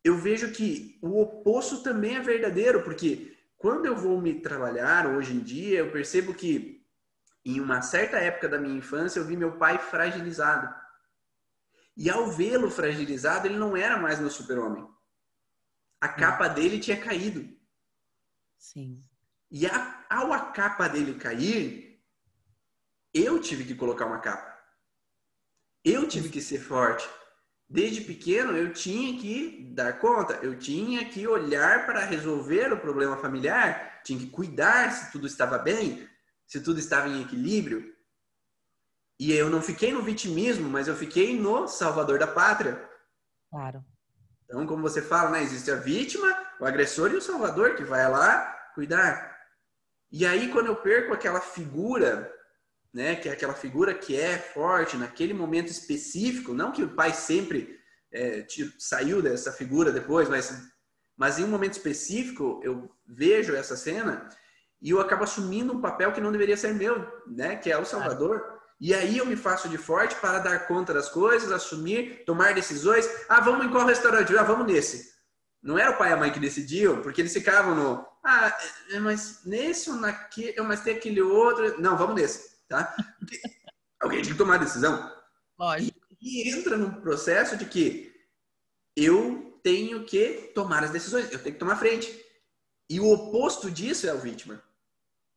eu 0.02 0.16
vejo 0.16 0.50
que 0.52 0.98
o 1.00 1.20
oposto 1.20 1.80
também 1.80 2.16
é 2.16 2.20
verdadeiro, 2.20 2.82
porque 2.82 3.36
quando 3.56 3.86
eu 3.86 3.96
vou 3.96 4.20
me 4.20 4.40
trabalhar 4.40 5.06
hoje 5.06 5.32
em 5.32 5.40
dia, 5.40 5.78
eu 5.80 5.92
percebo 5.92 6.34
que 6.34 6.84
em 7.44 7.60
uma 7.60 7.82
certa 7.82 8.18
época 8.18 8.48
da 8.48 8.58
minha 8.58 8.78
infância 8.78 9.20
eu 9.20 9.24
vi 9.24 9.36
meu 9.36 9.52
pai 9.58 9.78
fragilizado. 9.78 10.74
E 11.96 12.10
ao 12.10 12.30
vê-lo 12.32 12.68
fragilizado, 12.68 13.46
ele 13.46 13.56
não 13.56 13.76
era 13.76 13.96
mais 13.96 14.18
meu 14.18 14.30
super-homem 14.30 14.95
a 16.00 16.08
capa 16.08 16.48
dele 16.48 16.78
tinha 16.78 17.00
caído. 17.00 17.56
Sim. 18.58 19.02
E 19.50 19.66
a, 19.66 20.04
ao 20.10 20.32
a 20.32 20.40
capa 20.50 20.88
dele 20.88 21.14
cair, 21.14 22.02
eu 23.14 23.40
tive 23.40 23.64
que 23.64 23.74
colocar 23.74 24.06
uma 24.06 24.20
capa. 24.20 24.56
Eu 25.84 26.06
tive 26.08 26.28
que 26.28 26.40
ser 26.40 26.58
forte. 26.58 27.08
Desde 27.68 28.00
pequeno 28.00 28.56
eu 28.56 28.72
tinha 28.72 29.20
que 29.20 29.72
dar 29.74 29.98
conta, 29.98 30.34
eu 30.34 30.58
tinha 30.58 31.04
que 31.08 31.26
olhar 31.26 31.84
para 31.86 32.04
resolver 32.04 32.72
o 32.72 32.80
problema 32.80 33.16
familiar, 33.16 34.02
tinha 34.04 34.18
que 34.18 34.28
cuidar 34.28 34.92
se 34.92 35.10
tudo 35.10 35.26
estava 35.26 35.58
bem, 35.58 36.08
se 36.46 36.60
tudo 36.60 36.78
estava 36.78 37.08
em 37.08 37.22
equilíbrio. 37.22 37.92
E 39.18 39.32
eu 39.32 39.48
não 39.48 39.62
fiquei 39.62 39.92
no 39.92 40.02
vitimismo, 40.02 40.68
mas 40.68 40.86
eu 40.86 40.94
fiquei 40.94 41.38
no 41.38 41.66
salvador 41.66 42.18
da 42.18 42.26
pátria. 42.26 42.88
Claro. 43.50 43.84
Então, 44.46 44.66
como 44.66 44.82
você 44.82 45.02
fala, 45.02 45.30
né, 45.30 45.42
existe 45.42 45.70
a 45.70 45.76
vítima, 45.76 46.26
o 46.58 46.64
agressor 46.64 47.10
e 47.10 47.16
o 47.16 47.22
salvador 47.22 47.74
que 47.74 47.84
vai 47.84 48.08
lá 48.08 48.56
cuidar. 48.74 49.36
E 50.10 50.24
aí, 50.24 50.50
quando 50.50 50.66
eu 50.66 50.76
perco 50.76 51.12
aquela 51.12 51.40
figura 51.40 52.32
né, 52.96 53.14
que 53.14 53.28
é 53.28 53.32
aquela 53.32 53.52
figura 53.52 53.92
que 53.92 54.18
é 54.18 54.38
forte 54.38 54.96
naquele 54.96 55.34
momento 55.34 55.68
específico, 55.68 56.54
não 56.54 56.72
que 56.72 56.82
o 56.82 56.94
pai 56.94 57.12
sempre 57.12 57.78
é, 58.10 58.40
tipo, 58.40 58.72
saiu 58.78 59.20
dessa 59.20 59.52
figura 59.52 59.92
depois, 59.92 60.30
mas, 60.30 60.66
mas 61.14 61.38
em 61.38 61.44
um 61.44 61.48
momento 61.48 61.74
específico 61.74 62.58
eu 62.64 62.90
vejo 63.06 63.54
essa 63.54 63.76
cena 63.76 64.26
e 64.80 64.88
eu 64.88 64.98
acabo 64.98 65.24
assumindo 65.24 65.74
um 65.74 65.80
papel 65.82 66.10
que 66.10 66.22
não 66.22 66.32
deveria 66.32 66.56
ser 66.56 66.72
meu, 66.72 67.06
né, 67.26 67.56
que 67.56 67.70
é 67.70 67.76
o 67.76 67.84
Salvador. 67.84 68.55
E 68.78 68.92
aí 68.92 69.18
eu 69.18 69.26
me 69.26 69.36
faço 69.36 69.68
de 69.68 69.78
forte 69.78 70.14
para 70.16 70.38
dar 70.38 70.66
conta 70.66 70.92
das 70.92 71.08
coisas, 71.08 71.50
assumir, 71.50 72.24
tomar 72.26 72.54
decisões. 72.54 73.08
Ah, 73.28 73.40
vamos 73.40 73.64
em 73.64 73.70
qual 73.70 73.86
restaurante? 73.86 74.36
Ah, 74.36 74.42
vamos 74.42 74.66
nesse. 74.70 75.14
Não 75.62 75.78
era 75.78 75.92
o 75.92 75.96
pai 75.96 76.10
e 76.10 76.12
a 76.12 76.16
mãe 76.16 76.30
que 76.30 76.38
decidiam, 76.38 77.00
porque 77.00 77.22
eles 77.22 77.32
ficavam 77.32 77.74
no. 77.74 78.06
Ah, 78.24 78.54
é, 78.90 78.98
mas 79.00 79.40
nesse 79.44 79.88
ou 79.90 79.96
naquele. 79.96 80.60
Mas 80.60 80.82
tem 80.82 80.96
aquele 80.96 81.22
outro. 81.22 81.80
Não, 81.80 81.96
vamos 81.96 82.14
nesse 82.14 82.56
tá? 82.68 82.94
Porque 83.18 83.40
alguém 84.00 84.22
tem 84.22 84.32
que 84.32 84.38
tomar 84.38 84.56
a 84.56 84.64
decisão. 84.64 85.12
Lógico. 85.58 85.98
E, 86.20 86.42
e 86.42 86.50
entra 86.50 86.76
num 86.76 87.00
processo 87.00 87.56
de 87.56 87.64
que 87.64 88.14
eu 88.96 89.58
tenho 89.62 90.04
que 90.04 90.52
tomar 90.54 90.84
as 90.84 90.90
decisões, 90.90 91.30
eu 91.30 91.38
tenho 91.38 91.54
que 91.54 91.60
tomar 91.60 91.76
frente. 91.76 92.24
E 92.88 93.00
o 93.00 93.10
oposto 93.10 93.70
disso 93.70 94.06
é 94.06 94.14
o 94.14 94.18
vítima. 94.18 94.62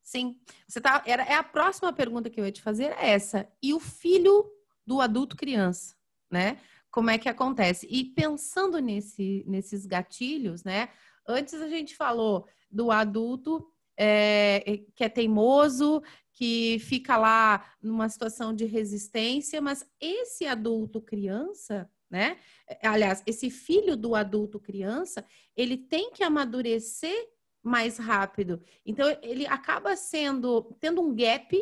Sim. 0.10 0.40
Você 0.68 0.82
tá, 0.82 1.04
era, 1.06 1.22
é 1.22 1.36
a 1.36 1.44
próxima 1.44 1.94
pergunta 1.94 2.32
que 2.32 2.42
eu 2.42 2.46
ia 2.46 2.52
te 2.52 2.64
fazer 2.64 2.86
é 2.98 3.12
essa. 3.12 3.48
E 3.62 3.76
o 3.76 3.80
filho 3.80 4.44
do 4.84 5.00
adulto 5.00 5.38
criança, 5.38 5.96
né? 6.32 6.58
Como 6.90 7.12
é 7.12 7.20
que 7.20 7.30
acontece? 7.30 7.86
E 7.88 8.04
pensando 8.06 8.80
nesse, 8.80 9.44
nesses 9.46 9.86
gatilhos, 9.86 10.64
né? 10.64 10.90
Antes 11.28 11.54
a 11.54 11.70
gente 11.70 11.96
falou 11.96 12.48
do 12.72 12.90
adulto 12.90 13.72
é, 13.96 14.82
que 14.96 15.04
é 15.04 15.10
teimoso, 15.10 16.02
que 16.34 16.80
fica 16.80 17.16
lá 17.16 17.64
numa 17.80 18.10
situação 18.10 18.52
de 18.52 18.66
resistência, 18.66 19.62
mas 19.62 19.86
esse 20.02 20.48
adulto 20.48 21.00
criança, 21.00 21.88
né? 22.10 22.40
Aliás, 22.82 23.22
esse 23.28 23.52
filho 23.52 23.96
do 23.96 24.16
adulto 24.16 24.60
criança, 24.60 25.24
ele 25.56 25.78
tem 25.78 26.10
que 26.12 26.24
amadurecer 26.24 27.30
mais 27.70 27.98
rápido. 27.98 28.62
Então, 28.86 29.08
ele 29.22 29.46
acaba 29.46 29.96
sendo 29.96 30.76
tendo 30.80 31.02
um 31.02 31.16
gap 31.16 31.56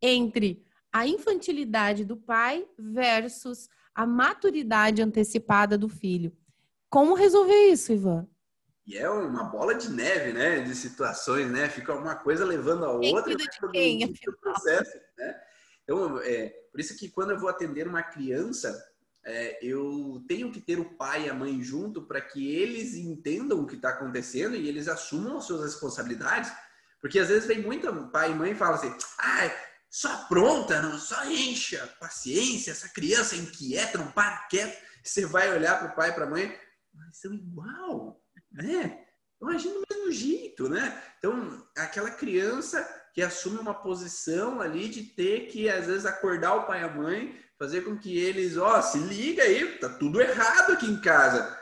entre 0.00 0.64
a 0.92 1.06
infantilidade 1.06 2.04
do 2.04 2.16
pai 2.16 2.66
versus 2.78 3.68
a 3.94 4.06
maturidade 4.06 5.02
antecipada 5.02 5.76
do 5.76 5.88
filho. 5.88 6.32
Como 6.88 7.14
resolver 7.14 7.68
isso, 7.68 7.92
Ivan? 7.92 8.28
E 8.86 8.96
é 8.96 9.08
uma 9.08 9.44
bola 9.44 9.74
de 9.74 9.90
neve, 9.90 10.32
né? 10.32 10.60
De 10.60 10.74
situações, 10.74 11.50
né? 11.50 11.68
Fica 11.68 11.94
uma 11.94 12.14
coisa 12.14 12.44
levando 12.44 12.84
a 12.84 12.92
outra. 12.92 13.36
Quem 13.72 13.98
de 13.98 14.08
quem, 14.08 14.14
processo, 14.40 14.98
né? 15.16 15.40
Então, 15.82 16.20
é, 16.20 16.48
por 16.70 16.80
isso 16.80 16.96
que 16.96 17.08
quando 17.08 17.30
eu 17.30 17.38
vou 17.38 17.48
atender 17.48 17.86
uma 17.86 18.02
criança, 18.02 18.72
é, 19.24 19.58
eu 19.64 20.24
tenho 20.26 20.50
que 20.50 20.60
ter 20.60 20.78
o 20.78 20.96
pai 20.96 21.26
e 21.26 21.30
a 21.30 21.34
mãe 21.34 21.62
junto 21.62 22.02
para 22.02 22.20
que 22.20 22.54
eles 22.54 22.94
entendam 22.94 23.60
o 23.60 23.66
que 23.66 23.76
está 23.76 23.90
acontecendo 23.90 24.56
e 24.56 24.68
eles 24.68 24.88
assumam 24.88 25.38
as 25.38 25.44
suas 25.44 25.62
responsabilidades. 25.62 26.52
Porque 27.00 27.18
às 27.18 27.28
vezes 27.28 27.46
vem 27.46 27.62
muita 27.62 27.92
pai 28.08 28.30
e 28.30 28.34
mãe 28.34 28.52
e 28.52 28.56
fala 28.56 28.76
assim, 28.76 28.94
ah, 29.18 29.50
só 29.90 30.24
pronta, 30.26 30.80
não, 30.80 30.98
só 30.98 31.24
encha 31.26 31.86
paciência, 32.00 32.70
essa 32.70 32.88
criança 32.88 33.36
inquieta, 33.36 33.98
não 33.98 34.10
para 34.10 34.46
quieto. 34.48 34.76
Você 35.02 35.26
vai 35.26 35.52
olhar 35.52 35.78
para 35.78 35.92
o 35.92 35.96
pai 35.96 36.10
e 36.10 36.12
para 36.12 36.24
a 36.24 36.30
mãe, 36.30 36.56
mas 36.94 37.18
são 37.18 37.32
igual 37.34 38.22
né? 38.52 39.06
Então 39.36 39.48
agindo 39.48 39.80
do 39.80 39.96
mesmo 39.96 40.12
jeito, 40.12 40.68
né? 40.68 41.02
Então, 41.18 41.66
aquela 41.76 42.10
criança 42.10 42.86
que 43.12 43.22
assume 43.22 43.58
uma 43.58 43.74
posição 43.74 44.60
ali 44.60 44.88
de 44.88 45.02
ter 45.02 45.48
que, 45.48 45.68
às 45.68 45.86
vezes, 45.86 46.06
acordar 46.06 46.54
o 46.54 46.66
pai 46.66 46.80
e 46.80 46.84
a 46.84 46.88
mãe, 46.88 47.38
fazer 47.58 47.82
com 47.82 47.98
que 47.98 48.18
eles, 48.18 48.56
ó, 48.56 48.78
oh, 48.78 48.82
se 48.82 48.98
liga 48.98 49.42
aí, 49.42 49.78
tá 49.78 49.88
tudo 49.88 50.20
errado 50.20 50.72
aqui 50.72 50.86
em 50.86 51.00
casa. 51.00 51.58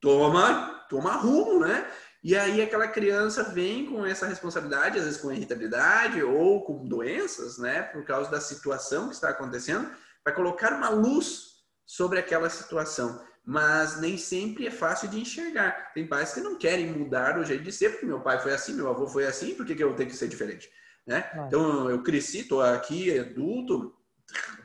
Toma, 0.00 0.86
toma 0.88 1.12
rumo, 1.12 1.60
né? 1.60 1.90
E 2.22 2.36
aí 2.36 2.60
aquela 2.62 2.88
criança 2.88 3.44
vem 3.44 3.86
com 3.86 4.04
essa 4.04 4.26
responsabilidade, 4.26 4.98
às 4.98 5.04
vezes 5.04 5.20
com 5.20 5.32
irritabilidade 5.32 6.22
ou 6.22 6.64
com 6.64 6.86
doenças, 6.86 7.58
né? 7.58 7.82
Por 7.82 8.04
causa 8.04 8.30
da 8.30 8.40
situação 8.40 9.08
que 9.08 9.14
está 9.14 9.30
acontecendo, 9.30 9.90
vai 10.24 10.34
colocar 10.34 10.72
uma 10.72 10.88
luz 10.88 11.58
sobre 11.86 12.18
aquela 12.18 12.50
situação 12.50 13.20
mas 13.48 13.98
nem 13.98 14.18
sempre 14.18 14.66
é 14.66 14.70
fácil 14.70 15.08
de 15.08 15.18
enxergar. 15.18 15.90
Tem 15.94 16.06
pais 16.06 16.34
que 16.34 16.40
não 16.42 16.58
querem 16.58 16.92
mudar 16.92 17.38
o 17.38 17.44
jeito 17.46 17.64
de 17.64 17.72
ser, 17.72 17.88
porque 17.92 18.04
meu 18.04 18.20
pai 18.20 18.38
foi 18.38 18.52
assim, 18.52 18.74
meu 18.74 18.90
avô 18.90 19.08
foi 19.08 19.24
assim, 19.24 19.54
por 19.54 19.64
que, 19.64 19.74
que 19.74 19.82
eu 19.82 19.96
tenho 19.96 20.10
que 20.10 20.16
ser 20.16 20.28
diferente? 20.28 20.68
Né? 21.06 21.24
Então, 21.46 21.88
eu 21.88 22.02
cresci, 22.02 22.40
estou 22.40 22.60
aqui 22.60 23.18
adulto, 23.18 23.96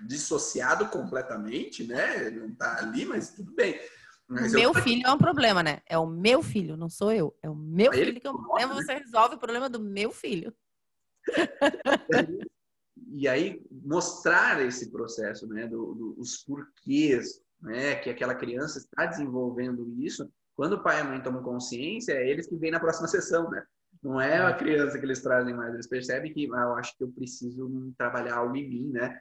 dissociado 0.05 0.89
completamente, 0.89 1.87
né? 1.87 2.29
Não 2.31 2.49
está 2.49 2.79
ali, 2.79 3.05
mas 3.05 3.31
tudo 3.31 3.53
bem. 3.53 3.79
Mas 4.27 4.51
meu 4.51 4.73
eu... 4.73 4.73
filho 4.73 5.07
é 5.07 5.11
um 5.13 5.17
problema, 5.17 5.63
né? 5.63 5.81
É 5.85 5.97
o 5.97 6.05
meu 6.05 6.43
filho, 6.43 6.75
não 6.75 6.89
sou 6.89 7.09
eu. 7.13 7.33
É 7.41 7.49
o 7.49 7.55
meu 7.55 7.89
Aí 7.89 8.03
filho 8.03 8.19
que 8.19 8.27
é 8.27 8.31
um 8.31 8.43
problema, 8.43 8.73
você 8.73 8.95
resolve 8.95 9.35
o 9.35 9.39
problema 9.39 9.69
do 9.69 9.79
meu 9.79 10.11
filho. 10.11 10.53
e 13.13 13.29
aí, 13.29 13.65
mostrar 13.71 14.61
esse 14.61 14.91
processo, 14.91 15.47
né? 15.47 15.67
Do, 15.67 15.95
do, 15.95 16.15
os 16.19 16.39
porquês, 16.39 17.41
né, 17.63 17.95
que 17.95 18.09
aquela 18.09 18.35
criança 18.35 18.77
está 18.77 19.05
desenvolvendo 19.05 19.87
isso, 19.97 20.29
quando 20.55 20.73
o 20.73 20.83
pai 20.83 20.97
e 20.97 21.01
a 21.01 21.03
mãe 21.05 21.21
tomam 21.21 21.41
consciência, 21.41 22.13
é 22.13 22.29
eles 22.29 22.45
que 22.45 22.55
vêm 22.55 22.71
na 22.71 22.79
próxima 22.79 23.07
sessão, 23.09 23.49
né? 23.49 23.63
Não 24.01 24.19
é 24.19 24.37
a 24.37 24.53
criança 24.53 24.99
que 24.99 25.05
eles 25.05 25.21
trazem 25.21 25.53
mais, 25.53 25.73
eles 25.73 25.87
percebem 25.87 26.33
que 26.33 26.49
ah, 26.53 26.63
eu 26.63 26.75
acho 26.75 26.95
que 26.97 27.03
eu 27.03 27.11
preciso 27.11 27.93
trabalhar 27.97 28.35
algo 28.35 28.55
em 28.55 28.67
mim, 28.67 28.91
né? 28.91 29.17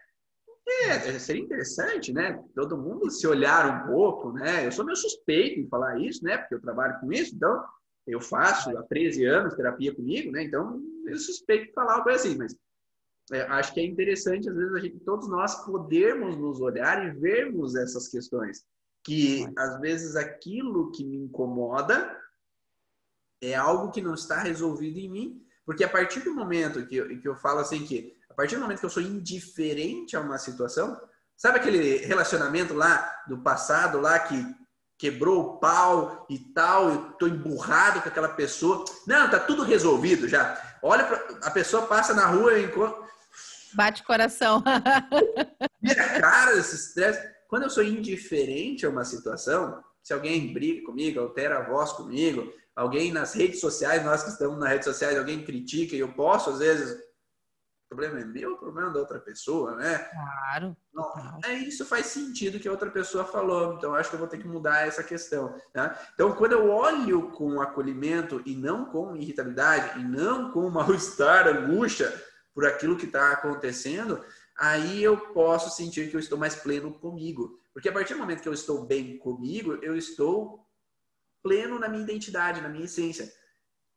É, 0.67 0.91
é, 0.91 1.19
seria 1.19 1.43
interessante, 1.43 2.13
né? 2.13 2.43
Todo 2.55 2.77
mundo 2.77 3.11
se 3.11 3.27
olhar 3.27 3.85
um 3.85 3.87
pouco, 3.93 4.33
né? 4.33 4.67
Eu 4.67 4.73
sou 4.73 4.85
meio 4.85 4.97
suspeito 4.97 5.61
em 5.61 5.69
falar 5.69 6.01
isso, 6.01 6.25
né? 6.25 6.37
Porque 6.37 6.55
eu 6.55 6.61
trabalho 6.61 6.99
com 7.01 7.13
isso, 7.13 7.35
então 7.35 7.65
eu 8.07 8.21
faço 8.21 8.77
há 8.77 8.83
13 8.83 9.25
anos 9.25 9.55
terapia 9.55 9.95
comigo, 9.95 10.33
né? 10.33 10.43
Então 10.43 10.81
eu 11.07 11.17
suspeito 11.17 11.67
de 11.67 11.73
falar 11.73 11.97
algo 11.97 12.11
assim, 12.11 12.37
mas 12.37 12.57
é, 13.33 13.43
acho 13.49 13.73
que 13.73 13.81
é 13.81 13.85
interessante, 13.85 14.49
às 14.49 14.55
vezes, 14.55 14.75
a 14.75 14.79
gente, 14.79 15.01
todos 15.01 15.29
nós 15.29 15.65
podermos 15.65 16.37
nos 16.37 16.61
olhar 16.61 17.07
e 17.07 17.19
vermos 17.19 17.75
essas 17.75 18.09
questões. 18.09 18.65
Que, 19.05 19.45
às 19.57 19.81
vezes, 19.81 20.15
aquilo 20.15 20.93
que 20.93 21.05
me 21.05 21.17
incomoda 21.17 22.17
é 23.43 23.55
algo 23.55 23.91
que 23.91 24.01
não 24.01 24.15
está 24.15 24.39
resolvido 24.39 24.99
em 24.99 25.09
mim, 25.09 25.43
porque 25.67 25.83
a 25.83 25.89
partir 25.89 26.21
do 26.21 26.35
momento 26.35 26.87
que 26.87 26.97
eu, 26.97 27.21
que 27.21 27.29
eu 27.29 27.35
falo 27.35 27.59
assim 27.59 27.85
que, 27.85 28.17
a 28.31 28.35
partir 28.35 28.55
do 28.57 28.63
momento 28.63 28.79
que 28.79 28.87
eu 28.87 28.91
sou 28.91 29.03
indiferente 29.03 30.17
a 30.17 30.21
uma 30.21 30.39
situação, 30.39 31.01
sabe 31.37 31.59
aquele 31.59 31.97
relacionamento 31.99 32.75
lá 32.75 33.25
do 33.27 33.43
passado, 33.43 34.01
lá 34.01 34.19
que 34.21 34.45
quebrou 34.97 35.41
o 35.41 35.59
pau 35.59 36.27
e 36.31 36.39
tal, 36.39 36.89
eu 36.89 37.13
tô 37.15 37.27
emburrado 37.27 38.01
com 38.01 38.09
aquela 38.09 38.29
pessoa. 38.29 38.85
Não, 39.07 39.29
tá 39.29 39.41
tudo 39.41 39.65
resolvido 39.65 40.29
já. 40.29 40.57
Olha, 40.81 41.05
pra, 41.05 41.49
a 41.49 41.51
pessoa 41.51 41.87
passa 41.87 42.15
na 42.15 42.27
rua, 42.27 42.61
enquanto, 42.61 43.03
Bate 43.75 44.03
coração. 44.05 44.63
Minha 45.81 46.21
cara, 46.21 46.57
esse 46.59 46.77
estresse. 46.77 47.33
Quando 47.49 47.65
eu 47.65 47.71
sou 47.71 47.83
indiferente 47.83 48.87
a 48.87 48.89
uma 48.89 49.05
situação, 49.05 49.83
se 50.03 50.13
alguém 50.13 50.53
briga 50.53 50.87
comigo, 50.87 51.21
altera 51.21 51.59
a 51.59 51.69
voz 51.69 51.93
comigo, 51.93 52.53
alguém 52.75 53.13
nas 53.13 53.35
redes 53.35 53.61
sociais, 53.61 54.05
nós 54.05 54.23
que 54.23 54.31
estamos 54.31 54.59
nas 54.59 54.71
redes 54.71 54.87
sociais, 54.87 55.19
alguém 55.19 55.45
critica 55.45 55.95
e 55.95 56.01
eu 56.01 56.13
posso, 56.13 56.51
às 56.51 56.59
vezes, 56.59 56.99
o 57.93 57.95
problema 57.95 58.21
é 58.21 58.25
meu, 58.25 58.55
o 58.55 58.59
problema 58.59 58.89
é 58.89 58.93
da 58.95 59.01
outra 59.01 59.21
pessoa, 59.21 59.77
né? 59.77 59.99
Claro. 59.99 60.77
Não, 60.95 61.39
é, 61.45 61.55
isso 61.55 61.85
faz 61.85 62.07
sentido 62.07 62.59
que 62.59 62.67
a 62.67 62.71
outra 62.71 62.91
pessoa 62.91 63.25
falou, 63.25 63.75
então 63.75 63.95
acho 63.95 64.09
que 64.09 64.17
eu 64.17 64.21
vou 64.21 64.29
ter 64.29 64.39
que 64.39 64.49
mudar 64.49 64.87
essa 64.87 65.05
questão. 65.05 65.55
Né? 65.75 65.95
Então, 66.15 66.33
quando 66.35 66.53
eu 66.53 66.71
olho 66.71 67.31
com 67.33 67.61
acolhimento 67.61 68.43
e 68.47 68.57
não 68.57 68.87
com 68.87 69.15
irritabilidade, 69.15 70.01
e 70.01 70.05
não 70.05 70.51
com 70.53 70.71
mal-estar, 70.71 71.47
angústia, 71.47 72.11
por 72.55 72.67
aquilo 72.67 72.97
que 72.97 73.07
está 73.07 73.33
acontecendo, 73.33 74.25
aí 74.57 75.03
eu 75.03 75.17
posso 75.17 75.75
sentir 75.75 76.11
que 76.11 76.17
eu 76.17 76.21
estou 76.21 76.39
mais 76.39 76.55
pleno 76.55 76.93
comigo. 76.93 77.59
Porque 77.73 77.89
a 77.89 77.93
partir 77.93 78.15
do 78.15 78.21
momento 78.21 78.43
que 78.43 78.49
eu 78.49 78.53
estou 78.53 78.85
bem 78.85 79.17
comigo, 79.19 79.79
eu 79.83 79.97
estou 79.97 80.67
pleno 81.43 81.79
na 81.79 81.89
minha 81.89 82.03
identidade, 82.03 82.61
na 82.61 82.69
minha 82.69 82.85
essência. 82.85 83.33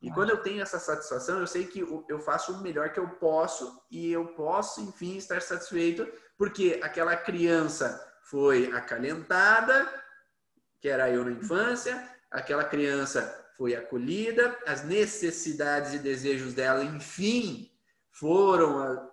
E 0.02 0.12
quando 0.12 0.30
eu 0.30 0.38
tenho 0.38 0.62
essa 0.62 0.80
satisfação, 0.80 1.40
eu 1.40 1.48
sei 1.48 1.66
que 1.66 1.80
eu 1.80 2.20
faço 2.20 2.54
o 2.54 2.62
melhor 2.62 2.92
que 2.92 3.00
eu 3.00 3.08
posso 3.08 3.82
e 3.90 4.12
eu 4.12 4.28
posso, 4.28 4.82
enfim, 4.82 5.18
estar 5.18 5.42
satisfeito, 5.42 6.08
porque 6.38 6.80
aquela 6.84 7.16
criança 7.16 8.02
foi 8.24 8.72
acalentada, 8.72 9.92
que 10.80 10.88
era 10.88 11.10
eu 11.10 11.24
na 11.26 11.32
infância, 11.32 12.08
aquela 12.30 12.64
criança 12.64 13.46
foi 13.58 13.76
acolhida, 13.76 14.58
as 14.68 14.84
necessidades 14.84 15.94
e 15.94 16.00
desejos 16.00 16.54
dela, 16.54 16.84
enfim, 16.84 17.72
foram 18.20 18.80
ah, 18.80 19.12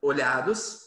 olhados, 0.00 0.80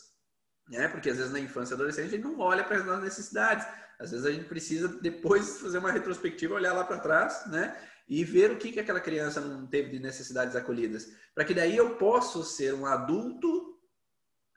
né? 0.69 0.87
Porque 0.87 1.09
às 1.09 1.17
vezes 1.17 1.31
na 1.31 1.39
infância 1.39 1.73
e 1.73 1.75
adolescência 1.75 2.07
a 2.07 2.11
gente 2.11 2.23
não 2.23 2.39
olha 2.39 2.63
para 2.63 2.77
as 2.77 2.85
nossas 2.85 3.03
necessidades. 3.03 3.67
Às 3.99 4.11
vezes 4.11 4.25
a 4.25 4.31
gente 4.31 4.47
precisa 4.47 4.87
depois 4.87 5.59
fazer 5.61 5.79
uma 5.79 5.91
retrospectiva, 5.91 6.55
olhar 6.55 6.73
lá 6.73 6.83
para 6.83 6.99
trás, 6.99 7.45
né? 7.47 7.75
E 8.07 8.23
ver 8.23 8.51
o 8.51 8.57
que, 8.57 8.71
que 8.71 8.79
aquela 8.79 8.99
criança 8.99 9.39
não 9.39 9.67
teve 9.67 9.89
de 9.89 9.99
necessidades 9.99 10.55
acolhidas. 10.55 11.07
Para 11.35 11.45
que 11.45 11.53
daí 11.53 11.77
eu 11.77 11.95
possa 11.95 12.43
ser 12.43 12.73
um 12.73 12.85
adulto 12.85 13.77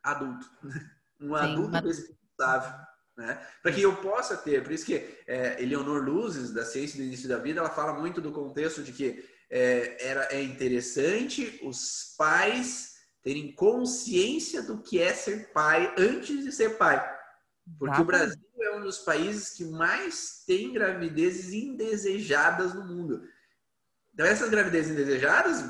adulto. 0.03 0.51
Um 1.21 1.35
adulto 1.35 1.77
Sim, 1.79 1.87
responsável. 1.87 2.87
Né? 3.17 3.47
Para 3.63 3.73
que 3.73 3.83
eu 3.83 3.95
possa 3.97 4.37
ter, 4.37 4.63
por 4.63 4.73
isso 4.73 4.87
que 4.87 4.95
é, 5.27 5.63
Eleonor 5.63 6.03
Luzes, 6.03 6.51
da 6.51 6.65
Ciência 6.65 6.97
do 6.97 7.05
Início 7.05 7.29
da 7.29 7.39
Vida, 7.39 7.61
ela 7.61 7.69
fala 7.69 7.93
muito 7.93 8.21
do 8.21 8.33
contexto 8.33 8.83
de 8.83 8.93
que 8.93 9.23
é, 9.53 10.09
era, 10.09 10.29
é 10.31 10.43
interessante 10.43 11.61
os 11.63 12.15
pais 12.17 12.95
terem 13.23 13.53
consciência 13.53 14.63
do 14.63 14.83
que 14.83 14.99
é 14.99 15.13
ser 15.13 15.53
pai 15.53 15.95
antes 15.99 16.43
de 16.43 16.51
ser 16.51 16.79
pai. 16.79 16.99
Porque 17.79 18.01
o 18.01 18.05
Brasil 18.05 18.41
é 18.61 18.77
um 18.77 18.81
dos 18.81 18.99
países 18.99 19.51
que 19.51 19.65
mais 19.65 20.43
tem 20.47 20.73
gravidezes 20.73 21.53
indesejadas 21.53 22.73
no 22.73 22.85
mundo. 22.85 23.23
Então, 24.15 24.27
essas 24.27 24.49
gravidezes 24.49 24.91
indesejadas, 24.91 25.63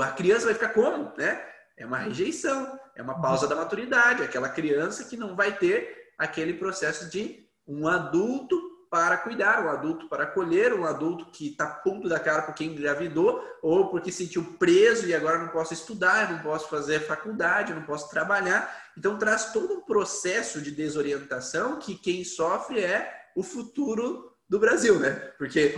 a 0.00 0.12
criança 0.12 0.44
vai 0.44 0.54
ficar 0.54 0.70
como? 0.70 1.12
Né? 1.16 1.42
É 1.76 1.86
uma 1.86 1.98
rejeição, 1.98 2.78
é 2.94 3.02
uma 3.02 3.20
pausa 3.20 3.48
da 3.48 3.56
maturidade, 3.56 4.22
aquela 4.22 4.50
criança 4.50 5.04
que 5.04 5.16
não 5.16 5.34
vai 5.34 5.56
ter 5.56 6.12
aquele 6.18 6.54
processo 6.54 7.10
de 7.10 7.48
um 7.66 7.88
adulto 7.88 8.69
para 8.90 9.16
cuidar, 9.18 9.64
um 9.64 9.70
adulto 9.70 10.08
para 10.08 10.24
acolher, 10.24 10.74
um 10.74 10.84
adulto 10.84 11.26
que 11.26 11.50
está 11.50 11.66
ponto 11.66 12.08
da 12.08 12.18
cara 12.18 12.42
porque 12.42 12.64
engravidou 12.64 13.40
ou 13.62 13.88
porque 13.88 14.10
sentiu 14.10 14.44
preso 14.58 15.06
e 15.06 15.14
agora 15.14 15.38
não 15.38 15.48
posso 15.48 15.72
estudar, 15.72 16.32
não 16.32 16.42
posso 16.42 16.68
fazer 16.68 16.98
faculdade, 17.00 17.72
não 17.72 17.84
posso 17.84 18.10
trabalhar. 18.10 18.90
Então 18.98 19.16
traz 19.16 19.52
todo 19.52 19.74
um 19.74 19.80
processo 19.82 20.60
de 20.60 20.72
desorientação 20.72 21.78
que 21.78 21.94
quem 21.94 22.24
sofre 22.24 22.80
é 22.80 23.30
o 23.36 23.44
futuro 23.44 24.36
do 24.48 24.58
Brasil, 24.58 24.98
né? 24.98 25.12
Porque 25.38 25.72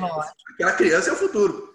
aquela 0.55 0.73
criança 0.73 1.11
é 1.11 1.13
o 1.13 1.17
futuro. 1.17 1.71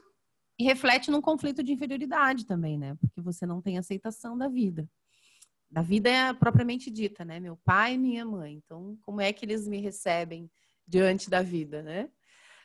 E 0.60 0.64
reflete 0.64 1.12
num 1.12 1.22
conflito 1.22 1.62
de 1.62 1.72
inferioridade 1.72 2.48
também, 2.48 2.80
né? 2.80 2.98
Porque 3.00 3.22
você 3.22 3.46
não 3.46 3.62
tem 3.62 3.78
aceitação 3.78 4.36
da 4.36 4.48
vida. 4.48 4.90
Da 5.70 5.84
vida 5.84 6.10
é 6.10 6.34
propriamente 6.34 6.90
dita, 6.90 7.24
né? 7.24 7.40
Meu 7.40 7.56
pai 7.58 7.94
e 7.94 7.98
minha 8.00 8.26
mãe. 8.26 8.54
Então, 8.54 8.98
como 9.04 9.22
é 9.22 9.32
que 9.32 9.46
eles 9.46 9.68
me 9.68 9.80
recebem? 9.80 10.50
Diante 10.88 11.30
da 11.30 11.42
vida, 11.42 11.82
né? 11.82 12.10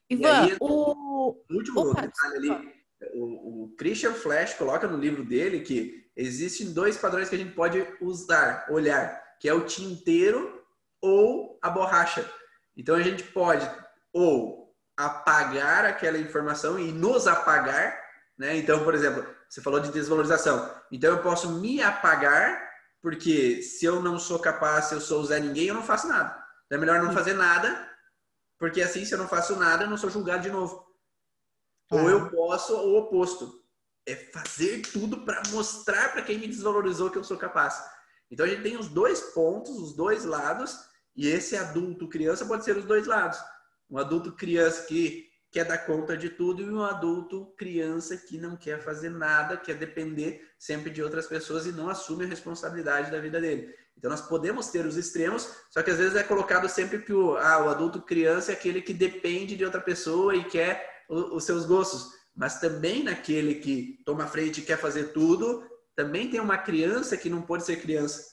Ivan, 0.09 0.43
aí, 0.43 0.57
o... 0.61 1.37
último 1.51 1.81
Opa, 1.81 2.03
detalhe 2.03 2.37
ali, 2.37 2.75
o, 3.15 3.65
o, 3.65 3.75
Christian 3.77 4.13
Flash 4.13 4.55
coloca 4.55 4.87
no 4.87 4.99
livro 4.99 5.25
dele 5.25 5.61
que 5.61 6.11
existem 6.15 6.73
dois 6.73 6.97
padrões 6.97 7.29
que 7.29 7.35
a 7.35 7.39
gente 7.39 7.55
pode 7.55 7.85
usar, 8.01 8.67
olhar, 8.71 9.21
que 9.41 9.49
é 9.49 9.55
o 9.55 9.65
tinteiro 9.65 10.63
ou 11.01 11.59
a 11.61 11.71
borracha. 11.71 12.29
Então 12.77 12.95
a 12.95 13.03
gente 13.03 13.25
pode 13.25 13.69
ou 14.13 14.73
apagar 14.97 15.85
aquela 15.85 16.19
informação 16.19 16.79
e 16.79 16.93
nos 16.93 17.27
apagar, 17.27 17.99
né? 18.39 18.57
Então, 18.57 18.85
por 18.85 18.95
exemplo, 18.95 19.27
você 19.49 19.61
falou 19.61 19.81
de 19.81 19.91
desvalorização. 19.91 20.71
Então 20.91 21.11
eu 21.11 21.23
posso 21.23 21.51
me 21.59 21.83
apagar 21.83 22.71
porque 23.01 23.63
se 23.63 23.85
eu 23.85 24.01
não 24.01 24.19
sou 24.19 24.39
capaz, 24.39 24.87
se 24.87 24.95
eu 24.95 25.01
sou 25.01 25.25
Zé 25.25 25.41
Ninguém, 25.41 25.67
eu 25.67 25.75
não 25.75 25.83
faço 25.83 26.07
nada. 26.07 26.31
Então 26.67 26.77
é 26.77 26.81
melhor 26.81 27.03
não 27.03 27.13
fazer 27.13 27.35
nada 27.35 27.91
porque 28.63 28.81
assim, 28.81 29.05
se 29.05 29.13
eu 29.13 29.19
não 29.19 29.27
faço 29.27 29.57
nada, 29.57 29.83
eu 29.83 29.91
não 29.91 29.97
sou 29.97 30.09
julgado 30.09 30.45
de 30.45 30.49
novo. 30.49 30.87
Ou 31.91 32.09
eu 32.09 32.31
posso, 32.31 32.73
ou 32.77 32.93
o 32.93 32.99
oposto. 33.01 33.61
É 34.07 34.15
fazer 34.15 34.83
tudo 34.83 35.25
para 35.25 35.43
mostrar 35.51 36.13
para 36.13 36.23
quem 36.23 36.39
me 36.39 36.47
desvalorizou 36.47 37.11
que 37.11 37.19
eu 37.19 37.25
sou 37.25 37.37
capaz. 37.37 37.83
Então 38.31 38.47
a 38.47 38.49
gente 38.49 38.63
tem 38.63 38.77
os 38.77 38.87
dois 38.87 39.21
pontos, 39.35 39.77
os 39.77 39.97
dois 39.97 40.25
lados, 40.25 40.79
e 41.17 41.27
esse 41.27 41.57
adulto 41.57 42.09
criança 42.09 42.47
pode 42.47 42.65
ser 42.65 42.77
os 42.77 42.85
dois 42.85 43.05
lados. 43.09 43.37
Um 43.91 43.99
adulto 43.99 44.31
criança 44.31 44.87
que 44.87 45.29
quer 45.51 45.65
dar 45.65 45.79
conta 45.79 46.17
de 46.17 46.31
tudo 46.31 46.63
e 46.63 46.71
um 46.71 46.85
adulto 46.85 47.53
criança 47.59 48.17
que 48.17 48.39
não 48.39 48.57
quer 48.57 48.81
fazer 48.81 49.11
nada, 49.11 49.57
quer 49.57 49.75
depender 49.75 50.49
sempre 50.57 50.89
de 50.89 51.03
outras 51.03 51.27
pessoas 51.27 51.67
e 51.67 51.73
não 51.73 51.89
assume 51.89 52.27
a 52.27 52.29
responsabilidade 52.29 53.11
da 53.11 53.19
vida 53.19 53.41
dele. 53.41 53.75
Então 53.97 54.11
nós 54.11 54.23
podemos 54.23 54.69
ter 54.69 54.85
os 54.85 54.97
extremos, 54.97 55.49
só 55.71 55.83
que 55.83 55.91
às 55.91 55.99
vezes 55.99 56.17
é 56.17 56.23
colocado 56.23 56.69
sempre 56.69 57.01
que 57.03 57.13
o, 57.13 57.37
ah, 57.37 57.65
o 57.65 57.69
adulto 57.69 58.03
criança 58.03 58.51
é 58.51 58.55
aquele 58.55 58.83
que 58.83 58.93
depende 58.93 59.57
de 59.57 59.65
outra 59.65 59.81
pessoa 59.81 60.35
e 60.35 60.45
quer 60.45 61.05
o, 61.09 61.37
os 61.37 61.45
seus 61.45 61.65
gostos. 61.65 62.11
Mas 62.35 62.59
também 62.59 63.03
naquele 63.05 63.57
que 63.57 64.03
toma 64.05 64.27
frente 64.27 64.61
e 64.61 64.65
quer 64.65 64.79
fazer 64.79 65.13
tudo, 65.13 65.65
também 65.95 66.31
tem 66.31 66.41
uma 66.41 66.59
criança 66.59 67.17
que 67.17 67.29
não 67.29 67.43
pode 67.43 67.65
ser 67.65 67.81
criança, 67.81 68.25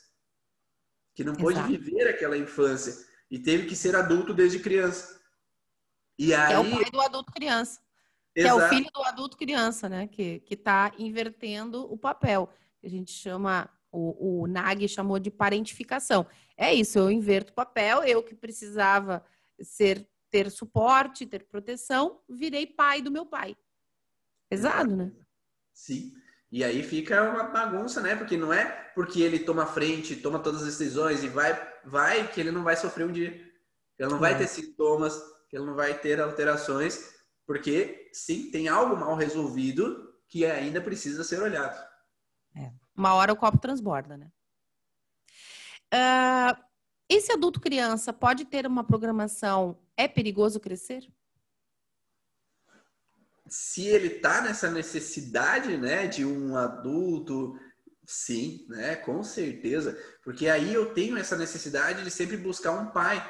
que 1.13 1.23
não 1.23 1.35
pode 1.35 1.59
Exato. 1.59 1.69
viver 1.69 2.07
aquela 2.07 2.37
infância 2.37 3.05
e 3.29 3.37
teve 3.37 3.67
que 3.67 3.75
ser 3.75 3.95
adulto 3.95 4.33
desde 4.33 4.59
criança. 4.59 5.19
E 6.17 6.33
aí... 6.33 6.53
é 6.53 6.59
o 6.59 6.69
pai 6.69 6.89
do 6.91 7.01
adulto 7.01 7.31
criança. 7.31 7.79
Que 8.33 8.41
é 8.41 8.53
o 8.53 8.69
filho 8.69 8.89
do 8.93 9.03
adulto 9.03 9.37
criança, 9.37 9.89
né? 9.89 10.07
Que 10.07 10.41
está 10.49 10.91
invertendo 10.97 11.91
o 11.91 11.97
papel. 11.97 12.49
A 12.81 12.87
gente 12.87 13.11
chama 13.11 13.69
o, 13.91 14.41
o 14.43 14.47
Nag 14.47 14.87
chamou 14.87 15.19
de 15.19 15.31
parentificação. 15.31 16.25
É 16.57 16.73
isso, 16.73 16.99
eu 16.99 17.09
inverto 17.09 17.51
o 17.51 17.55
papel, 17.55 18.03
eu 18.03 18.23
que 18.23 18.35
precisava 18.35 19.23
ser 19.61 20.07
ter 20.29 20.49
suporte, 20.51 21.25
ter 21.25 21.45
proteção, 21.45 22.21
virei 22.29 22.67
pai 22.67 23.01
do 23.01 23.11
meu 23.11 23.25
pai. 23.25 23.57
Pesado, 24.47 24.95
né? 24.95 25.11
Sim. 25.73 26.13
E 26.51 26.63
aí 26.63 26.81
fica 26.81 27.31
uma 27.31 27.43
bagunça, 27.43 28.01
né? 28.01 28.15
Porque 28.15 28.35
não 28.35 28.51
é 28.51 28.65
porque 28.95 29.21
ele 29.21 29.39
toma 29.39 29.65
frente, 29.65 30.15
toma 30.15 30.39
todas 30.39 30.61
as 30.61 30.77
decisões 30.77 31.23
e 31.23 31.27
vai, 31.27 31.53
vai 31.85 32.27
que 32.31 32.39
ele 32.39 32.51
não 32.51 32.63
vai 32.63 32.75
sofrer 32.75 33.05
um 33.05 33.11
dia. 33.11 33.31
Ele 33.97 34.09
não 34.09 34.19
vai 34.19 34.37
ter 34.37 34.47
sintomas, 34.47 35.19
que 35.49 35.57
ele 35.57 35.65
não 35.65 35.75
vai 35.75 35.97
ter 35.97 36.19
alterações, 36.19 37.13
porque 37.45 38.09
sim, 38.13 38.49
tem 38.51 38.67
algo 38.67 38.95
mal 38.95 39.15
resolvido 39.15 40.13
que 40.27 40.45
ainda 40.45 40.81
precisa 40.81 41.23
ser 41.23 41.41
olhado. 41.41 41.88
Uma 42.99 43.13
hora 43.13 43.31
o 43.31 43.37
copo 43.37 43.57
transborda, 43.57 44.17
né? 44.17 44.29
Uh, 45.93 46.61
esse 47.07 47.31
adulto 47.31 47.61
criança 47.61 48.11
pode 48.11 48.43
ter 48.43 48.67
uma 48.67 48.83
programação 48.83 49.79
é 49.95 50.05
perigoso 50.05 50.59
crescer? 50.59 51.07
Se 53.47 53.87
ele 53.87 54.07
está 54.07 54.41
nessa 54.41 54.69
necessidade, 54.69 55.77
né, 55.77 56.07
de 56.07 56.25
um 56.25 56.57
adulto, 56.57 57.57
sim, 58.05 58.65
né, 58.67 58.97
com 58.97 59.23
certeza, 59.23 59.97
porque 60.21 60.49
aí 60.49 60.73
eu 60.73 60.93
tenho 60.93 61.17
essa 61.17 61.37
necessidade 61.37 62.03
de 62.03 62.11
sempre 62.11 62.35
buscar 62.35 62.71
um 62.71 62.91
pai. 62.91 63.25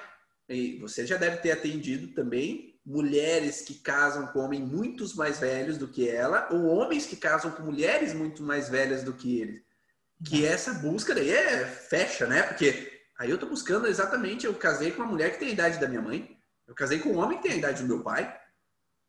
E 0.50 0.80
você 0.80 1.06
já 1.06 1.16
deve 1.16 1.38
ter 1.38 1.52
atendido 1.52 2.08
também 2.16 2.69
mulheres 2.86 3.62
que 3.62 3.76
casam 3.76 4.28
com 4.28 4.40
homens 4.40 4.62
muito 4.62 5.06
mais 5.16 5.40
velhos 5.40 5.78
do 5.78 5.88
que 5.88 6.10
ela, 6.10 6.48
ou 6.52 6.66
homens 6.66 7.06
que 7.06 7.16
casam 7.16 7.52
com 7.52 7.64
mulheres 7.64 8.14
muito 8.14 8.42
mais 8.42 8.70
velhas 8.70 9.04
do 9.04 9.14
que 9.14 9.40
eles. 9.40 9.62
Que 10.26 10.46
essa 10.46 10.74
busca 10.76 11.14
daí 11.14 11.30
é 11.30 11.66
fecha, 11.66 12.26
né? 12.26 12.44
Porque 12.44 13.02
aí 13.18 13.30
eu 13.30 13.38
tô 13.38 13.46
buscando 13.46 13.88
exatamente, 13.88 14.46
eu 14.46 14.54
casei 14.54 14.92
com 14.92 15.02
uma 15.02 15.12
mulher 15.12 15.32
que 15.32 15.40
tem 15.40 15.50
a 15.50 15.54
idade 15.54 15.80
da 15.80 15.88
minha 15.88 16.02
mãe, 16.02 16.38
eu 16.68 16.76
casei 16.76 17.00
com 17.00 17.10
um 17.10 17.18
homem 17.18 17.38
que 17.38 17.44
tem 17.44 17.54
a 17.54 17.58
idade 17.58 17.82
do 17.84 17.88
meu 17.88 18.04
pai. 18.04 18.24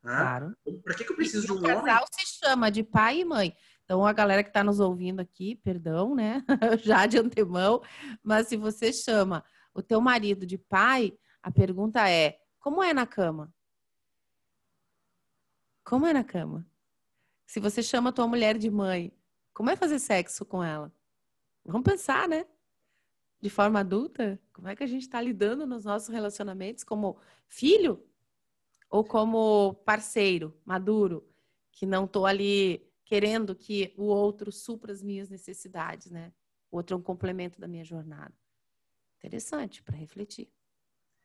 Né? 0.03 0.17
Claro. 0.17 0.57
Para 0.83 0.95
que, 0.95 1.05
que 1.05 1.13
eu 1.13 1.17
preciso 1.17 1.45
e 1.45 1.47
de 1.47 1.53
um 1.53 1.61
casal 1.61 1.83
homem? 1.83 2.07
se 2.13 2.39
chama 2.39 2.71
de 2.71 2.83
pai 2.83 3.21
e 3.21 3.25
mãe. 3.25 3.55
Então, 3.85 4.07
a 4.07 4.13
galera 4.13 4.43
que 4.43 4.51
está 4.51 4.63
nos 4.63 4.79
ouvindo 4.79 5.21
aqui, 5.21 5.57
perdão, 5.57 6.15
né? 6.15 6.45
Já 6.85 7.07
de 7.07 7.19
antemão, 7.19 7.83
mas 8.23 8.47
se 8.47 8.57
você 8.57 8.93
chama 8.93 9.45
o 9.75 9.83
teu 9.83 10.01
marido 10.01 10.47
de 10.47 10.57
pai, 10.57 11.13
a 11.43 11.51
pergunta 11.51 12.09
é: 12.09 12.39
como 12.61 12.83
é 12.83 12.95
na 12.95 13.07
cama? 13.07 13.53
Como 15.85 16.07
é 16.07 16.13
na 16.13 16.25
cama? 16.25 16.67
Se 17.47 17.59
você 17.59 17.83
chama 17.83 18.11
a 18.11 18.13
tua 18.13 18.27
mulher 18.29 18.57
de 18.57 18.71
mãe, 18.71 19.13
como 19.53 19.71
é 19.71 19.77
fazer 19.77 19.99
sexo 19.99 20.45
com 20.45 20.63
ela? 20.63 20.93
Vamos 21.65 21.83
pensar, 21.83 22.29
né? 22.29 22.47
De 23.41 23.51
forma 23.51 23.81
adulta, 23.81 24.41
como 24.53 24.69
é 24.69 24.77
que 24.77 24.85
a 24.85 24.87
gente 24.87 25.03
está 25.03 25.21
lidando 25.21 25.67
nos 25.67 25.85
nossos 25.85 26.09
relacionamentos 26.09 26.85
como 26.85 27.19
filho 27.49 28.07
ou 28.89 29.05
como 29.05 29.75
parceiro 29.85 30.57
maduro, 30.65 31.27
que 31.73 31.87
não 31.87 32.05
estou 32.05 32.27
ali 32.27 32.89
querendo 33.05 33.55
que 33.55 33.93
o 33.97 34.05
outro 34.05 34.53
supra 34.53 34.93
as 34.93 35.03
minhas 35.03 35.29
necessidades, 35.29 36.11
né? 36.11 36.33
O 36.71 36.77
outro 36.77 36.95
é 36.95 36.99
um 36.99 37.03
complemento 37.03 37.61
da 37.61 37.67
minha 37.67 37.85
jornada. 37.85 38.33
Interessante 39.19 39.83
para 39.83 39.97
refletir. 39.97 40.49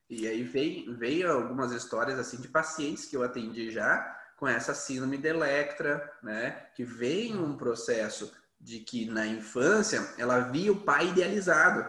E 0.09 0.27
aí 0.27 0.43
veio, 0.43 0.95
veio 0.97 1.31
algumas 1.31 1.71
histórias 1.71 2.17
assim 2.17 2.41
de 2.41 2.47
pacientes 2.47 3.05
que 3.05 3.15
eu 3.15 3.23
atendi 3.23 3.71
já 3.71 4.24
com 4.35 4.47
essa 4.47 4.73
síndrome 4.73 5.17
de 5.17 5.27
Electra, 5.29 6.11
né? 6.21 6.67
Que 6.75 6.83
vem 6.83 7.37
um 7.37 7.55
processo 7.55 8.31
de 8.59 8.79
que 8.79 9.05
na 9.05 9.25
infância 9.25 10.13
ela 10.17 10.39
via 10.39 10.71
o 10.71 10.81
pai 10.81 11.07
idealizado. 11.07 11.85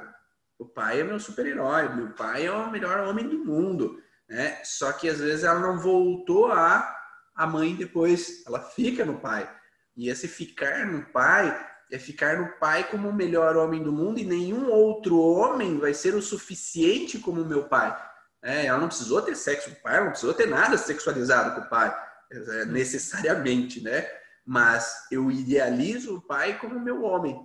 O 0.58 0.64
pai 0.64 1.00
é 1.00 1.04
meu 1.04 1.18
super-herói, 1.18 1.94
meu 1.94 2.12
pai 2.12 2.46
é 2.46 2.52
o 2.52 2.70
melhor 2.70 3.00
homem 3.00 3.28
do 3.28 3.44
mundo, 3.44 4.00
né? 4.28 4.60
Só 4.64 4.92
que 4.92 5.08
às 5.08 5.18
vezes 5.18 5.44
ela 5.44 5.60
não 5.60 5.78
voltou 5.78 6.50
a 6.52 6.94
a 7.34 7.46
mãe 7.46 7.76
depois, 7.76 8.42
ela 8.46 8.60
fica 8.60 9.04
no 9.04 9.20
pai. 9.20 9.46
E 9.94 10.08
esse 10.08 10.26
ficar 10.26 10.86
no 10.86 11.02
pai 11.04 11.54
é 11.92 11.98
ficar 11.98 12.38
no 12.38 12.58
pai 12.58 12.84
como 12.84 13.10
o 13.10 13.14
melhor 13.14 13.56
homem 13.56 13.82
do 13.82 13.92
mundo 13.92 14.18
e 14.18 14.24
nenhum 14.24 14.70
outro 14.70 15.20
homem 15.20 15.78
vai 15.78 15.92
ser 15.92 16.14
o 16.14 16.22
suficiente 16.22 17.18
como 17.18 17.44
meu 17.44 17.64
pai. 17.64 17.94
É, 18.42 18.66
ela 18.66 18.78
não 18.78 18.88
precisou 18.88 19.20
ter 19.20 19.36
sexo 19.36 19.70
com 19.70 19.76
o 19.76 19.82
pai, 19.82 19.96
ela 19.96 20.04
não 20.04 20.12
precisou 20.12 20.32
ter 20.32 20.46
nada 20.46 20.78
sexualizado 20.78 21.54
com 21.54 21.66
o 21.66 21.68
pai 21.68 22.05
necessariamente, 22.68 23.82
né? 23.82 24.06
Mas 24.44 25.06
eu 25.10 25.30
idealizo 25.30 26.16
o 26.16 26.20
pai 26.20 26.58
como 26.58 26.80
meu 26.80 27.02
homem. 27.02 27.38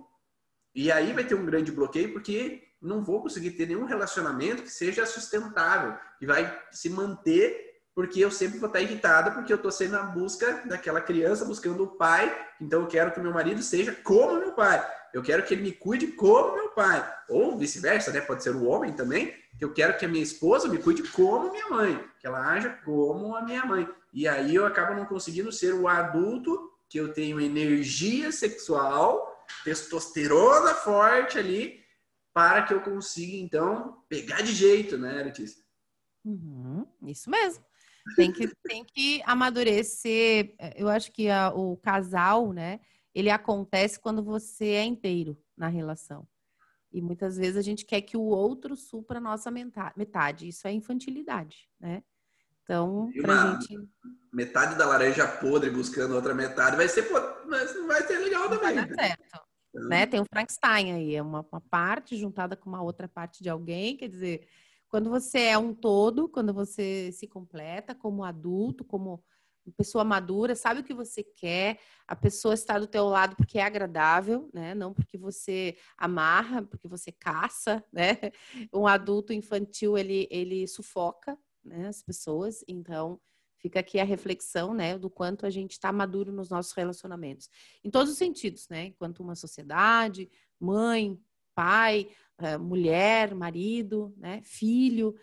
E 0.74 0.90
aí 0.90 1.12
vai 1.12 1.24
ter 1.24 1.34
um 1.34 1.44
grande 1.44 1.72
bloqueio 1.72 2.12
porque 2.12 2.62
não 2.80 3.02
vou 3.02 3.22
conseguir 3.22 3.52
ter 3.52 3.66
nenhum 3.66 3.84
relacionamento 3.84 4.62
que 4.62 4.70
seja 4.70 5.06
sustentável, 5.06 5.96
que 6.18 6.26
vai 6.26 6.60
se 6.70 6.88
manter 6.88 7.72
porque 7.94 8.20
eu 8.20 8.30
sempre 8.30 8.58
vou 8.58 8.68
estar 8.68 8.80
irritado 8.80 9.32
porque 9.32 9.52
eu 9.52 9.56
estou 9.56 9.70
sendo 9.70 9.92
na 9.92 10.02
busca 10.02 10.62
daquela 10.66 11.00
criança 11.00 11.44
buscando 11.44 11.84
o 11.84 11.96
pai, 11.96 12.34
então 12.60 12.82
eu 12.82 12.86
quero 12.86 13.12
que 13.12 13.20
meu 13.20 13.32
marido 13.32 13.62
seja 13.62 13.92
como 13.92 14.38
meu 14.38 14.52
pai. 14.52 14.82
Eu 15.12 15.22
quero 15.22 15.44
que 15.44 15.54
ele 15.54 15.62
me 15.62 15.72
cuide 15.72 16.08
como 16.08 16.54
meu 16.54 16.68
pai. 16.70 17.06
Ou 17.28 17.58
vice-versa, 17.58 18.10
né? 18.12 18.20
Pode 18.20 18.42
ser 18.42 18.54
o 18.54 18.64
homem 18.64 18.92
também, 18.92 19.34
que 19.58 19.64
eu 19.64 19.72
quero 19.72 19.96
que 19.96 20.04
a 20.04 20.08
minha 20.08 20.22
esposa 20.22 20.68
me 20.68 20.78
cuide 20.78 21.02
como 21.10 21.50
minha 21.50 21.68
mãe, 21.68 22.02
que 22.18 22.26
ela 22.26 22.40
haja 22.50 22.70
como 22.84 23.36
a 23.36 23.42
minha 23.42 23.64
mãe. 23.64 23.88
E 24.12 24.26
aí 24.26 24.54
eu 24.54 24.66
acabo 24.66 24.94
não 24.94 25.06
conseguindo 25.06 25.52
ser 25.52 25.74
o 25.74 25.88
adulto 25.88 26.70
que 26.88 26.98
eu 26.98 27.12
tenho 27.12 27.40
energia 27.40 28.30
sexual, 28.32 29.44
testosterona 29.64 30.74
forte 30.74 31.38
ali, 31.38 31.82
para 32.34 32.62
que 32.62 32.72
eu 32.72 32.80
consiga, 32.80 33.36
então, 33.36 34.02
pegar 34.08 34.42
de 34.42 34.52
jeito, 34.52 34.96
né, 34.96 35.22
Letícia? 35.22 35.62
Uhum, 36.24 36.86
isso 37.02 37.30
mesmo. 37.30 37.64
Tem 38.16 38.32
que, 38.32 38.48
tem 38.64 38.84
que 38.84 39.22
amadurecer. 39.24 40.54
Eu 40.76 40.88
acho 40.88 41.12
que 41.12 41.28
a, 41.28 41.52
o 41.54 41.76
casal, 41.76 42.52
né? 42.52 42.80
Ele 43.14 43.30
acontece 43.30 44.00
quando 44.00 44.22
você 44.22 44.66
é 44.70 44.84
inteiro 44.84 45.36
na 45.56 45.68
relação. 45.68 46.26
E 46.92 47.00
muitas 47.00 47.36
vezes 47.36 47.56
a 47.56 47.62
gente 47.62 47.84
quer 47.84 48.02
que 48.02 48.16
o 48.16 48.22
outro 48.22 48.76
supra 48.76 49.18
a 49.18 49.20
nossa 49.20 49.50
metade. 49.50 50.48
Isso 50.48 50.68
é 50.68 50.72
infantilidade, 50.72 51.68
né? 51.80 52.02
Então, 52.62 53.10
pra 53.20 53.58
gente. 53.60 53.78
Metade 54.32 54.76
da 54.76 54.86
laranja 54.86 55.26
podre 55.26 55.70
buscando 55.70 56.14
outra 56.14 56.34
metade 56.34 56.76
vai 56.76 56.88
ser. 56.88 57.10
Mas 57.46 57.74
não 57.74 57.86
vai 57.86 58.02
ser 58.02 58.18
legal 58.18 58.44
também. 58.44 58.60
Vai 58.60 58.74
dar 58.74 58.86
né? 58.88 58.94
certo. 58.94 59.24
Então... 59.68 59.88
Né? 59.88 60.06
Tem 60.06 60.20
o 60.20 60.26
Frankenstein 60.26 60.92
aí, 60.92 61.14
é 61.14 61.22
uma, 61.22 61.46
uma 61.50 61.60
parte 61.60 62.16
juntada 62.16 62.54
com 62.54 62.68
uma 62.68 62.82
outra 62.82 63.08
parte 63.08 63.42
de 63.42 63.48
alguém, 63.48 63.96
quer 63.96 64.08
dizer, 64.08 64.46
quando 64.86 65.08
você 65.08 65.44
é 65.44 65.56
um 65.56 65.74
todo, 65.74 66.28
quando 66.28 66.52
você 66.52 67.10
se 67.12 67.26
completa 67.26 67.94
como 67.94 68.22
adulto, 68.22 68.84
como 68.84 69.24
pessoa 69.70 70.02
madura, 70.02 70.54
sabe 70.54 70.80
o 70.80 70.84
que 70.84 70.94
você 70.94 71.22
quer, 71.22 71.78
a 72.06 72.16
pessoa 72.16 72.54
está 72.54 72.78
do 72.78 72.86
teu 72.86 73.04
lado 73.04 73.36
porque 73.36 73.58
é 73.58 73.62
agradável, 73.62 74.50
né? 74.52 74.74
Não 74.74 74.92
porque 74.92 75.16
você 75.16 75.76
amarra, 75.96 76.62
porque 76.62 76.88
você 76.88 77.12
caça, 77.12 77.84
né? 77.92 78.18
Um 78.72 78.86
adulto 78.86 79.32
infantil, 79.32 79.96
ele, 79.96 80.26
ele 80.30 80.66
sufoca 80.66 81.38
né, 81.64 81.86
as 81.86 82.02
pessoas, 82.02 82.64
então 82.66 83.20
fica 83.58 83.78
aqui 83.78 84.00
a 84.00 84.04
reflexão, 84.04 84.74
né, 84.74 84.98
do 84.98 85.08
quanto 85.08 85.46
a 85.46 85.50
gente 85.50 85.72
está 85.72 85.92
maduro 85.92 86.32
nos 86.32 86.50
nossos 86.50 86.72
relacionamentos. 86.72 87.48
Em 87.84 87.90
todos 87.90 88.10
os 88.10 88.18
sentidos, 88.18 88.68
né? 88.68 88.86
Enquanto 88.86 89.20
uma 89.20 89.36
sociedade, 89.36 90.28
mãe, 90.58 91.16
pai, 91.54 92.08
é, 92.38 92.58
mulher, 92.58 93.34
marido, 93.34 94.12
né, 94.16 94.40
filho. 94.42 95.14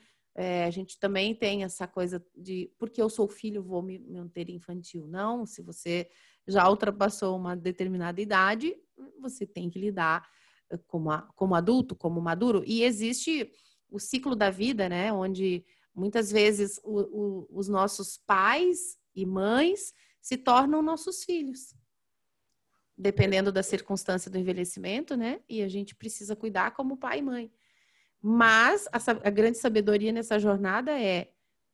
É, 0.41 0.63
a 0.63 0.69
gente 0.69 0.97
também 0.97 1.35
tem 1.35 1.65
essa 1.65 1.85
coisa 1.85 2.25
de 2.33 2.71
porque 2.79 3.01
eu 3.01 3.09
sou 3.09 3.27
filho, 3.27 3.61
vou 3.61 3.81
me 3.81 3.99
manter 3.99 4.49
infantil. 4.49 5.05
Não, 5.05 5.45
se 5.45 5.61
você 5.61 6.09
já 6.47 6.69
ultrapassou 6.69 7.35
uma 7.35 7.57
determinada 7.57 8.21
idade, 8.21 8.73
você 9.19 9.45
tem 9.45 9.69
que 9.69 9.77
lidar 9.77 10.25
eh, 10.69 10.79
como, 10.87 11.11
a, 11.11 11.23
como 11.35 11.55
adulto, 11.55 11.93
como 11.93 12.21
maduro. 12.21 12.63
E 12.65 12.83
existe 12.83 13.51
o 13.91 13.99
ciclo 13.99 14.33
da 14.33 14.49
vida, 14.49 14.87
né? 14.87 15.11
Onde 15.11 15.65
muitas 15.93 16.31
vezes 16.31 16.79
o, 16.85 17.01
o, 17.01 17.47
os 17.51 17.67
nossos 17.67 18.17
pais 18.25 18.97
e 19.13 19.25
mães 19.25 19.93
se 20.21 20.37
tornam 20.37 20.81
nossos 20.81 21.25
filhos 21.25 21.75
dependendo 22.97 23.51
da 23.51 23.63
circunstância 23.63 24.31
do 24.31 24.37
envelhecimento, 24.37 25.17
né? 25.17 25.41
E 25.49 25.61
a 25.61 25.67
gente 25.67 25.95
precisa 25.95 26.33
cuidar 26.33 26.71
como 26.71 26.95
pai 26.95 27.19
e 27.19 27.21
mãe. 27.21 27.51
Mas 28.21 28.87
a, 28.91 28.97
a, 29.27 29.29
grande 29.29 29.57
sabedoria 29.57 30.11
nessa 30.11 30.37
jornada 30.37 30.91
é: 30.99 31.31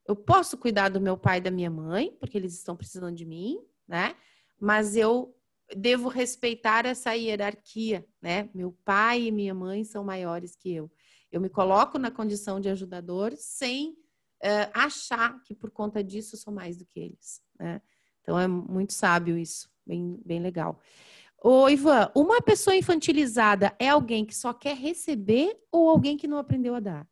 eu 0.07 0.15
posso 0.15 0.57
cuidar 0.57 0.89
do 0.89 1.01
meu 1.01 1.17
pai 1.17 1.37
e 1.37 1.41
da 1.41 1.51
minha 1.51 1.69
mãe, 1.69 2.15
porque 2.19 2.37
eles 2.37 2.53
estão 2.53 2.75
precisando 2.75 3.15
de 3.15 3.25
mim, 3.25 3.59
né? 3.87 4.15
Mas 4.59 4.95
eu 4.95 5.35
devo 5.75 6.09
respeitar 6.09 6.85
essa 6.85 7.13
hierarquia, 7.13 8.05
né? 8.21 8.49
Meu 8.53 8.77
pai 8.85 9.23
e 9.23 9.31
minha 9.31 9.53
mãe 9.53 9.83
são 9.83 10.03
maiores 10.03 10.55
que 10.55 10.73
eu. 10.73 10.91
Eu 11.31 11.41
me 11.41 11.49
coloco 11.49 11.97
na 11.97 12.11
condição 12.11 12.59
de 12.59 12.69
ajudador 12.69 13.33
sem 13.35 13.91
uh, 13.91 14.69
achar 14.73 15.41
que 15.43 15.55
por 15.55 15.71
conta 15.71 16.03
disso 16.03 16.37
sou 16.37 16.53
mais 16.53 16.77
do 16.77 16.85
que 16.85 16.99
eles, 16.99 17.41
né? 17.59 17.81
Então 18.21 18.39
é 18.39 18.47
muito 18.47 18.93
sábio 18.93 19.37
isso, 19.37 19.69
bem, 19.85 20.19
bem 20.25 20.39
legal. 20.39 20.79
Ô, 21.47 21.69
Ivan, 21.69 22.11
uma 22.15 22.41
pessoa 22.41 22.75
infantilizada 22.75 23.75
é 23.77 23.89
alguém 23.89 24.25
que 24.25 24.33
só 24.35 24.51
quer 24.51 24.75
receber 24.75 25.55
ou 25.71 25.87
alguém 25.87 26.17
que 26.17 26.27
não 26.27 26.39
aprendeu 26.39 26.73
a 26.73 26.79
dar? 26.79 27.07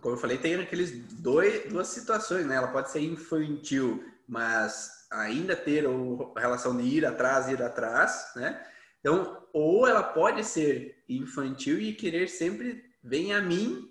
Como 0.00 0.14
eu 0.14 0.18
falei, 0.18 0.38
tem 0.38 0.54
aqueles 0.54 0.90
dois, 1.20 1.70
duas 1.70 1.88
situações, 1.88 2.46
né? 2.46 2.56
Ela 2.56 2.72
pode 2.72 2.90
ser 2.90 3.00
infantil, 3.00 4.02
mas 4.26 5.06
ainda 5.10 5.54
ter 5.54 5.84
a 5.86 6.40
relação 6.40 6.74
de 6.78 6.84
ir 6.84 7.04
atrás, 7.04 7.46
ir 7.50 7.62
atrás, 7.62 8.32
né? 8.34 8.66
Então, 9.00 9.46
ou 9.52 9.86
ela 9.86 10.02
pode 10.02 10.42
ser 10.42 11.04
infantil 11.06 11.78
e 11.78 11.92
querer 11.92 12.26
sempre 12.26 12.82
vem 13.04 13.34
a 13.34 13.42
mim, 13.42 13.86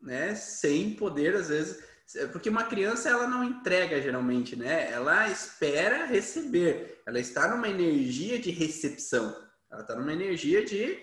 né? 0.00 0.34
Sem 0.34 0.94
poder, 0.94 1.34
às 1.34 1.50
vezes, 1.50 1.84
porque 2.32 2.48
uma 2.48 2.64
criança 2.64 3.08
ela 3.08 3.26
não 3.26 3.44
entrega 3.44 4.00
geralmente, 4.00 4.56
né? 4.56 4.90
Ela 4.90 5.28
espera 5.28 6.04
receber. 6.06 7.02
Ela 7.06 7.18
está 7.18 7.48
numa 7.48 7.68
energia 7.68 8.38
de 8.38 8.50
recepção. 8.50 9.34
Ela 9.70 9.82
está 9.82 9.96
numa 9.96 10.12
energia 10.12 10.64
de, 10.64 10.98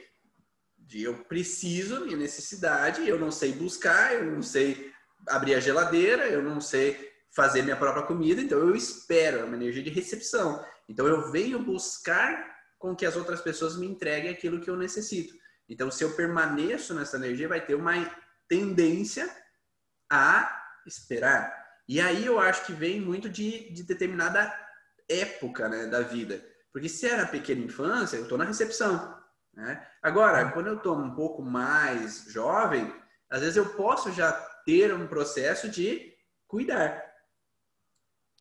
de 0.77 1.03
eu 1.03 1.23
preciso, 1.25 2.05
minha 2.05 2.17
necessidade, 2.17 3.07
eu 3.07 3.19
não 3.19 3.31
sei 3.31 3.53
buscar, 3.53 4.13
eu 4.13 4.25
não 4.31 4.41
sei 4.41 4.91
abrir 5.27 5.55
a 5.55 5.59
geladeira, 5.59 6.27
eu 6.27 6.43
não 6.43 6.61
sei 6.61 7.09
fazer 7.35 7.61
minha 7.61 7.75
própria 7.75 8.03
comida, 8.03 8.41
então 8.41 8.59
eu 8.59 8.75
espero, 8.75 9.39
é 9.39 9.43
uma 9.43 9.55
energia 9.55 9.83
de 9.83 9.89
recepção. 9.89 10.63
Então 10.87 11.07
eu 11.07 11.31
venho 11.31 11.63
buscar 11.63 12.57
com 12.77 12.95
que 12.95 13.05
as 13.05 13.15
outras 13.15 13.41
pessoas 13.41 13.77
me 13.77 13.87
entreguem 13.87 14.31
aquilo 14.31 14.61
que 14.61 14.69
eu 14.69 14.77
necessito. 14.77 15.33
Então 15.67 15.91
se 15.91 16.03
eu 16.03 16.15
permaneço 16.15 16.93
nessa 16.93 17.17
energia, 17.17 17.47
vai 17.47 17.65
ter 17.65 17.75
uma 17.75 17.93
tendência 18.47 19.29
a 20.11 20.58
esperar. 20.89 21.67
E 21.87 21.99
aí 21.99 22.25
eu 22.25 22.39
acho 22.39 22.65
que 22.65 22.73
vem 22.73 22.99
muito 22.99 23.29
de, 23.29 23.71
de 23.71 23.83
determinada 23.83 24.53
época 25.07 25.67
né, 25.69 25.87
da 25.87 26.01
vida. 26.01 26.43
Porque 26.71 26.87
se 26.87 27.07
era 27.07 27.25
pequena 27.25 27.65
infância, 27.65 28.17
eu 28.17 28.23
estou 28.23 28.37
na 28.37 28.43
recepção. 28.43 29.17
Né? 29.53 29.85
Agora, 30.01 30.41
ah. 30.41 30.51
quando 30.51 30.67
eu 30.67 30.77
estou 30.77 30.97
um 30.97 31.15
pouco 31.15 31.41
mais 31.41 32.25
jovem, 32.29 32.93
às 33.29 33.41
vezes 33.41 33.57
eu 33.57 33.65
posso 33.73 34.11
já 34.11 34.31
ter 34.65 34.93
um 34.93 35.07
processo 35.07 35.67
de 35.67 36.13
cuidar. 36.47 37.09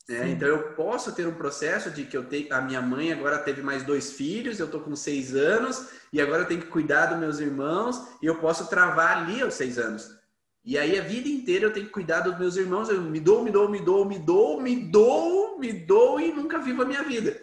Né? 0.09 0.31
Então 0.31 0.49
eu 0.49 0.73
posso 0.75 1.13
ter 1.13 1.27
um 1.27 1.35
processo 1.35 1.91
de 1.91 2.05
que 2.05 2.17
eu 2.17 2.25
tenho 2.25 2.53
a 2.55 2.61
minha 2.63 2.81
mãe 2.81 3.13
agora 3.13 3.39
teve 3.39 3.63
mais 3.63 3.83
dois 3.83 4.13
filhos, 4.13 4.59
eu 4.59 4.67
estou 4.67 4.81
com 4.81 4.97
seis 4.97 5.35
anos 5.35 5.91
e 6.13 6.21
agora 6.21 6.43
eu 6.43 6.47
tenho 6.47 6.63
que 6.63 6.69
cuidar 6.69 7.07
dos 7.07 7.19
meus 7.19 7.39
irmãos 7.39 8.03
e 8.23 8.27
eu 8.27 8.39
posso 8.41 8.69
travar 8.69 9.19
ali 9.19 9.43
aos 9.43 9.55
seis 9.55 9.79
anos. 9.79 10.18
E 10.65 10.77
aí 10.77 10.99
a 10.99 11.03
vida 11.03 11.29
inteira 11.29 11.67
eu 11.67 11.73
tenho 11.73 11.87
que 11.87 11.93
cuidar 11.93 12.21
dos 12.21 12.39
meus 12.39 12.57
irmãos, 12.57 12.89
eu 12.89 13.01
me 13.01 13.21
dou, 13.21 13.43
me 13.43 13.51
dou, 13.51 13.69
me 13.69 13.81
dou, 13.81 14.05
me 14.05 14.19
dou, 14.19 14.61
me 14.61 14.77
dou, 14.77 15.59
me 15.59 15.73
dou 15.73 16.21
e 16.21 16.33
nunca 16.33 16.59
vivo 16.59 16.83
a 16.83 16.85
minha 16.85 17.03
vida. 17.03 17.41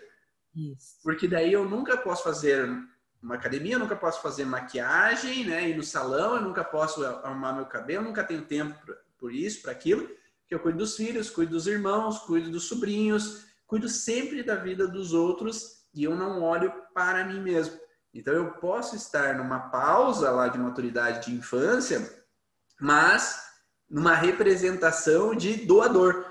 Isso. 0.56 0.98
Porque 1.04 1.28
daí 1.28 1.52
eu 1.52 1.68
nunca 1.68 1.98
posso 1.98 2.24
fazer 2.24 2.68
uma 3.22 3.36
academia, 3.36 3.74
eu 3.74 3.80
nunca 3.80 3.96
posso 3.96 4.22
fazer 4.22 4.46
maquiagem, 4.46 5.46
né? 5.46 5.70
Ir 5.70 5.76
no 5.76 5.84
salão, 5.84 6.36
eu 6.36 6.42
nunca 6.42 6.64
posso 6.64 7.04
arrumar 7.04 7.54
meu 7.54 7.66
cabelo, 7.66 8.06
nunca 8.06 8.24
tenho 8.24 8.46
tempo 8.46 8.76
por 9.18 9.34
isso, 9.34 9.62
para 9.62 9.72
aquilo. 9.72 10.08
Que 10.48 10.54
eu 10.54 10.60
cuido 10.60 10.78
dos 10.78 10.96
filhos, 10.96 11.30
cuido 11.30 11.54
dos 11.54 11.66
irmãos, 11.66 12.20
cuido 12.20 12.52
dos 12.52 12.66
sobrinhos, 12.66 13.46
cuido 13.66 13.90
sempre 13.90 14.44
da 14.44 14.56
vida 14.56 14.88
dos 14.88 15.14
outros 15.14 15.88
e 15.94 16.04
eu 16.04 16.16
não 16.16 16.44
olho 16.44 16.72
para 16.94 17.26
mim 17.26 17.42
mesmo. 17.42 17.80
Então 18.14 18.34
eu 18.34 18.52
posso 18.54 18.96
estar 18.96 19.36
numa 19.36 19.70
pausa 19.70 20.30
lá 20.30 20.48
de 20.48 20.60
maturidade 20.60 21.26
de 21.26 21.36
infância 21.36 22.24
mas 22.86 23.42
numa 23.90 24.14
representação 24.14 25.36
de 25.36 25.56
doador. 25.66 26.24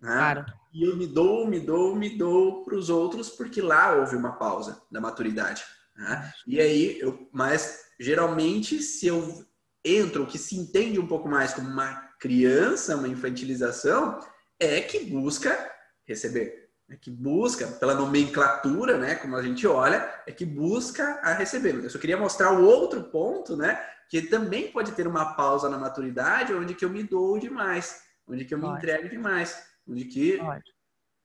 Né? 0.00 0.16
Claro. 0.16 0.46
E 0.72 0.88
eu 0.88 0.96
me 0.96 1.06
dou, 1.06 1.46
me 1.46 1.60
dou, 1.60 1.94
me 1.94 2.16
dou 2.16 2.64
para 2.64 2.74
os 2.74 2.88
outros, 2.88 3.28
porque 3.28 3.60
lá 3.60 3.94
houve 3.94 4.16
uma 4.16 4.32
pausa 4.32 4.80
da 4.90 5.00
maturidade. 5.00 5.62
Né? 5.94 6.32
E 6.46 6.60
aí, 6.60 6.98
eu, 6.98 7.28
mas 7.30 7.80
geralmente, 8.00 8.82
se 8.82 9.06
eu 9.06 9.44
entro, 9.84 10.22
o 10.22 10.26
que 10.26 10.38
se 10.38 10.56
entende 10.56 10.98
um 10.98 11.06
pouco 11.06 11.28
mais 11.28 11.52
como 11.52 11.68
uma 11.68 11.94
criança, 12.18 12.96
uma 12.96 13.08
infantilização, 13.08 14.18
é 14.58 14.80
que 14.80 15.00
busca 15.00 15.70
receber. 16.06 16.70
É 16.88 16.96
que 16.96 17.10
busca, 17.10 17.66
pela 17.66 17.94
nomenclatura, 17.94 18.96
né, 18.96 19.16
como 19.16 19.36
a 19.36 19.42
gente 19.42 19.66
olha, 19.66 20.08
é 20.26 20.32
que 20.32 20.44
busca 20.44 21.20
a 21.22 21.32
receber. 21.34 21.74
Eu 21.74 21.90
só 21.90 21.98
queria 21.98 22.16
mostrar 22.16 22.52
o 22.52 22.64
outro 22.64 23.02
ponto, 23.04 23.56
né, 23.56 23.82
que 24.08 24.22
também 24.22 24.70
pode 24.70 24.92
ter 24.92 25.06
uma 25.06 25.34
pausa 25.34 25.68
na 25.68 25.78
maturidade 25.78 26.54
onde 26.54 26.74
que 26.74 26.84
eu 26.84 26.90
me 26.90 27.02
dou 27.02 27.38
demais, 27.38 28.02
onde 28.26 28.44
que 28.44 28.54
eu 28.54 28.58
me 28.58 28.64
pode. 28.64 28.78
entrego 28.78 29.08
demais, 29.08 29.62
onde 29.86 30.04
que 30.04 30.40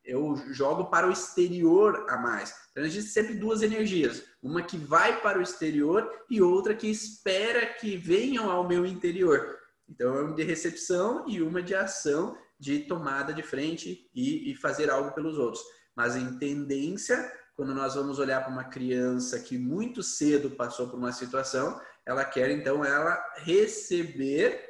eu 0.04 0.36
jogo 0.52 0.86
para 0.86 1.08
o 1.08 1.12
exterior 1.12 2.06
a 2.10 2.18
mais. 2.18 2.54
Então, 2.72 2.84
existe 2.84 3.12
sempre 3.12 3.36
duas 3.36 3.62
energias. 3.62 4.24
Uma 4.42 4.62
que 4.62 4.78
vai 4.78 5.22
para 5.22 5.38
o 5.38 5.42
exterior 5.42 6.10
e 6.30 6.42
outra 6.42 6.74
que 6.74 6.88
espera 6.88 7.66
que 7.66 7.98
venham 7.98 8.50
ao 8.50 8.68
meu 8.68 8.86
interior. 8.86 9.58
Então, 9.88 10.16
é 10.16 10.22
uma 10.22 10.36
de 10.36 10.44
recepção 10.44 11.26
e 11.28 11.42
uma 11.42 11.62
de 11.62 11.76
ação, 11.76 12.36
de 12.60 12.80
tomada 12.80 13.34
de 13.34 13.44
frente 13.44 14.10
e, 14.14 14.52
e 14.52 14.56
fazer 14.56 14.90
algo 14.90 15.12
pelos 15.12 15.38
outros. 15.38 15.64
Mas 15.96 16.16
em 16.16 16.38
tendência, 16.38 17.32
quando 17.56 17.76
nós 17.76 17.96
vamos 17.96 18.18
olhar 18.18 18.42
para 18.42 18.52
uma 18.52 18.64
criança 18.64 19.40
que 19.40 19.58
muito 19.58 20.02
cedo 20.02 20.52
passou 20.52 20.88
por 20.88 20.98
uma 20.98 21.12
situação, 21.12 21.80
ela 22.12 22.26
quer 22.26 22.52
então 22.52 22.84
ela 22.84 23.18
receber 23.38 24.70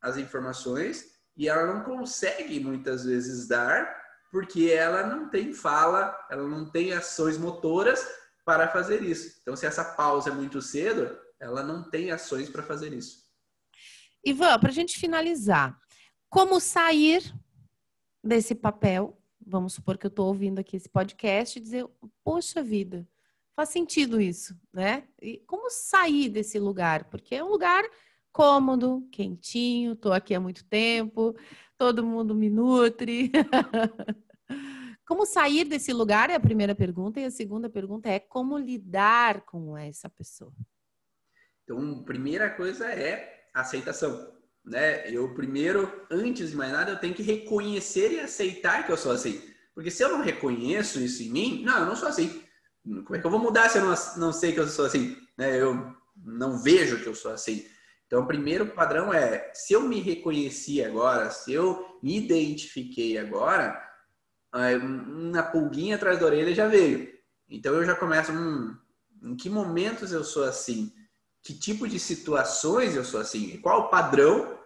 as 0.00 0.16
informações 0.16 1.04
e 1.36 1.48
ela 1.48 1.72
não 1.72 1.84
consegue 1.84 2.60
muitas 2.60 3.04
vezes 3.04 3.48
dar 3.48 4.02
porque 4.30 4.70
ela 4.70 5.06
não 5.06 5.28
tem 5.28 5.52
fala, 5.52 6.16
ela 6.30 6.48
não 6.48 6.70
tem 6.70 6.92
ações 6.92 7.36
motoras 7.36 8.04
para 8.44 8.66
fazer 8.68 9.02
isso. 9.02 9.38
Então, 9.42 9.54
se 9.54 9.66
essa 9.66 9.84
pausa 9.84 10.30
é 10.30 10.32
muito 10.32 10.60
cedo, 10.62 11.16
ela 11.38 11.62
não 11.62 11.88
tem 11.88 12.10
ações 12.10 12.48
para 12.48 12.62
fazer 12.62 12.92
isso. 12.92 13.22
Ivan, 14.24 14.58
para 14.58 14.70
a 14.70 14.72
gente 14.72 14.98
finalizar, 14.98 15.78
como 16.30 16.58
sair 16.60 17.22
desse 18.24 18.54
papel? 18.54 19.18
Vamos 19.44 19.74
supor 19.74 19.98
que 19.98 20.06
eu 20.06 20.08
estou 20.08 20.28
ouvindo 20.28 20.60
aqui 20.60 20.76
esse 20.76 20.88
podcast 20.88 21.58
e 21.58 21.62
dizer, 21.62 21.86
poxa 22.24 22.62
vida, 22.62 23.06
faz 23.54 23.68
sentido 23.68 24.20
isso, 24.20 24.58
né? 24.72 25.04
E 25.20 25.38
como 25.46 25.70
sair 25.70 26.28
desse 26.28 26.58
lugar? 26.58 27.04
Porque 27.04 27.34
é 27.34 27.44
um 27.44 27.48
lugar 27.48 27.84
cômodo, 28.32 29.06
quentinho, 29.12 29.92
estou 29.92 30.12
aqui 30.12 30.34
há 30.34 30.40
muito 30.40 30.64
tempo, 30.64 31.36
todo 31.76 32.04
mundo 32.04 32.34
me 32.34 32.48
nutre. 32.48 33.30
como 35.06 35.26
sair 35.26 35.64
desse 35.64 35.92
lugar 35.92 36.30
é 36.30 36.34
a 36.34 36.40
primeira 36.40 36.74
pergunta, 36.74 37.20
e 37.20 37.24
a 37.24 37.30
segunda 37.30 37.68
pergunta 37.68 38.08
é 38.08 38.18
como 38.18 38.56
lidar 38.56 39.42
com 39.42 39.76
essa 39.76 40.08
pessoa. 40.08 40.52
Então, 41.64 42.02
primeira 42.02 42.50
coisa 42.50 42.86
é 42.86 43.46
aceitação, 43.52 44.32
né? 44.64 45.08
Eu 45.10 45.34
primeiro, 45.34 46.06
antes 46.10 46.50
de 46.50 46.56
mais 46.56 46.72
nada, 46.72 46.92
eu 46.92 46.98
tenho 46.98 47.14
que 47.14 47.22
reconhecer 47.22 48.12
e 48.12 48.20
aceitar 48.20 48.86
que 48.86 48.92
eu 48.92 48.96
sou 48.96 49.12
assim. 49.12 49.40
Porque 49.74 49.90
se 49.90 50.02
eu 50.02 50.08
não 50.08 50.22
reconheço 50.22 50.98
isso 51.00 51.22
em 51.22 51.30
mim, 51.30 51.62
não, 51.62 51.80
eu 51.80 51.86
não 51.86 51.96
sou 51.96 52.08
assim. 52.08 52.42
Como 52.84 53.14
é 53.14 53.18
que 53.18 53.26
eu 53.26 53.30
vou 53.30 53.40
mudar 53.40 53.68
se 53.68 53.78
eu 53.78 53.84
não, 53.84 53.94
não 54.16 54.32
sei 54.32 54.52
que 54.52 54.60
eu 54.60 54.66
sou 54.66 54.86
assim? 54.86 55.16
Né? 55.36 55.60
Eu 55.60 55.94
não 56.16 56.58
vejo 56.58 57.00
que 57.00 57.06
eu 57.06 57.14
sou 57.14 57.32
assim. 57.32 57.64
Então, 58.06 58.22
o 58.22 58.26
primeiro 58.26 58.66
padrão 58.66 59.12
é: 59.12 59.50
se 59.54 59.72
eu 59.72 59.82
me 59.82 60.00
reconheci 60.00 60.82
agora, 60.84 61.30
se 61.30 61.52
eu 61.52 61.98
me 62.02 62.18
identifiquei 62.18 63.16
agora, 63.16 63.80
uma 64.82 65.42
pulguinha 65.42 65.96
atrás 65.96 66.18
da 66.18 66.26
orelha 66.26 66.54
já 66.54 66.66
veio. 66.66 67.10
Então, 67.48 67.74
eu 67.74 67.84
já 67.84 67.94
começo: 67.94 68.32
hum, 68.32 68.76
em 69.22 69.36
que 69.36 69.48
momentos 69.48 70.12
eu 70.12 70.24
sou 70.24 70.44
assim? 70.44 70.92
Que 71.42 71.54
tipo 71.54 71.88
de 71.88 71.98
situações 71.98 72.94
eu 72.94 73.04
sou 73.04 73.20
assim? 73.20 73.58
Qual 73.60 73.82
o 73.82 73.88
padrão 73.88 74.58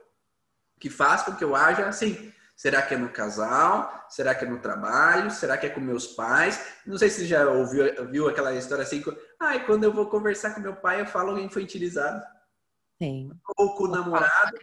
que 0.80 0.90
faz 0.90 1.22
com 1.22 1.34
que 1.34 1.44
eu 1.44 1.54
haja 1.54 1.86
assim? 1.86 2.32
Será 2.56 2.80
que 2.80 2.94
é 2.94 2.96
no 2.96 3.10
casal? 3.10 4.06
Será 4.08 4.34
que 4.34 4.46
é 4.46 4.48
no 4.48 4.58
trabalho? 4.58 5.30
Será 5.30 5.58
que 5.58 5.66
é 5.66 5.70
com 5.70 5.80
meus 5.80 6.06
pais? 6.06 6.58
Não 6.86 6.96
sei 6.96 7.10
se 7.10 7.20
você 7.20 7.26
já 7.26 7.48
ouviu 7.50 7.84
viu 8.10 8.28
aquela 8.28 8.54
história 8.54 8.82
assim. 8.82 9.04
Ai, 9.38 9.66
quando 9.66 9.84
eu 9.84 9.92
vou 9.92 10.08
conversar 10.08 10.54
com 10.54 10.60
meu 10.60 10.74
pai, 10.74 11.02
eu 11.02 11.06
falo 11.06 11.38
infantilizado. 11.38 12.24
Sim. 13.00 13.30
Ou 13.58 13.76
com 13.76 13.84
o 13.84 13.88
namorado, 13.88 14.56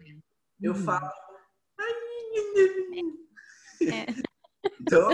eu 0.59 0.73
uhum. 0.73 0.83
falo. 0.83 1.11
É. 3.81 4.05
Então, 4.79 5.09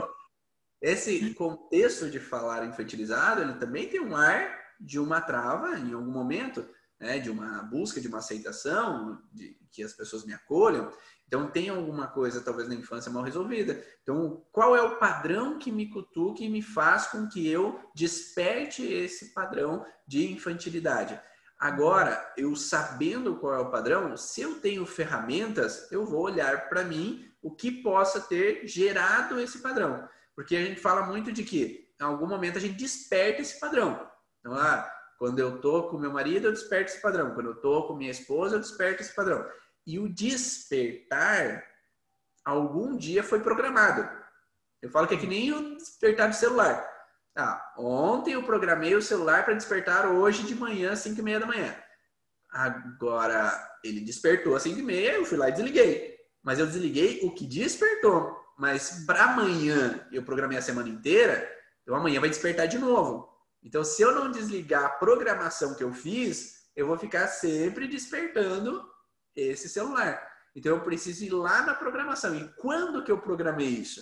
esse 0.80 1.34
contexto 1.34 2.10
de 2.10 2.20
falar 2.20 2.66
infantilizado, 2.66 3.42
ele 3.42 3.56
também 3.56 3.90
tem 3.90 4.00
um 4.00 4.16
ar 4.16 4.60
de 4.80 5.00
uma 5.00 5.20
trava 5.20 5.78
em 5.78 5.92
algum 5.92 6.12
momento, 6.12 6.68
né, 7.00 7.18
de 7.18 7.32
uma 7.32 7.64
busca 7.64 8.00
de 8.00 8.08
uma 8.08 8.20
aceitação, 8.20 9.20
de 9.34 9.58
que 9.72 9.84
as 9.84 9.94
pessoas 9.94 10.24
me 10.24 10.34
acolham. 10.34 10.92
Então, 11.30 11.48
tem 11.48 11.70
alguma 11.70 12.08
coisa, 12.08 12.42
talvez 12.42 12.68
na 12.68 12.74
infância, 12.74 13.12
mal 13.12 13.22
resolvida. 13.22 13.86
Então, 14.02 14.44
qual 14.52 14.76
é 14.76 14.82
o 14.82 14.98
padrão 14.98 15.60
que 15.60 15.72
me 15.72 15.88
cutuca 15.88 16.42
e 16.42 16.50
me 16.50 16.64
faz 16.64 17.06
com 17.06 17.28
que 17.28 17.48
eu 17.48 17.80
desperte 17.94 18.84
esse 18.84 19.32
padrão 19.32 19.86
de 20.08 20.32
infantilidade? 20.32 21.22
Agora, 21.60 22.34
eu 22.36 22.56
sabendo 22.56 23.36
qual 23.36 23.54
é 23.54 23.60
o 23.60 23.70
padrão, 23.70 24.18
se 24.18 24.42
eu 24.42 24.60
tenho 24.60 24.88
ferramentas, 24.88 25.92
eu 25.92 26.04
vou 26.04 26.22
olhar 26.22 26.68
para 26.68 26.84
mim 26.84 27.32
o 27.44 27.52
que 27.52 27.70
possa 27.70 28.20
ter 28.20 28.68
gerado 28.68 29.40
esse 29.40 29.60
padrão. 29.60 30.10
Porque 30.36 30.56
a 30.56 30.66
gente 30.66 30.82
fala 30.82 31.06
muito 31.06 31.32
de 31.32 31.44
que, 31.44 31.94
em 32.02 32.04
algum 32.04 32.26
momento, 32.26 32.58
a 32.58 32.62
gente 32.62 32.76
desperta 32.76 33.44
esse 33.44 33.60
padrão. 33.60 34.10
Então, 34.40 34.56
ah, 34.56 34.92
quando 35.20 35.38
eu 35.38 35.62
tô 35.62 35.90
com 35.90 36.00
meu 36.00 36.12
marido, 36.12 36.48
eu 36.48 36.54
desperto 36.54 36.92
esse 36.92 37.02
padrão. 37.02 37.36
Quando 37.36 37.52
eu 37.52 37.56
tô 37.62 37.86
com 37.86 37.96
minha 37.96 38.10
esposa, 38.10 38.56
eu 38.56 38.62
desperto 38.62 39.04
esse 39.04 39.14
padrão. 39.14 39.46
E 39.90 39.98
o 39.98 40.08
despertar, 40.08 41.66
algum 42.46 42.96
dia 42.96 43.24
foi 43.24 43.40
programado. 43.40 44.08
Eu 44.84 44.92
falo 44.92 45.08
que 45.08 45.16
é 45.16 45.18
que 45.18 45.26
nem 45.26 45.52
o 45.52 45.78
despertar 45.78 46.30
do 46.30 46.36
celular. 46.36 46.88
Ah, 47.36 47.74
ontem 47.76 48.34
eu 48.34 48.44
programei 48.44 48.94
o 48.94 49.02
celular 49.02 49.44
para 49.44 49.56
despertar 49.56 50.06
hoje 50.06 50.44
de 50.44 50.54
manhã, 50.54 50.96
5 50.96 51.20
e 51.20 51.24
meia 51.24 51.40
da 51.40 51.48
manhã. 51.48 51.76
Agora, 52.52 53.52
ele 53.84 54.02
despertou 54.02 54.56
às 54.56 54.62
5 54.62 54.78
e 54.78 54.84
meia, 54.84 55.14
eu 55.14 55.26
fui 55.26 55.40
lá 55.40 55.50
e 55.50 55.54
desliguei. 55.54 56.20
Mas 56.44 56.60
eu 56.60 56.68
desliguei 56.68 57.22
o 57.24 57.34
que 57.34 57.48
despertou. 57.48 58.38
Mas 58.60 59.04
para 59.08 59.24
amanhã, 59.24 60.08
eu 60.12 60.22
programei 60.22 60.60
a 60.60 60.62
semana 60.62 60.88
inteira, 60.88 61.52
então 61.82 61.96
amanhã 61.96 62.20
vai 62.20 62.30
despertar 62.30 62.68
de 62.68 62.78
novo. 62.78 63.28
Então, 63.64 63.84
se 63.84 64.04
eu 64.04 64.14
não 64.14 64.30
desligar 64.30 64.86
a 64.86 64.90
programação 64.90 65.74
que 65.74 65.84
eu 65.84 65.92
fiz, 65.92 66.70
eu 66.76 66.86
vou 66.86 66.96
ficar 66.96 67.28
sempre 67.28 67.88
despertando 67.88 68.88
esse 69.40 69.70
celular. 69.70 70.28
Então, 70.56 70.76
eu 70.76 70.82
preciso 70.82 71.24
ir 71.24 71.32
lá 71.32 71.62
na 71.62 71.74
programação. 71.74 72.36
E 72.36 72.48
quando 72.54 73.04
que 73.04 73.12
eu 73.12 73.22
programei 73.22 73.68
isso? 73.68 74.02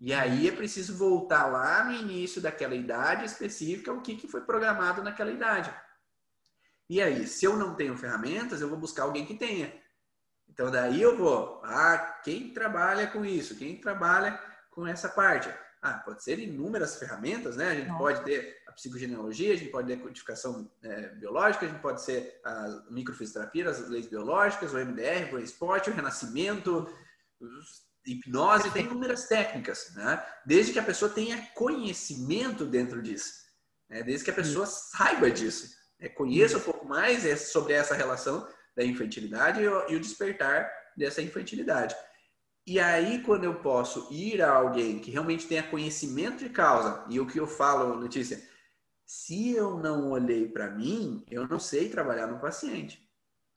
E 0.00 0.14
aí 0.14 0.48
é 0.48 0.52
preciso 0.52 0.96
voltar 0.96 1.46
lá 1.46 1.84
no 1.84 1.92
início 1.92 2.40
daquela 2.40 2.74
idade 2.74 3.26
específica, 3.26 3.92
o 3.92 4.00
que, 4.00 4.16
que 4.16 4.26
foi 4.26 4.40
programado 4.40 5.02
naquela 5.02 5.30
idade. 5.30 5.74
E 6.88 7.02
aí, 7.02 7.26
se 7.26 7.44
eu 7.44 7.56
não 7.56 7.74
tenho 7.74 7.96
ferramentas, 7.96 8.60
eu 8.60 8.68
vou 8.68 8.78
buscar 8.78 9.02
alguém 9.02 9.26
que 9.26 9.36
tenha. 9.36 9.72
Então 10.48 10.70
daí 10.70 11.00
eu 11.00 11.16
vou, 11.16 11.60
ah, 11.64 12.18
quem 12.24 12.52
trabalha 12.52 13.06
com 13.06 13.24
isso? 13.24 13.56
Quem 13.56 13.80
trabalha 13.80 14.40
com 14.70 14.86
essa 14.86 15.08
parte? 15.08 15.48
Ah, 15.80 15.94
pode 15.94 16.24
ser 16.24 16.38
inúmeras 16.38 16.98
ferramentas, 16.98 17.56
né? 17.56 17.70
A 17.70 17.74
gente 17.74 17.96
pode 17.96 18.24
ter 18.24 18.59
a 18.70 18.72
psicogenealogia, 18.72 19.52
a 19.52 19.56
gente 19.56 19.70
pode 19.70 19.88
ter 19.88 19.94
a 19.94 20.02
codificação 20.02 20.70
é, 20.82 21.08
biológica, 21.16 21.66
a 21.66 21.68
gente 21.68 21.80
pode 21.80 22.02
ser 22.02 22.40
a 22.44 22.84
microfisioterapia, 22.90 23.68
as 23.68 23.88
leis 23.88 24.06
biológicas, 24.06 24.72
o 24.72 24.78
MDR, 24.78 25.34
o 25.34 25.38
esporte, 25.38 25.90
o 25.90 25.92
renascimento, 25.92 26.88
hipnose, 28.06 28.70
tem 28.70 28.86
inúmeras 28.86 29.26
técnicas, 29.26 29.92
né? 29.94 30.24
Desde 30.46 30.72
que 30.72 30.78
a 30.78 30.84
pessoa 30.84 31.10
tenha 31.10 31.46
conhecimento 31.54 32.64
dentro 32.64 33.02
disso, 33.02 33.32
né? 33.88 34.02
desde 34.02 34.24
que 34.24 34.30
a 34.30 34.34
pessoa 34.34 34.66
saiba 34.66 35.30
disso, 35.30 35.68
né? 35.98 36.08
conheça 36.08 36.58
um 36.58 36.62
pouco 36.62 36.86
mais 36.86 37.22
sobre 37.50 37.72
essa 37.72 37.94
relação 37.94 38.48
da 38.76 38.84
infantilidade 38.84 39.60
e 39.60 39.68
o, 39.68 40.00
despertar 40.00 40.70
dessa 40.96 41.20
infantilidade. 41.20 41.94
E 42.66 42.78
aí, 42.78 43.22
quando 43.22 43.44
eu 43.44 43.56
posso 43.56 44.06
ir 44.12 44.40
a 44.40 44.52
alguém 44.52 45.00
que 45.00 45.10
realmente 45.10 45.46
tenha 45.46 45.62
conhecimento 45.62 46.38
de 46.38 46.50
causa, 46.50 47.04
e 47.08 47.18
o 47.18 47.26
que 47.26 47.40
eu 47.40 47.46
falo, 47.46 47.98
Letícia, 47.98 48.40
se 49.10 49.50
eu 49.50 49.76
não 49.76 50.10
olhei 50.10 50.46
para 50.46 50.70
mim, 50.70 51.24
eu 51.28 51.48
não 51.48 51.58
sei 51.58 51.88
trabalhar 51.88 52.28
no 52.28 52.38
paciente. 52.38 53.10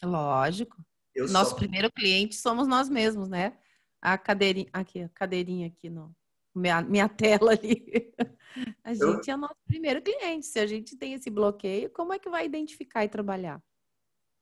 Lógico. 0.04 0.84
Eu 1.14 1.28
Nosso 1.28 1.52
só... 1.52 1.58
primeiro 1.58 1.92
cliente 1.92 2.36
somos 2.36 2.68
nós 2.68 2.90
mesmos, 2.90 3.30
né? 3.30 3.56
a 4.04 4.18
cadeirinha 4.18 4.70
aqui, 4.74 5.02
a 5.02 5.10
cadeirinha 5.10 5.68
aqui 5.68 5.90
no 5.90 6.14
minha, 6.54 6.82
minha 6.82 7.08
tela 7.08 7.52
ali. 7.52 8.14
A 8.84 8.94
gente 8.94 9.28
eu, 9.28 9.34
é 9.34 9.36
o 9.36 9.38
nosso 9.38 9.58
primeiro 9.66 10.02
cliente. 10.02 10.46
Se 10.46 10.60
a 10.60 10.68
gente 10.68 10.96
tem 10.96 11.14
esse 11.14 11.28
bloqueio, 11.28 11.90
como 11.90 12.14
é 12.14 12.20
que 12.20 12.30
vai 12.30 12.46
identificar 12.46 13.04
e 13.04 13.10
trabalhar? 13.10 13.60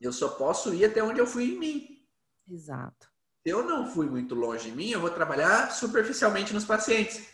Eu 0.01 0.11
só 0.11 0.27
posso 0.27 0.73
ir 0.73 0.83
até 0.83 1.01
onde 1.01 1.21
eu 1.21 1.25
fui 1.25 1.53
em 1.53 1.57
mim. 1.57 2.05
Exato. 2.49 3.07
Se 3.41 3.53
eu 3.53 3.63
não 3.63 3.87
fui 3.87 4.09
muito 4.09 4.35
longe 4.35 4.67
em 4.67 4.73
mim, 4.73 4.89
eu 4.89 4.99
vou 4.99 5.09
trabalhar 5.09 5.71
superficialmente 5.71 6.53
nos 6.53 6.65
pacientes. 6.65 7.25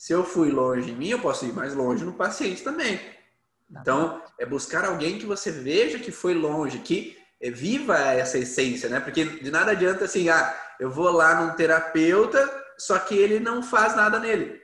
Se 0.00 0.14
eu 0.14 0.24
fui 0.24 0.50
longe 0.50 0.92
em 0.92 0.96
mim, 0.96 1.08
eu 1.08 1.20
posso 1.20 1.44
ir 1.44 1.52
mais 1.52 1.74
longe 1.74 2.06
no 2.06 2.14
paciente 2.14 2.62
também. 2.62 2.96
Tá 2.96 3.82
então, 3.82 4.24
é 4.38 4.46
buscar 4.46 4.86
alguém 4.86 5.18
que 5.18 5.26
você 5.26 5.52
veja 5.52 5.98
que 5.98 6.10
foi 6.10 6.32
longe, 6.32 6.78
que 6.78 7.18
é, 7.38 7.50
viva 7.50 7.98
essa 7.98 8.38
essência, 8.38 8.88
né? 8.88 8.98
Porque 8.98 9.26
de 9.26 9.50
nada 9.50 9.72
adianta 9.72 10.06
assim, 10.06 10.30
ah, 10.30 10.58
eu 10.80 10.90
vou 10.90 11.10
lá 11.10 11.42
num 11.42 11.54
terapeuta, 11.54 12.38
só 12.78 12.98
que 12.98 13.14
ele 13.14 13.38
não 13.38 13.62
faz 13.62 13.94
nada 13.94 14.18
nele. 14.18 14.62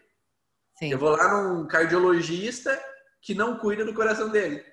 Sim. 0.79 0.93
Eu 0.93 0.99
vou 0.99 1.11
lá 1.11 1.43
num 1.43 1.67
cardiologista 1.67 2.83
que 3.21 3.35
não 3.35 3.59
cuida 3.59 3.85
do 3.85 3.93
coração 3.93 4.31
dele. 4.31 4.65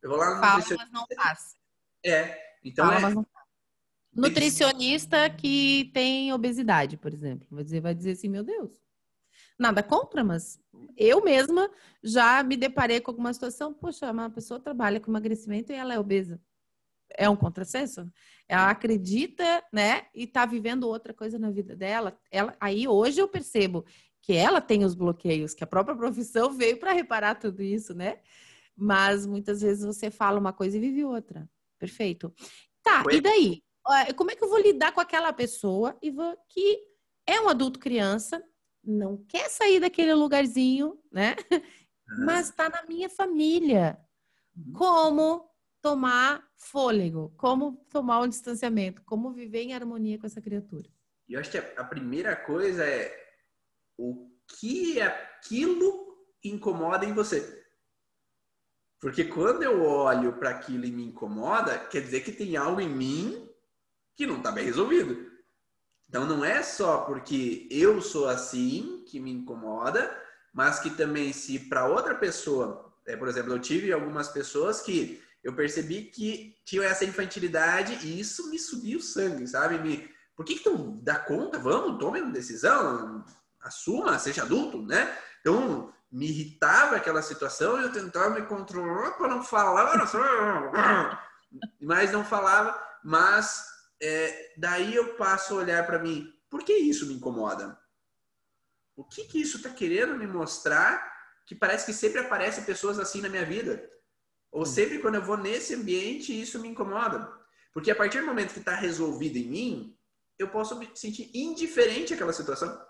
Eu 0.00 0.10
vou 0.10 0.18
lá 0.20 0.36
no 0.36 0.40
Fala, 0.40 0.58
nutricionista. 0.58 0.88
Mas 0.92 0.92
não 0.92 1.16
faz. 1.24 1.56
É. 2.06 2.40
Então 2.62 2.86
Fala, 2.86 2.98
é... 2.98 3.00
mas 3.00 3.14
não 3.16 3.24
faz. 3.24 3.46
Nutricionista 4.14 5.28
que 5.28 5.90
tem 5.92 6.32
obesidade, 6.32 6.96
por 6.96 7.12
exemplo. 7.12 7.48
Vai 7.50 7.64
dizer, 7.64 7.80
vai 7.80 7.94
dizer 7.96 8.12
assim, 8.12 8.28
meu 8.28 8.44
Deus. 8.44 8.87
Nada 9.58 9.82
contra, 9.82 10.22
mas 10.22 10.60
eu 10.96 11.22
mesma 11.22 11.68
já 12.02 12.42
me 12.42 12.56
deparei 12.56 13.00
com 13.00 13.10
alguma 13.10 13.32
situação. 13.32 13.74
Poxa, 13.74 14.10
uma 14.10 14.30
pessoa 14.30 14.60
trabalha 14.60 15.00
com 15.00 15.10
emagrecimento 15.10 15.72
e 15.72 15.74
ela 15.74 15.94
é 15.94 15.98
obesa. 15.98 16.40
É 17.16 17.28
um 17.28 17.36
contrassenso? 17.36 18.08
Ela 18.46 18.70
acredita, 18.70 19.64
né? 19.72 20.06
E 20.14 20.26
tá 20.26 20.46
vivendo 20.46 20.84
outra 20.84 21.12
coisa 21.12 21.38
na 21.38 21.50
vida 21.50 21.74
dela. 21.74 22.16
Ela, 22.30 22.56
aí 22.60 22.86
hoje 22.86 23.20
eu 23.20 23.26
percebo 23.26 23.84
que 24.22 24.32
ela 24.32 24.60
tem 24.60 24.84
os 24.84 24.94
bloqueios, 24.94 25.54
que 25.54 25.64
a 25.64 25.66
própria 25.66 25.96
profissão 25.96 26.52
veio 26.54 26.78
para 26.78 26.92
reparar 26.92 27.34
tudo 27.34 27.62
isso, 27.62 27.94
né? 27.94 28.20
Mas 28.76 29.26
muitas 29.26 29.60
vezes 29.60 29.84
você 29.84 30.10
fala 30.10 30.38
uma 30.38 30.52
coisa 30.52 30.76
e 30.76 30.80
vive 30.80 31.04
outra. 31.04 31.48
Perfeito. 31.78 32.32
Tá, 32.82 33.02
Foi. 33.02 33.16
e 33.16 33.20
daí? 33.20 33.62
Como 34.16 34.30
é 34.30 34.36
que 34.36 34.44
eu 34.44 34.50
vou 34.50 34.60
lidar 34.60 34.92
com 34.92 35.00
aquela 35.00 35.32
pessoa 35.32 35.96
e 36.02 36.10
vou, 36.10 36.36
que 36.48 36.78
é 37.26 37.40
um 37.40 37.48
adulto 37.48 37.78
criança, 37.78 38.42
não 38.88 39.18
quer 39.28 39.48
sair 39.50 39.80
daquele 39.80 40.14
lugarzinho, 40.14 40.98
né? 41.12 41.36
Mas 42.24 42.48
está 42.48 42.68
na 42.68 42.82
minha 42.84 43.08
família. 43.08 43.98
Uhum. 44.56 44.72
Como 44.72 45.50
tomar 45.82 46.42
fôlego? 46.56 47.32
Como 47.36 47.84
tomar 47.90 48.20
um 48.20 48.28
distanciamento? 48.28 49.02
Como 49.04 49.32
viver 49.32 49.62
em 49.62 49.74
harmonia 49.74 50.18
com 50.18 50.26
essa 50.26 50.40
criatura? 50.40 50.88
Eu 51.28 51.38
acho 51.38 51.50
que 51.50 51.58
a 51.58 51.84
primeira 51.84 52.34
coisa 52.34 52.84
é 52.84 53.14
o 53.98 54.30
que 54.58 55.00
aquilo 55.00 56.16
incomoda 56.42 57.04
em 57.04 57.12
você. 57.12 57.66
Porque 59.00 59.24
quando 59.24 59.62
eu 59.62 59.82
olho 59.84 60.38
para 60.38 60.50
aquilo 60.50 60.86
e 60.86 60.90
me 60.90 61.04
incomoda, 61.04 61.78
quer 61.78 62.00
dizer 62.00 62.22
que 62.22 62.32
tem 62.32 62.56
algo 62.56 62.80
em 62.80 62.88
mim 62.88 63.48
que 64.16 64.26
não 64.26 64.38
está 64.38 64.50
bem 64.50 64.64
resolvido. 64.64 65.27
Então 66.08 66.26
não 66.26 66.44
é 66.44 66.62
só 66.62 66.98
porque 66.98 67.68
eu 67.70 68.00
sou 68.00 68.28
assim 68.28 69.04
que 69.06 69.20
me 69.20 69.30
incomoda, 69.30 70.10
mas 70.52 70.80
que 70.80 70.90
também 70.90 71.32
se 71.32 71.58
para 71.58 71.86
outra 71.86 72.14
pessoa, 72.14 72.92
é, 73.06 73.16
por 73.16 73.28
exemplo, 73.28 73.52
eu 73.52 73.58
tive 73.58 73.92
algumas 73.92 74.28
pessoas 74.28 74.80
que 74.80 75.22
eu 75.42 75.54
percebi 75.54 76.04
que 76.04 76.56
tinham 76.64 76.84
essa 76.84 77.04
infantilidade 77.04 78.06
e 78.06 78.18
isso 78.20 78.50
me 78.50 78.58
subiu 78.58 78.98
o 78.98 79.02
sangue, 79.02 79.46
sabe? 79.46 79.78
Me, 79.78 80.10
por 80.34 80.44
que, 80.44 80.58
que 80.58 80.70
dá 81.02 81.16
conta? 81.16 81.58
Vamos, 81.58 81.98
tome 81.98 82.20
uma 82.20 82.32
decisão, 82.32 83.24
assuma, 83.60 84.18
seja 84.18 84.42
adulto, 84.42 84.82
né? 84.82 85.16
Então, 85.40 85.92
me 86.10 86.28
irritava 86.28 86.96
aquela 86.96 87.22
situação 87.22 87.78
e 87.78 87.84
eu 87.84 87.92
tentava 87.92 88.30
me 88.30 88.42
controlar 88.46 89.12
para 89.12 89.28
não 89.28 89.42
falar, 89.42 89.94
mas 91.80 92.12
não 92.12 92.24
falava, 92.24 92.78
mas 93.04 93.77
é, 94.00 94.54
daí 94.56 94.94
eu 94.94 95.14
passo 95.14 95.54
a 95.54 95.58
olhar 95.58 95.86
para 95.86 95.98
mim, 95.98 96.32
por 96.50 96.62
que 96.64 96.72
isso 96.72 97.06
me 97.06 97.14
incomoda? 97.14 97.78
O 98.96 99.04
que, 99.04 99.24
que 99.24 99.40
isso 99.40 99.58
está 99.58 99.70
querendo 99.70 100.16
me 100.16 100.26
mostrar 100.26 101.16
que 101.46 101.54
parece 101.54 101.86
que 101.86 101.92
sempre 101.92 102.20
aparecem 102.20 102.64
pessoas 102.64 102.98
assim 102.98 103.20
na 103.20 103.28
minha 103.28 103.44
vida? 103.44 103.88
Ou 104.50 104.66
sempre 104.66 104.98
quando 104.98 105.16
eu 105.16 105.22
vou 105.22 105.36
nesse 105.36 105.74
ambiente, 105.74 106.38
isso 106.38 106.58
me 106.58 106.68
incomoda? 106.68 107.32
Porque 107.72 107.90
a 107.90 107.96
partir 107.96 108.20
do 108.20 108.26
momento 108.26 108.52
que 108.52 108.58
está 108.58 108.74
resolvido 108.74 109.36
em 109.36 109.48
mim, 109.48 109.98
eu 110.38 110.48
posso 110.48 110.78
me 110.78 110.90
sentir 110.94 111.30
indiferente 111.34 112.14
àquela 112.14 112.32
situação. 112.32 112.80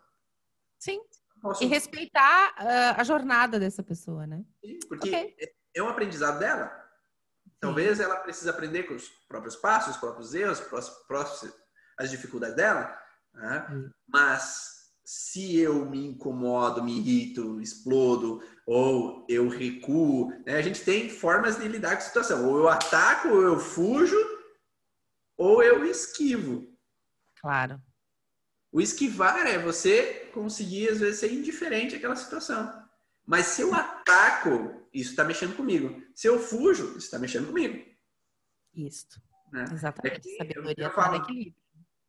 Sim. 0.78 1.00
Posso... 1.40 1.62
E 1.62 1.66
respeitar 1.66 2.54
uh, 2.58 3.00
a 3.00 3.04
jornada 3.04 3.58
dessa 3.58 3.82
pessoa, 3.82 4.26
né? 4.26 4.44
Sim, 4.64 4.78
porque 4.88 5.08
okay. 5.08 5.36
é, 5.38 5.52
é 5.74 5.82
um 5.82 5.88
aprendizado 5.88 6.38
dela. 6.38 6.87
Talvez 7.60 7.98
ela 7.98 8.16
precise 8.16 8.48
aprender 8.48 8.84
com 8.84 8.94
os 8.94 9.08
próprios 9.28 9.56
passos, 9.56 9.94
os 9.94 10.00
próprios 10.00 10.34
erros, 10.34 10.62
as 11.98 12.10
dificuldades 12.10 12.56
dela. 12.56 12.96
Né? 13.34 13.90
Mas 14.06 14.78
se 15.04 15.58
eu 15.58 15.86
me 15.86 16.06
incomodo, 16.06 16.84
me 16.84 16.98
irrito, 16.98 17.60
explodo, 17.60 18.42
ou 18.66 19.24
eu 19.28 19.48
recuo, 19.48 20.30
né? 20.44 20.56
a 20.56 20.62
gente 20.62 20.84
tem 20.84 21.08
formas 21.08 21.58
de 21.58 21.66
lidar 21.66 21.92
com 21.92 22.02
a 22.02 22.06
situação. 22.06 22.48
Ou 22.48 22.58
eu 22.58 22.68
ataco, 22.68 23.28
ou 23.28 23.42
eu 23.42 23.58
fujo, 23.58 24.16
ou 25.36 25.62
eu 25.62 25.84
esquivo. 25.84 26.68
Claro. 27.40 27.80
O 28.70 28.80
esquivar 28.80 29.46
é 29.46 29.58
você 29.58 30.28
conseguir, 30.34 30.90
às 30.90 30.98
vezes, 30.98 31.20
ser 31.20 31.32
indiferente 31.32 31.96
àquela 31.96 32.14
situação. 32.14 32.86
Mas 33.24 33.46
se 33.46 33.62
eu 33.62 33.74
ataco, 33.74 34.87
isso 35.00 35.10
está 35.10 35.24
mexendo 35.24 35.56
comigo. 35.56 36.02
Se 36.14 36.26
eu 36.26 36.38
fujo, 36.38 36.88
isso 36.90 36.98
está 36.98 37.18
mexendo 37.18 37.46
comigo. 37.46 37.84
Isso. 38.74 39.06
Né? 39.52 39.64
Exatamente. 39.72 40.28
É 40.34 40.36
Sabedoria 40.38 40.74
eu, 40.76 40.86
eu 40.86 40.92
falo, 40.92 41.16
equilíbrio. 41.16 41.54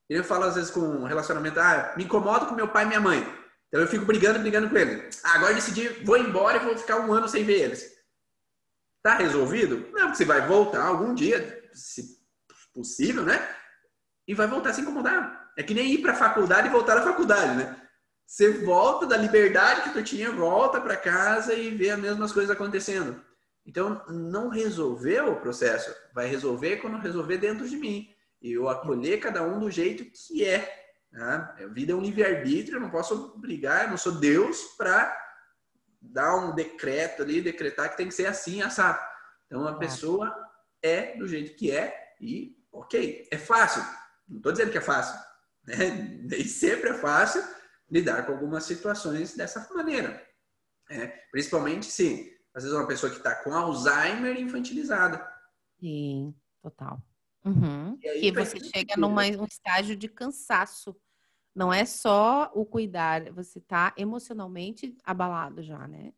Eu 0.09 0.23
falo, 0.23 0.45
às 0.45 0.55
vezes, 0.55 0.71
com 0.71 0.81
um 0.81 1.03
relacionamento, 1.03 1.59
ah, 1.59 1.93
me 1.95 2.03
incomodo 2.03 2.47
com 2.47 2.55
meu 2.55 2.67
pai 2.67 2.85
e 2.85 2.87
minha 2.87 2.99
mãe. 2.99 3.19
Então 3.67 3.81
eu 3.81 3.87
fico 3.87 4.05
brigando, 4.05 4.39
brigando 4.39 4.69
com 4.69 4.77
eles. 4.77 5.21
Ah, 5.23 5.35
agora 5.35 5.53
decidi, 5.53 5.87
vou 6.03 6.17
embora 6.17 6.57
e 6.57 6.65
vou 6.65 6.77
ficar 6.77 6.99
um 6.99 7.13
ano 7.13 7.29
sem 7.29 7.43
ver 7.43 7.61
eles. 7.61 7.99
Tá 9.03 9.15
resolvido? 9.15 9.87
Não, 9.93 10.13
você 10.13 10.25
vai 10.25 10.45
voltar 10.47 10.85
algum 10.85 11.13
dia, 11.13 11.69
se 11.73 12.19
possível, 12.73 13.23
né? 13.23 13.47
E 14.27 14.33
vai 14.33 14.47
voltar 14.47 14.71
a 14.71 14.73
se 14.73 14.81
incomodar. 14.81 15.51
É 15.57 15.63
que 15.63 15.73
nem 15.73 15.91
ir 15.93 16.01
para 16.01 16.13
a 16.13 16.15
faculdade 16.15 16.67
e 16.67 16.71
voltar 16.71 16.97
à 16.97 17.03
faculdade, 17.03 17.57
né? 17.57 17.88
Você 18.29 18.51
volta 18.59 19.07
da 19.07 19.17
liberdade 19.17 19.81
que 19.81 19.89
tu 19.89 20.03
tinha, 20.03 20.29
volta 20.31 20.79
para 20.79 20.95
casa 20.95 21.55
e 21.55 21.71
vê 21.71 21.89
as 21.89 21.97
mesmas 21.97 22.31
coisas 22.31 22.51
acontecendo. 22.51 23.19
Então, 23.65 24.05
não 24.07 24.49
resolveu 24.49 25.31
o 25.33 25.41
processo. 25.41 25.91
Vai 26.13 26.27
resolver 26.27 26.77
quando 26.77 26.99
resolver 26.99 27.39
dentro 27.39 27.67
de 27.67 27.75
mim. 27.75 28.07
E 28.39 28.51
eu 28.51 28.69
acolher 28.69 29.19
cada 29.19 29.41
um 29.41 29.59
do 29.59 29.71
jeito 29.71 30.05
que 30.05 30.45
é. 30.45 30.59
Né? 31.11 31.55
A 31.59 31.67
vida 31.69 31.91
é 31.91 31.95
um 31.95 32.01
livre-arbítrio, 32.01 32.75
eu 32.75 32.81
não 32.81 32.91
posso 32.91 33.33
obrigar, 33.35 33.85
eu 33.85 33.89
não 33.89 33.97
sou 33.97 34.11
Deus 34.11 34.61
para 34.77 35.11
dar 35.99 36.35
um 36.35 36.53
decreto 36.53 37.23
ali, 37.23 37.41
decretar 37.41 37.89
que 37.89 37.97
tem 37.97 38.09
que 38.09 38.13
ser 38.13 38.27
assim, 38.27 38.61
assado. 38.61 38.99
Então, 39.47 39.67
a 39.67 39.73
pessoa 39.73 40.31
é 40.83 41.17
do 41.17 41.27
jeito 41.27 41.55
que 41.55 41.71
é 41.71 42.13
e, 42.21 42.55
ok, 42.71 43.27
é 43.31 43.37
fácil. 43.39 43.81
Não 44.27 44.37
estou 44.37 44.51
dizendo 44.51 44.71
que 44.71 44.77
é 44.77 44.81
fácil. 44.81 45.19
Né? 45.65 45.75
Nem 46.29 46.43
sempre 46.43 46.91
é 46.91 46.93
fácil, 46.93 47.43
lidar 47.91 48.25
com 48.25 48.31
algumas 48.31 48.63
situações 48.63 49.35
dessa 49.35 49.67
maneira. 49.73 50.25
É, 50.89 51.07
principalmente 51.31 51.85
se, 51.85 52.37
às 52.53 52.63
vezes, 52.63 52.77
uma 52.77 52.87
pessoa 52.87 53.11
que 53.11 53.17
está 53.17 53.35
com 53.43 53.53
Alzheimer 53.53 54.39
infantilizada. 54.39 55.25
Sim, 55.79 56.35
total. 56.61 57.01
Uhum. 57.45 57.97
E, 58.01 58.07
aí, 58.07 58.31
você 58.31 58.59
chega 58.59 58.95
num 58.97 59.13
um 59.13 59.45
estágio 59.45 59.95
de 59.95 60.07
cansaço. 60.07 60.95
Não 61.55 61.73
é 61.73 61.83
só 61.85 62.51
o 62.53 62.65
cuidar, 62.65 63.31
você 63.33 63.59
está 63.59 63.93
emocionalmente 63.97 64.95
abalado 65.03 65.61
já, 65.63 65.87
né? 65.87 66.13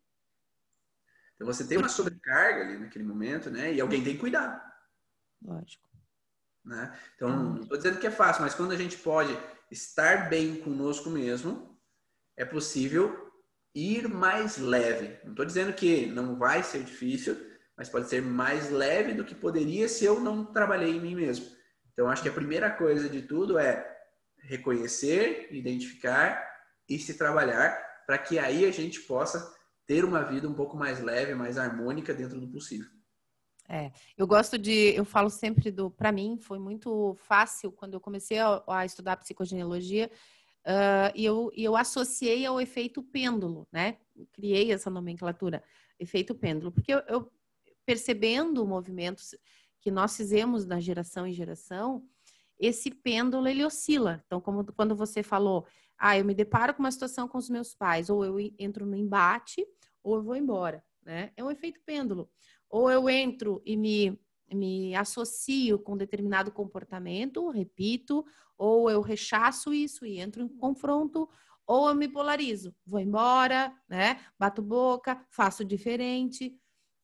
Então 1.34 1.46
você 1.46 1.66
tem 1.66 1.78
uma 1.78 1.88
sobrecarga 1.88 2.62
ali 2.62 2.78
naquele 2.78 3.04
momento, 3.04 3.50
né? 3.50 3.72
E 3.72 3.80
alguém 3.80 4.04
tem 4.04 4.14
que 4.14 4.20
cuidar. 4.20 4.62
Lógico. 5.42 5.88
Né? 6.64 6.96
Então, 7.16 7.28
não 7.28 7.60
estou 7.60 7.76
dizendo 7.76 7.98
que 7.98 8.06
é 8.06 8.10
fácil, 8.10 8.42
mas 8.42 8.54
quando 8.54 8.70
a 8.70 8.76
gente 8.76 8.96
pode 8.96 9.36
estar 9.72 10.28
bem 10.28 10.56
conosco 10.56 11.08
mesmo, 11.08 11.78
é 12.36 12.44
possível 12.44 13.32
ir 13.74 14.06
mais 14.06 14.58
leve. 14.58 15.18
Não 15.24 15.30
estou 15.30 15.46
dizendo 15.46 15.72
que 15.72 16.06
não 16.06 16.38
vai 16.38 16.62
ser 16.62 16.84
difícil, 16.84 17.36
mas 17.76 17.88
pode 17.88 18.08
ser 18.08 18.20
mais 18.20 18.70
leve 18.70 19.14
do 19.14 19.24
que 19.24 19.34
poderia 19.34 19.88
se 19.88 20.04
eu 20.04 20.20
não 20.20 20.44
trabalhei 20.44 20.90
em 20.90 21.00
mim 21.00 21.14
mesmo. 21.14 21.46
Então, 21.92 22.08
acho 22.08 22.22
que 22.22 22.28
a 22.28 22.32
primeira 22.32 22.70
coisa 22.70 23.08
de 23.08 23.22
tudo 23.22 23.58
é 23.58 23.88
reconhecer, 24.42 25.48
identificar 25.50 26.46
e 26.88 26.98
se 26.98 27.14
trabalhar 27.14 27.74
para 28.06 28.18
que 28.18 28.38
aí 28.38 28.66
a 28.66 28.70
gente 28.70 29.00
possa 29.00 29.54
ter 29.86 30.04
uma 30.04 30.22
vida 30.22 30.48
um 30.48 30.54
pouco 30.54 30.76
mais 30.76 31.00
leve, 31.00 31.34
mais 31.34 31.56
harmônica 31.56 32.12
dentro 32.12 32.38
do 32.38 32.50
possível. 32.50 32.88
É, 33.74 33.90
eu 34.18 34.26
gosto 34.26 34.58
de, 34.58 34.94
eu 34.94 35.02
falo 35.02 35.30
sempre 35.30 35.70
do, 35.70 35.90
para 35.90 36.12
mim 36.12 36.36
foi 36.36 36.58
muito 36.58 37.14
fácil 37.16 37.72
quando 37.72 37.94
eu 37.94 38.00
comecei 38.00 38.38
a, 38.38 38.62
a 38.68 38.84
estudar 38.84 39.16
psicogenealogia 39.16 40.10
uh, 40.66 41.10
e, 41.14 41.24
eu, 41.24 41.50
eu 41.56 41.74
associei 41.74 42.44
ao 42.44 42.60
efeito 42.60 43.02
pêndulo, 43.02 43.66
né? 43.72 43.96
Criei 44.30 44.70
essa 44.70 44.90
nomenclatura, 44.90 45.64
efeito 45.98 46.34
pêndulo, 46.34 46.70
porque 46.70 46.92
eu, 46.92 46.98
eu 47.08 47.32
percebendo 47.86 48.66
movimentos 48.66 49.34
que 49.80 49.90
nós 49.90 50.14
fizemos 50.18 50.66
na 50.66 50.78
geração 50.78 51.26
em 51.26 51.32
geração, 51.32 52.06
esse 52.58 52.90
pêndulo 52.90 53.48
ele 53.48 53.64
oscila. 53.64 54.22
Então, 54.26 54.38
como 54.38 54.70
quando 54.74 54.94
você 54.94 55.22
falou, 55.22 55.66
ah, 55.96 56.18
eu 56.18 56.26
me 56.26 56.34
deparo 56.34 56.74
com 56.74 56.82
uma 56.82 56.92
situação 56.92 57.26
com 57.26 57.38
os 57.38 57.48
meus 57.48 57.74
pais, 57.74 58.10
ou 58.10 58.22
eu 58.22 58.38
entro 58.58 58.84
no 58.84 58.94
embate, 58.94 59.66
ou 60.02 60.16
eu 60.16 60.22
vou 60.22 60.36
embora, 60.36 60.84
né? 61.02 61.32
É 61.38 61.42
um 61.42 61.50
efeito 61.50 61.80
pêndulo. 61.86 62.30
Ou 62.72 62.90
eu 62.90 63.08
entro 63.08 63.62
e 63.64 63.76
me, 63.76 64.18
me 64.52 64.94
associo 64.96 65.78
com 65.78 65.96
determinado 65.96 66.50
comportamento, 66.50 67.50
repito, 67.50 68.24
ou 68.58 68.90
eu 68.90 69.00
rechaço 69.00 69.72
isso 69.72 70.04
e 70.04 70.18
entro 70.18 70.42
em 70.42 70.48
confronto, 70.48 71.28
ou 71.66 71.88
eu 71.88 71.94
me 71.94 72.08
polarizo, 72.08 72.74
vou 72.84 72.98
embora, 72.98 73.72
né? 73.88 74.20
Bato 74.36 74.60
boca, 74.62 75.24
faço 75.30 75.64
diferente. 75.64 76.58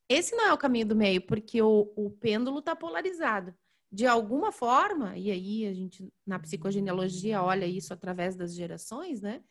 Esse 0.09 0.35
não 0.35 0.47
é 0.47 0.53
o 0.53 0.59
caminho 0.59 0.87
do 0.87 0.97
meio, 0.97 1.25
porque 1.27 1.63
o, 1.63 1.93
o 1.95 2.11
pêndulo 2.11 2.61
está 2.61 2.75
polarizado. 2.75 3.55
De 3.93 4.07
alguma 4.07 4.51
forma, 4.51 5.17
e 5.17 5.31
aí 5.31 5.67
a 5.67 5.73
gente 5.73 6.13
na 6.27 6.39
psicogenealogia 6.39 7.43
olha 7.43 7.67
isso 7.67 7.93
através 7.93 8.35
das 8.35 8.55
gerações, 8.55 9.21
né? 9.21 9.43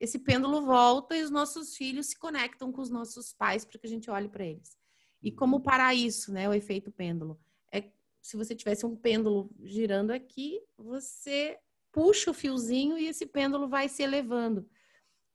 esse 0.00 0.18
pêndulo 0.18 0.62
volta 0.62 1.16
e 1.16 1.22
os 1.22 1.30
nossos 1.30 1.76
filhos 1.76 2.06
se 2.06 2.18
conectam 2.18 2.70
com 2.72 2.80
os 2.80 2.90
nossos 2.90 3.32
pais 3.32 3.64
para 3.64 3.78
que 3.78 3.86
a 3.86 3.90
gente 3.90 4.10
olhe 4.10 4.28
para 4.28 4.44
eles. 4.44 4.76
E 5.24 5.32
como 5.32 5.60
parar 5.60 5.94
isso, 5.94 6.30
né? 6.30 6.46
O 6.46 6.52
efeito 6.52 6.92
pêndulo. 6.92 7.40
É 7.72 7.90
se 8.20 8.36
você 8.36 8.54
tivesse 8.54 8.84
um 8.84 8.94
pêndulo 8.94 9.50
girando 9.62 10.10
aqui, 10.10 10.60
você 10.76 11.58
puxa 11.90 12.30
o 12.30 12.34
fiozinho 12.34 12.98
e 12.98 13.06
esse 13.06 13.24
pêndulo 13.24 13.66
vai 13.66 13.88
se 13.88 14.02
elevando. 14.02 14.68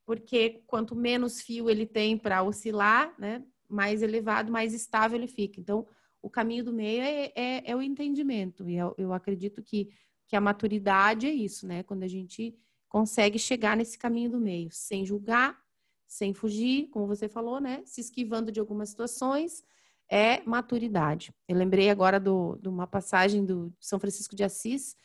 Porque 0.05 0.61
quanto 0.67 0.95
menos 0.95 1.41
fio 1.41 1.71
ele 1.71 1.87
tem 1.87 2.15
para 2.15 2.43
oscilar, 2.43 3.15
né? 3.17 3.43
Mais 3.67 4.03
elevado, 4.03 4.51
mais 4.51 4.75
estável 4.75 5.17
ele 5.17 5.27
fica. 5.27 5.59
Então, 5.59 5.87
o 6.21 6.29
caminho 6.29 6.63
do 6.63 6.73
meio 6.73 7.01
é, 7.01 7.31
é, 7.35 7.71
é 7.71 7.75
o 7.75 7.81
entendimento. 7.81 8.69
E 8.69 8.75
eu, 8.75 8.93
eu 8.95 9.11
acredito 9.11 9.63
que, 9.63 9.89
que 10.27 10.35
a 10.35 10.41
maturidade 10.41 11.25
é 11.25 11.31
isso, 11.31 11.65
né? 11.65 11.81
Quando 11.81 12.03
a 12.03 12.07
gente 12.07 12.55
consegue 12.87 13.39
chegar 13.39 13.75
nesse 13.75 13.97
caminho 13.97 14.29
do 14.29 14.39
meio, 14.39 14.69
sem 14.71 15.03
julgar, 15.03 15.59
sem 16.05 16.33
fugir, 16.33 16.89
como 16.89 17.07
você 17.07 17.27
falou, 17.27 17.59
né? 17.59 17.81
Se 17.85 18.01
esquivando 18.01 18.51
de 18.51 18.59
algumas 18.59 18.89
situações, 18.89 19.63
é 20.09 20.41
maturidade. 20.43 21.31
Eu 21.47 21.55
lembrei 21.55 21.89
agora 21.89 22.19
do, 22.19 22.57
de 22.61 22.67
uma 22.67 22.87
passagem 22.87 23.45
do 23.45 23.71
São 23.79 23.99
Francisco 23.99 24.35
de 24.35 24.43
Assis. 24.43 24.95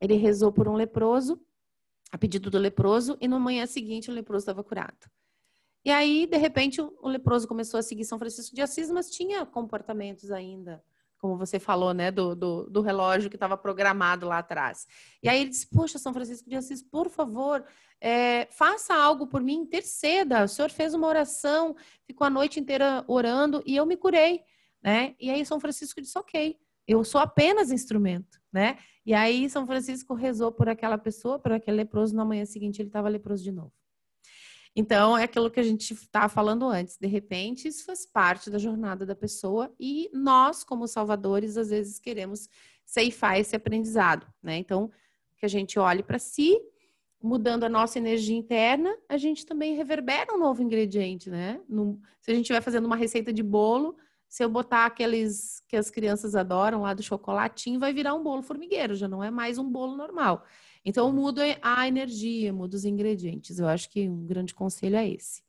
Ele 0.00 0.14
rezou 0.14 0.52
por 0.52 0.68
um 0.68 0.74
leproso, 0.74 1.40
a 2.12 2.16
pedido 2.16 2.50
do 2.50 2.58
leproso, 2.58 3.18
e 3.20 3.26
no 3.26 3.40
manhã 3.40 3.66
seguinte 3.66 4.10
o 4.10 4.14
leproso 4.14 4.42
estava 4.42 4.62
curado. 4.62 5.10
E 5.84 5.90
aí, 5.90 6.26
de 6.26 6.38
repente, 6.38 6.80
o 6.80 7.08
leproso 7.08 7.46
começou 7.46 7.78
a 7.78 7.82
seguir 7.82 8.04
São 8.04 8.18
Francisco 8.18 8.54
de 8.54 8.62
Assis, 8.62 8.90
mas 8.90 9.10
tinha 9.10 9.44
comportamentos 9.44 10.30
ainda, 10.30 10.82
como 11.18 11.36
você 11.36 11.58
falou, 11.58 11.92
né, 11.92 12.10
do, 12.10 12.34
do, 12.34 12.70
do 12.70 12.80
relógio 12.80 13.28
que 13.28 13.36
estava 13.36 13.56
programado 13.56 14.26
lá 14.26 14.38
atrás. 14.38 14.86
E 15.22 15.28
aí 15.28 15.42
ele 15.42 15.50
disse: 15.50 15.68
Poxa, 15.68 15.98
São 15.98 16.14
Francisco 16.14 16.48
de 16.48 16.56
Assis, 16.56 16.82
por 16.82 17.10
favor, 17.10 17.62
é, 18.00 18.46
faça 18.50 18.94
algo 18.94 19.26
por 19.26 19.42
mim, 19.42 19.54
interceda. 19.54 20.44
O 20.44 20.48
senhor 20.48 20.70
fez 20.70 20.94
uma 20.94 21.06
oração, 21.06 21.74
ficou 22.06 22.26
a 22.26 22.30
noite 22.30 22.60
inteira 22.60 23.04
orando 23.08 23.62
e 23.64 23.76
eu 23.76 23.86
me 23.86 23.96
curei, 23.96 24.42
né? 24.82 25.14
E 25.18 25.30
aí 25.30 25.44
São 25.44 25.58
Francisco 25.60 26.00
disse: 26.00 26.18
Ok, 26.18 26.56
eu 26.86 27.02
sou 27.04 27.20
apenas 27.20 27.70
instrumento, 27.70 28.40
né? 28.52 28.78
E 29.06 29.14
aí 29.14 29.48
São 29.48 29.66
Francisco 29.66 30.14
rezou 30.14 30.52
por 30.52 30.68
aquela 30.68 30.98
pessoa, 30.98 31.38
por 31.38 31.52
aquele 31.52 31.78
leproso. 31.78 32.14
Na 32.14 32.24
manhã 32.24 32.44
seguinte 32.44 32.80
ele 32.80 32.88
estava 32.88 33.08
leproso 33.08 33.42
de 33.42 33.52
novo. 33.52 33.72
Então, 34.76 35.16
é 35.16 35.22
aquilo 35.22 35.50
que 35.50 35.60
a 35.60 35.64
gente 35.64 35.92
estava 35.94 36.28
falando 36.28 36.68
antes. 36.68 36.98
De 36.98 37.06
repente, 37.06 37.68
isso 37.68 37.84
faz 37.84 38.04
parte 38.04 38.50
da 38.50 38.58
jornada 38.58 39.06
da 39.06 39.14
pessoa 39.14 39.72
e 39.78 40.10
nós, 40.12 40.64
como 40.64 40.88
salvadores, 40.88 41.56
às 41.56 41.68
vezes 41.68 42.00
queremos 42.00 42.48
ceifar 42.84 43.38
esse 43.38 43.54
aprendizado, 43.54 44.26
né? 44.42 44.56
Então, 44.58 44.90
que 45.36 45.46
a 45.46 45.48
gente 45.48 45.78
olhe 45.78 46.02
para 46.02 46.18
si, 46.18 46.58
mudando 47.24 47.64
a 47.64 47.70
nossa 47.70 47.98
energia 47.98 48.36
interna, 48.36 48.94
a 49.08 49.16
gente 49.16 49.46
também 49.46 49.74
reverbera 49.74 50.34
um 50.34 50.38
novo 50.38 50.62
ingrediente, 50.62 51.30
né? 51.30 51.58
Se 52.20 52.30
a 52.30 52.34
gente 52.34 52.42
estiver 52.42 52.60
fazendo 52.60 52.84
uma 52.84 52.96
receita 52.96 53.32
de 53.32 53.42
bolo, 53.42 53.96
se 54.28 54.44
eu 54.44 54.50
botar 54.50 54.84
aqueles 54.84 55.62
que 55.66 55.74
as 55.74 55.88
crianças 55.88 56.34
adoram 56.34 56.82
lá 56.82 56.92
do 56.92 57.02
chocolatinho, 57.02 57.80
vai 57.80 57.94
virar 57.94 58.12
um 58.12 58.22
bolo 58.22 58.42
formigueiro, 58.42 58.94
já 58.94 59.08
não 59.08 59.24
é 59.24 59.30
mais 59.30 59.56
um 59.56 59.64
bolo 59.68 59.96
normal. 59.96 60.44
Então, 60.84 61.10
muda 61.10 61.42
a 61.62 61.88
energia, 61.88 62.52
muda 62.52 62.76
os 62.76 62.84
ingredientes. 62.84 63.58
Eu 63.58 63.68
acho 63.68 63.88
que 63.88 64.06
um 64.06 64.26
grande 64.26 64.54
conselho 64.54 64.96
é 64.96 65.08
esse. 65.08 65.42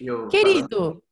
Eu, 0.00 0.28
Querido, 0.28 1.02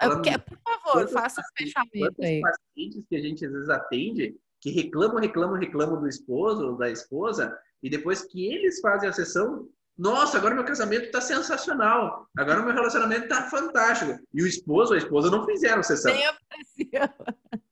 falando, 0.00 0.24
falando, 0.24 0.40
por 0.40 0.58
favor, 0.58 1.08
faça 1.08 1.42
o 1.42 1.44
fechamento 1.58 2.22
aí. 2.22 2.40
pacientes 2.40 3.04
que 3.06 3.14
a 3.14 3.20
gente 3.20 3.44
às 3.44 3.52
vezes 3.52 3.68
atende 3.68 4.34
que 4.58 4.70
reclamam, 4.70 5.18
reclamam, 5.18 5.58
reclamam 5.58 6.00
do 6.00 6.08
esposo 6.08 6.66
ou 6.66 6.76
da 6.78 6.88
esposa, 6.88 7.54
e 7.82 7.90
depois 7.90 8.22
que 8.22 8.46
eles 8.46 8.80
fazem 8.80 9.08
a 9.08 9.12
sessão, 9.12 9.68
nossa, 9.96 10.36
agora 10.36 10.54
meu 10.54 10.64
casamento 10.64 11.06
está 11.06 11.20
sensacional, 11.20 12.28
agora 12.36 12.62
meu 12.62 12.74
relacionamento 12.74 13.24
está 13.24 13.44
fantástico. 13.48 14.18
E 14.34 14.42
o 14.42 14.46
esposo 14.46 14.90
ou 14.90 14.94
a 14.94 14.98
esposa 14.98 15.30
não 15.30 15.46
fizeram 15.46 15.82
sessão. 15.82 16.12
Nem 16.12 16.26
apareceu. 16.26 17.26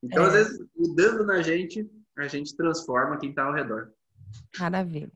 Então, 0.00 0.22
é. 0.22 0.26
às 0.28 0.32
vezes, 0.32 0.64
mudando 0.76 1.26
na 1.26 1.42
gente, 1.42 1.84
a 2.16 2.28
gente 2.28 2.54
transforma 2.54 3.18
quem 3.18 3.30
está 3.30 3.42
ao 3.42 3.52
redor. 3.52 3.90
Maravilha. 4.60 5.10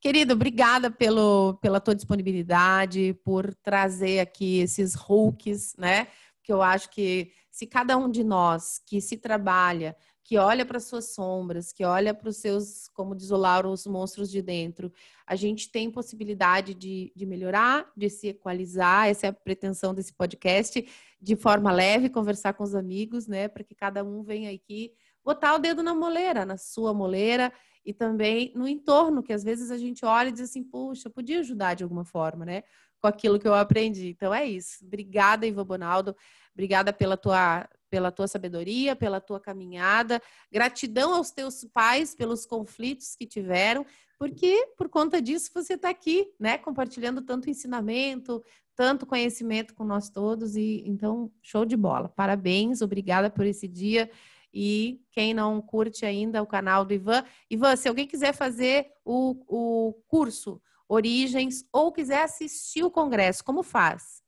Querido, 0.00 0.34
obrigada 0.34 0.90
pelo, 0.90 1.54
pela 1.62 1.80
tua 1.80 1.94
disponibilidade, 1.94 3.16
por 3.24 3.54
trazer 3.54 4.20
aqui 4.20 4.58
esses 4.58 4.94
hooks, 4.94 5.74
né? 5.78 6.08
Que 6.42 6.52
eu 6.52 6.62
acho 6.62 6.90
que 6.90 7.30
se 7.50 7.66
cada 7.66 7.96
um 7.96 8.10
de 8.10 8.22
nós 8.22 8.80
que 8.86 9.00
se 9.00 9.16
trabalha, 9.16 9.96
que 10.26 10.36
olha 10.38 10.66
para 10.66 10.80
suas 10.80 11.14
sombras, 11.14 11.72
que 11.72 11.84
olha 11.84 12.12
para 12.12 12.28
os 12.28 12.38
seus, 12.38 12.88
como 12.88 13.14
diz 13.14 13.30
o 13.30 13.36
Lauro, 13.36 13.70
os 13.70 13.86
monstros 13.86 14.28
de 14.28 14.42
dentro, 14.42 14.92
a 15.24 15.36
gente 15.36 15.70
tem 15.70 15.88
possibilidade 15.88 16.74
de, 16.74 17.12
de 17.14 17.24
melhorar, 17.24 17.88
de 17.96 18.10
se 18.10 18.28
equalizar, 18.30 19.06
essa 19.06 19.26
é 19.26 19.30
a 19.30 19.32
pretensão 19.32 19.94
desse 19.94 20.12
podcast, 20.12 20.84
de 21.22 21.36
forma 21.36 21.70
leve, 21.70 22.08
conversar 22.08 22.54
com 22.54 22.64
os 22.64 22.74
amigos, 22.74 23.28
né? 23.28 23.46
Para 23.46 23.62
que 23.62 23.72
cada 23.72 24.02
um 24.02 24.24
venha 24.24 24.50
aqui 24.52 24.92
botar 25.24 25.54
o 25.54 25.58
dedo 25.58 25.80
na 25.80 25.94
moleira, 25.94 26.44
na 26.44 26.56
sua 26.56 26.92
moleira 26.92 27.52
e 27.84 27.92
também 27.92 28.52
no 28.56 28.66
entorno, 28.66 29.22
que 29.22 29.32
às 29.32 29.44
vezes 29.44 29.70
a 29.70 29.78
gente 29.78 30.04
olha 30.04 30.30
e 30.30 30.32
diz 30.32 30.40
assim, 30.40 30.64
puxa, 30.64 31.08
podia 31.08 31.38
ajudar 31.38 31.74
de 31.74 31.84
alguma 31.84 32.04
forma, 32.04 32.44
né? 32.44 32.64
Com 33.00 33.06
aquilo 33.06 33.38
que 33.38 33.46
eu 33.46 33.54
aprendi. 33.54 34.08
Então 34.08 34.34
é 34.34 34.44
isso. 34.44 34.84
Obrigada, 34.84 35.46
Iva 35.46 35.62
Bonaldo. 35.62 36.16
Obrigada 36.52 36.92
pela 36.92 37.16
tua, 37.16 37.68
pela 37.90 38.10
tua 38.10 38.28
sabedoria, 38.28 38.96
pela 38.96 39.20
tua 39.20 39.40
caminhada. 39.40 40.20
Gratidão 40.52 41.14
aos 41.14 41.30
teus 41.30 41.64
pais 41.72 42.14
pelos 42.14 42.46
conflitos 42.46 43.16
que 43.16 43.26
tiveram, 43.26 43.84
porque 44.18 44.72
por 44.76 44.88
conta 44.88 45.20
disso 45.20 45.50
você 45.52 45.74
está 45.74 45.90
aqui, 45.90 46.32
né? 46.38 46.58
Compartilhando 46.58 47.22
tanto 47.22 47.50
ensinamento, 47.50 48.42
tanto 48.74 49.06
conhecimento 49.06 49.74
com 49.74 49.84
nós 49.84 50.10
todos. 50.10 50.56
E 50.56 50.82
então, 50.86 51.30
show 51.42 51.64
de 51.64 51.76
bola. 51.76 52.08
Parabéns, 52.08 52.82
obrigada 52.82 53.30
por 53.30 53.46
esse 53.46 53.66
dia. 53.68 54.10
E 54.52 55.02
quem 55.10 55.34
não 55.34 55.60
curte 55.60 56.06
ainda 56.06 56.42
o 56.42 56.46
canal 56.46 56.84
do 56.84 56.94
Ivan, 56.94 57.22
Ivan, 57.50 57.76
se 57.76 57.88
alguém 57.88 58.06
quiser 58.06 58.32
fazer 58.32 58.86
o, 59.04 59.36
o 59.46 59.92
curso 60.06 60.62
Origens 60.88 61.64
ou 61.72 61.92
quiser 61.92 62.22
assistir 62.22 62.84
o 62.84 62.90
congresso, 62.90 63.44
como 63.44 63.62
faz? 63.62 64.22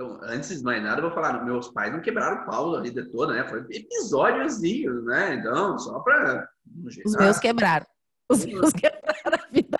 Então, 0.00 0.16
antes 0.22 0.56
de 0.56 0.62
mais 0.62 0.80
nada, 0.80 1.00
eu 1.00 1.06
vou 1.06 1.10
falar, 1.10 1.44
meus 1.44 1.72
pais 1.72 1.92
não 1.92 2.00
quebraram 2.00 2.42
o 2.42 2.46
pau 2.46 2.76
a 2.76 2.80
vida 2.80 3.04
toda, 3.10 3.34
né? 3.34 3.48
Foi 3.48 3.66
episódiozinhos, 3.68 5.04
né? 5.04 5.34
Então, 5.34 5.76
só 5.76 5.98
para... 5.98 6.48
Os 7.04 7.16
meus 7.16 7.40
quebraram. 7.40 7.84
Os 8.30 8.46
meus 8.46 8.72
quebraram 8.72 9.44
a 9.44 9.50
vida. 9.50 9.76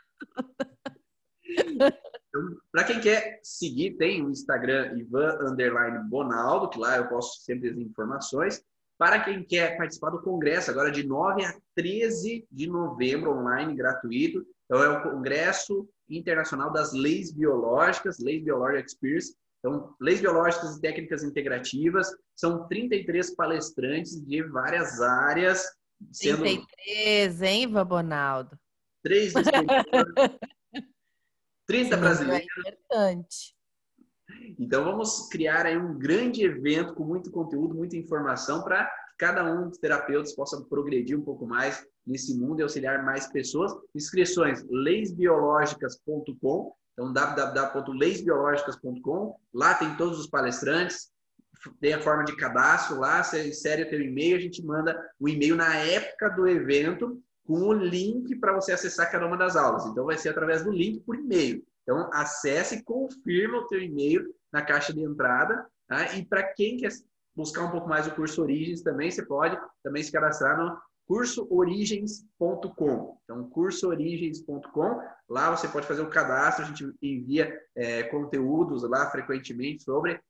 Então, 1.44 2.56
para 2.72 2.82
quem 2.82 3.00
quer 3.00 3.38
seguir, 3.44 3.96
tem 3.96 4.26
o 4.26 4.30
Instagram 4.30 4.98
Ivan 4.98 5.38
Bonaldo, 6.08 6.68
que 6.68 6.80
lá 6.80 6.96
eu 6.96 7.08
posto 7.08 7.40
sempre 7.44 7.70
as 7.70 7.76
informações. 7.76 8.60
Para 8.98 9.20
quem 9.20 9.44
quer 9.44 9.76
participar 9.76 10.10
do 10.10 10.20
congresso, 10.20 10.68
agora 10.72 10.90
de 10.90 11.06
9 11.06 11.44
a 11.44 11.54
13 11.76 12.44
de 12.50 12.66
novembro, 12.66 13.30
online, 13.30 13.72
gratuito. 13.72 14.44
Então, 14.64 14.82
é 14.82 14.88
o 14.88 15.00
Congresso 15.00 15.88
Internacional 16.10 16.72
das 16.72 16.92
Leis 16.92 17.30
Biológicas, 17.30 18.18
Leis 18.18 18.42
Biologic 18.42 18.84
Experience. 18.84 19.36
Então, 19.58 19.94
leis 20.00 20.20
biológicas 20.20 20.76
e 20.76 20.80
técnicas 20.80 21.24
integrativas. 21.24 22.08
São 22.34 22.66
33 22.68 23.34
palestrantes 23.34 24.24
de 24.24 24.42
várias 24.42 25.00
áreas. 25.00 25.64
Sendo 26.12 26.42
33, 26.42 27.42
hein, 27.42 27.66
Vabonaldo? 27.66 28.56
Três 29.02 29.32
30 31.66 31.66
é 31.94 31.96
brasileiros. 31.96 32.46
É 32.56 32.70
importante. 32.70 33.58
Então 34.58 34.84
vamos 34.84 35.28
criar 35.28 35.66
aí 35.66 35.76
um 35.76 35.98
grande 35.98 36.44
evento 36.44 36.94
com 36.94 37.04
muito 37.04 37.30
conteúdo, 37.30 37.74
muita 37.74 37.96
informação 37.96 38.62
para 38.62 38.84
que 38.84 38.90
cada 39.18 39.44
um 39.44 39.68
dos 39.68 39.78
terapeutas 39.78 40.34
possa 40.34 40.62
progredir 40.64 41.18
um 41.18 41.22
pouco 41.22 41.46
mais 41.46 41.86
nesse 42.06 42.38
mundo 42.38 42.60
e 42.60 42.62
auxiliar 42.62 43.04
mais 43.04 43.26
pessoas. 43.28 43.72
Inscrições 43.94 44.64
leisbiológicas.com, 44.68 46.74
então 46.98 47.12
www.leisbiológicas.com. 47.12 49.38
Lá 49.54 49.74
tem 49.74 49.96
todos 49.96 50.18
os 50.18 50.26
palestrantes, 50.26 51.12
tem 51.80 51.94
a 51.94 52.00
forma 52.00 52.24
de 52.24 52.34
cadastro 52.36 52.98
lá, 52.98 53.22
você 53.22 53.46
insere 53.48 53.84
o 53.84 53.88
teu 53.88 54.00
e-mail, 54.00 54.36
a 54.36 54.40
gente 54.40 54.60
manda 54.64 55.00
o 55.18 55.28
e-mail 55.28 55.54
na 55.54 55.76
época 55.76 56.28
do 56.30 56.48
evento 56.48 57.22
com 57.46 57.60
o 57.60 57.72
link 57.72 58.34
para 58.36 58.52
você 58.52 58.72
acessar 58.72 59.12
cada 59.12 59.26
uma 59.26 59.36
das 59.36 59.54
aulas. 59.54 59.86
Então 59.86 60.06
vai 60.06 60.18
ser 60.18 60.30
através 60.30 60.64
do 60.64 60.72
link 60.72 60.98
por 61.00 61.14
e-mail. 61.14 61.64
Então, 61.82 62.10
acesse 62.12 62.74
e 62.74 62.82
confirma 62.82 63.58
o 63.58 63.66
teu 63.66 63.80
e-mail 63.80 64.34
na 64.52 64.60
caixa 64.60 64.92
de 64.92 65.00
entrada. 65.00 65.64
Tá? 65.86 66.16
E 66.16 66.26
para 66.26 66.42
quem 66.42 66.76
quer 66.76 66.90
buscar 67.34 67.64
um 67.64 67.70
pouco 67.70 67.88
mais 67.88 68.06
o 68.06 68.14
curso 68.14 68.42
Origens 68.42 68.82
também, 68.82 69.10
você 69.10 69.24
pode 69.24 69.58
também 69.82 70.02
se 70.02 70.12
cadastrar 70.12 70.58
no 70.58 70.78
cursoorigens.com. 71.08 73.18
Então, 73.24 73.48
cursoorigens.com. 73.48 75.02
Lá 75.26 75.56
você 75.56 75.66
pode 75.66 75.86
fazer 75.86 76.02
o 76.02 76.10
cadastro, 76.10 76.64
a 76.64 76.68
gente 76.68 76.94
envia 77.02 77.58
é, 77.74 78.02
conteúdos 78.04 78.82
lá 78.82 79.10
frequentemente 79.10 79.82
sobre 79.82 80.20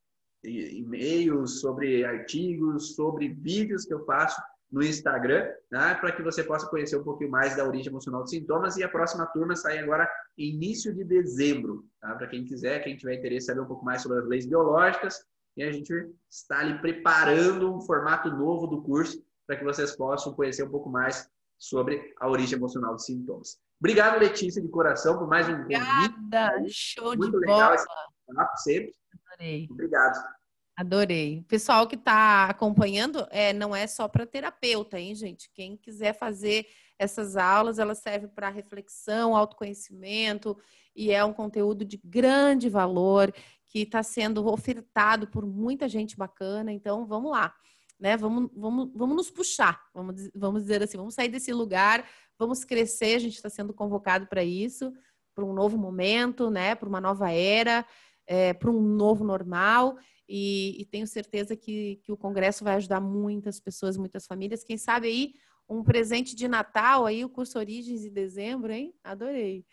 e-mails, 0.44 1.60
sobre 1.60 2.04
artigos, 2.04 2.94
sobre 2.94 3.28
vídeos 3.28 3.84
que 3.84 3.92
eu 3.92 4.04
faço 4.04 4.40
no 4.70 4.80
Instagram, 4.82 5.50
né, 5.72 5.94
para 5.94 6.12
que 6.12 6.22
você 6.22 6.44
possa 6.44 6.68
conhecer 6.68 6.96
um 6.96 7.02
pouquinho 7.02 7.30
mais 7.30 7.56
da 7.56 7.66
origem 7.66 7.88
emocional 7.88 8.22
dos 8.22 8.30
sintomas. 8.30 8.76
E 8.76 8.84
a 8.84 8.88
próxima 8.88 9.26
turma 9.26 9.56
sai 9.56 9.78
agora 9.78 10.08
início 10.36 10.94
de 10.94 11.02
dezembro, 11.02 11.84
tá? 12.00 12.14
para 12.14 12.28
quem 12.28 12.44
quiser, 12.44 12.84
quem 12.84 12.96
tiver 12.96 13.14
interesse 13.14 13.46
saber 13.46 13.62
um 13.62 13.66
pouco 13.66 13.84
mais 13.84 14.02
sobre 14.02 14.18
as 14.18 14.26
leis 14.26 14.46
biológicas. 14.46 15.24
E 15.56 15.62
a 15.64 15.72
gente 15.72 15.92
está 16.30 16.60
ali 16.60 16.78
preparando 16.80 17.74
um 17.74 17.80
formato 17.80 18.30
novo 18.30 18.68
do 18.68 18.80
curso 18.82 19.20
para 19.48 19.56
que 19.56 19.64
vocês 19.64 19.96
possam 19.96 20.34
conhecer 20.34 20.62
um 20.62 20.70
pouco 20.70 20.90
mais 20.90 21.26
sobre 21.56 22.14
a 22.20 22.28
origem 22.28 22.58
emocional 22.58 22.94
dos 22.94 23.06
sintomas. 23.06 23.58
Obrigado, 23.80 24.20
Letícia, 24.20 24.60
de 24.60 24.68
coração, 24.68 25.18
por 25.18 25.26
mais 25.26 25.48
um 25.48 25.54
Obrigada, 25.54 26.52
convite. 26.56 26.74
show 26.74 27.16
Muito 27.16 27.30
de 27.30 27.38
legal 27.38 27.70
bola. 27.70 27.74
esse 27.74 28.62
sempre. 28.62 28.94
Adorei. 29.26 29.68
Obrigado. 29.70 30.38
Adorei. 30.76 31.44
Pessoal 31.48 31.88
que 31.88 31.94
está 31.94 32.44
acompanhando, 32.44 33.26
é, 33.30 33.54
não 33.54 33.74
é 33.74 33.86
só 33.86 34.06
para 34.06 34.26
terapeuta, 34.26 35.00
hein, 35.00 35.14
gente? 35.14 35.50
Quem 35.54 35.76
quiser 35.78 36.12
fazer 36.12 36.66
essas 36.98 37.36
aulas, 37.36 37.78
elas 37.78 37.98
servem 37.98 38.28
para 38.28 38.50
reflexão, 38.50 39.34
autoconhecimento, 39.34 40.58
e 40.94 41.10
é 41.10 41.24
um 41.24 41.32
conteúdo 41.32 41.84
de 41.84 41.98
grande 42.04 42.68
valor 42.68 43.32
que 43.66 43.80
está 43.80 44.02
sendo 44.02 44.46
ofertado 44.46 45.26
por 45.26 45.46
muita 45.46 45.88
gente 45.88 46.16
bacana. 46.16 46.70
Então, 46.70 47.06
vamos 47.06 47.30
lá, 47.30 47.54
né? 47.98 48.16
Vamos, 48.16 48.50
vamos, 48.54 48.90
vamos 48.94 49.16
nos 49.16 49.30
puxar, 49.30 49.80
vamos, 49.92 50.30
vamos 50.34 50.62
dizer 50.62 50.82
assim, 50.82 50.96
vamos 50.96 51.14
sair 51.14 51.28
desse 51.28 51.52
lugar, 51.52 52.06
vamos 52.38 52.64
crescer. 52.64 53.16
A 53.16 53.18
gente 53.18 53.34
está 53.34 53.50
sendo 53.50 53.74
convocado 53.74 54.26
para 54.26 54.42
isso, 54.44 54.92
para 55.34 55.44
um 55.44 55.52
novo 55.52 55.76
momento, 55.76 56.50
né? 56.50 56.74
Para 56.74 56.88
uma 56.88 57.00
nova 57.00 57.30
era, 57.30 57.84
é, 58.26 58.52
para 58.52 58.70
um 58.70 58.80
novo 58.80 59.24
normal. 59.24 59.96
E, 60.28 60.80
e, 60.80 60.84
tenho 60.84 61.06
certeza 61.06 61.56
que, 61.56 61.96
que 62.02 62.12
o 62.12 62.16
Congresso 62.16 62.62
vai 62.62 62.74
ajudar 62.74 63.00
muitas 63.00 63.58
pessoas, 63.58 63.96
muitas 63.96 64.26
famílias. 64.26 64.62
Quem 64.62 64.76
sabe 64.76 65.08
aí 65.08 65.32
um 65.68 65.82
presente 65.82 66.34
de 66.34 66.46
Natal 66.46 67.06
aí, 67.06 67.24
o 67.24 67.28
curso 67.28 67.58
Origens 67.58 68.02
de 68.02 68.10
dezembro, 68.10 68.72
hein? 68.72 68.94
Adorei. 69.02 69.64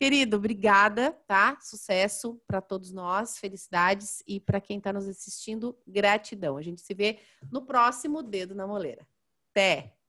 Querido, 0.00 0.38
obrigada, 0.38 1.12
tá? 1.26 1.58
Sucesso 1.60 2.40
para 2.46 2.62
todos 2.62 2.90
nós, 2.90 3.36
felicidades 3.36 4.22
e 4.26 4.40
para 4.40 4.58
quem 4.58 4.78
está 4.78 4.94
nos 4.94 5.06
assistindo, 5.06 5.76
gratidão. 5.86 6.56
A 6.56 6.62
gente 6.62 6.80
se 6.80 6.94
vê 6.94 7.18
no 7.52 7.66
próximo 7.66 8.22
Dedo 8.22 8.54
na 8.54 8.66
Moleira. 8.66 9.06
Até! 9.50 9.99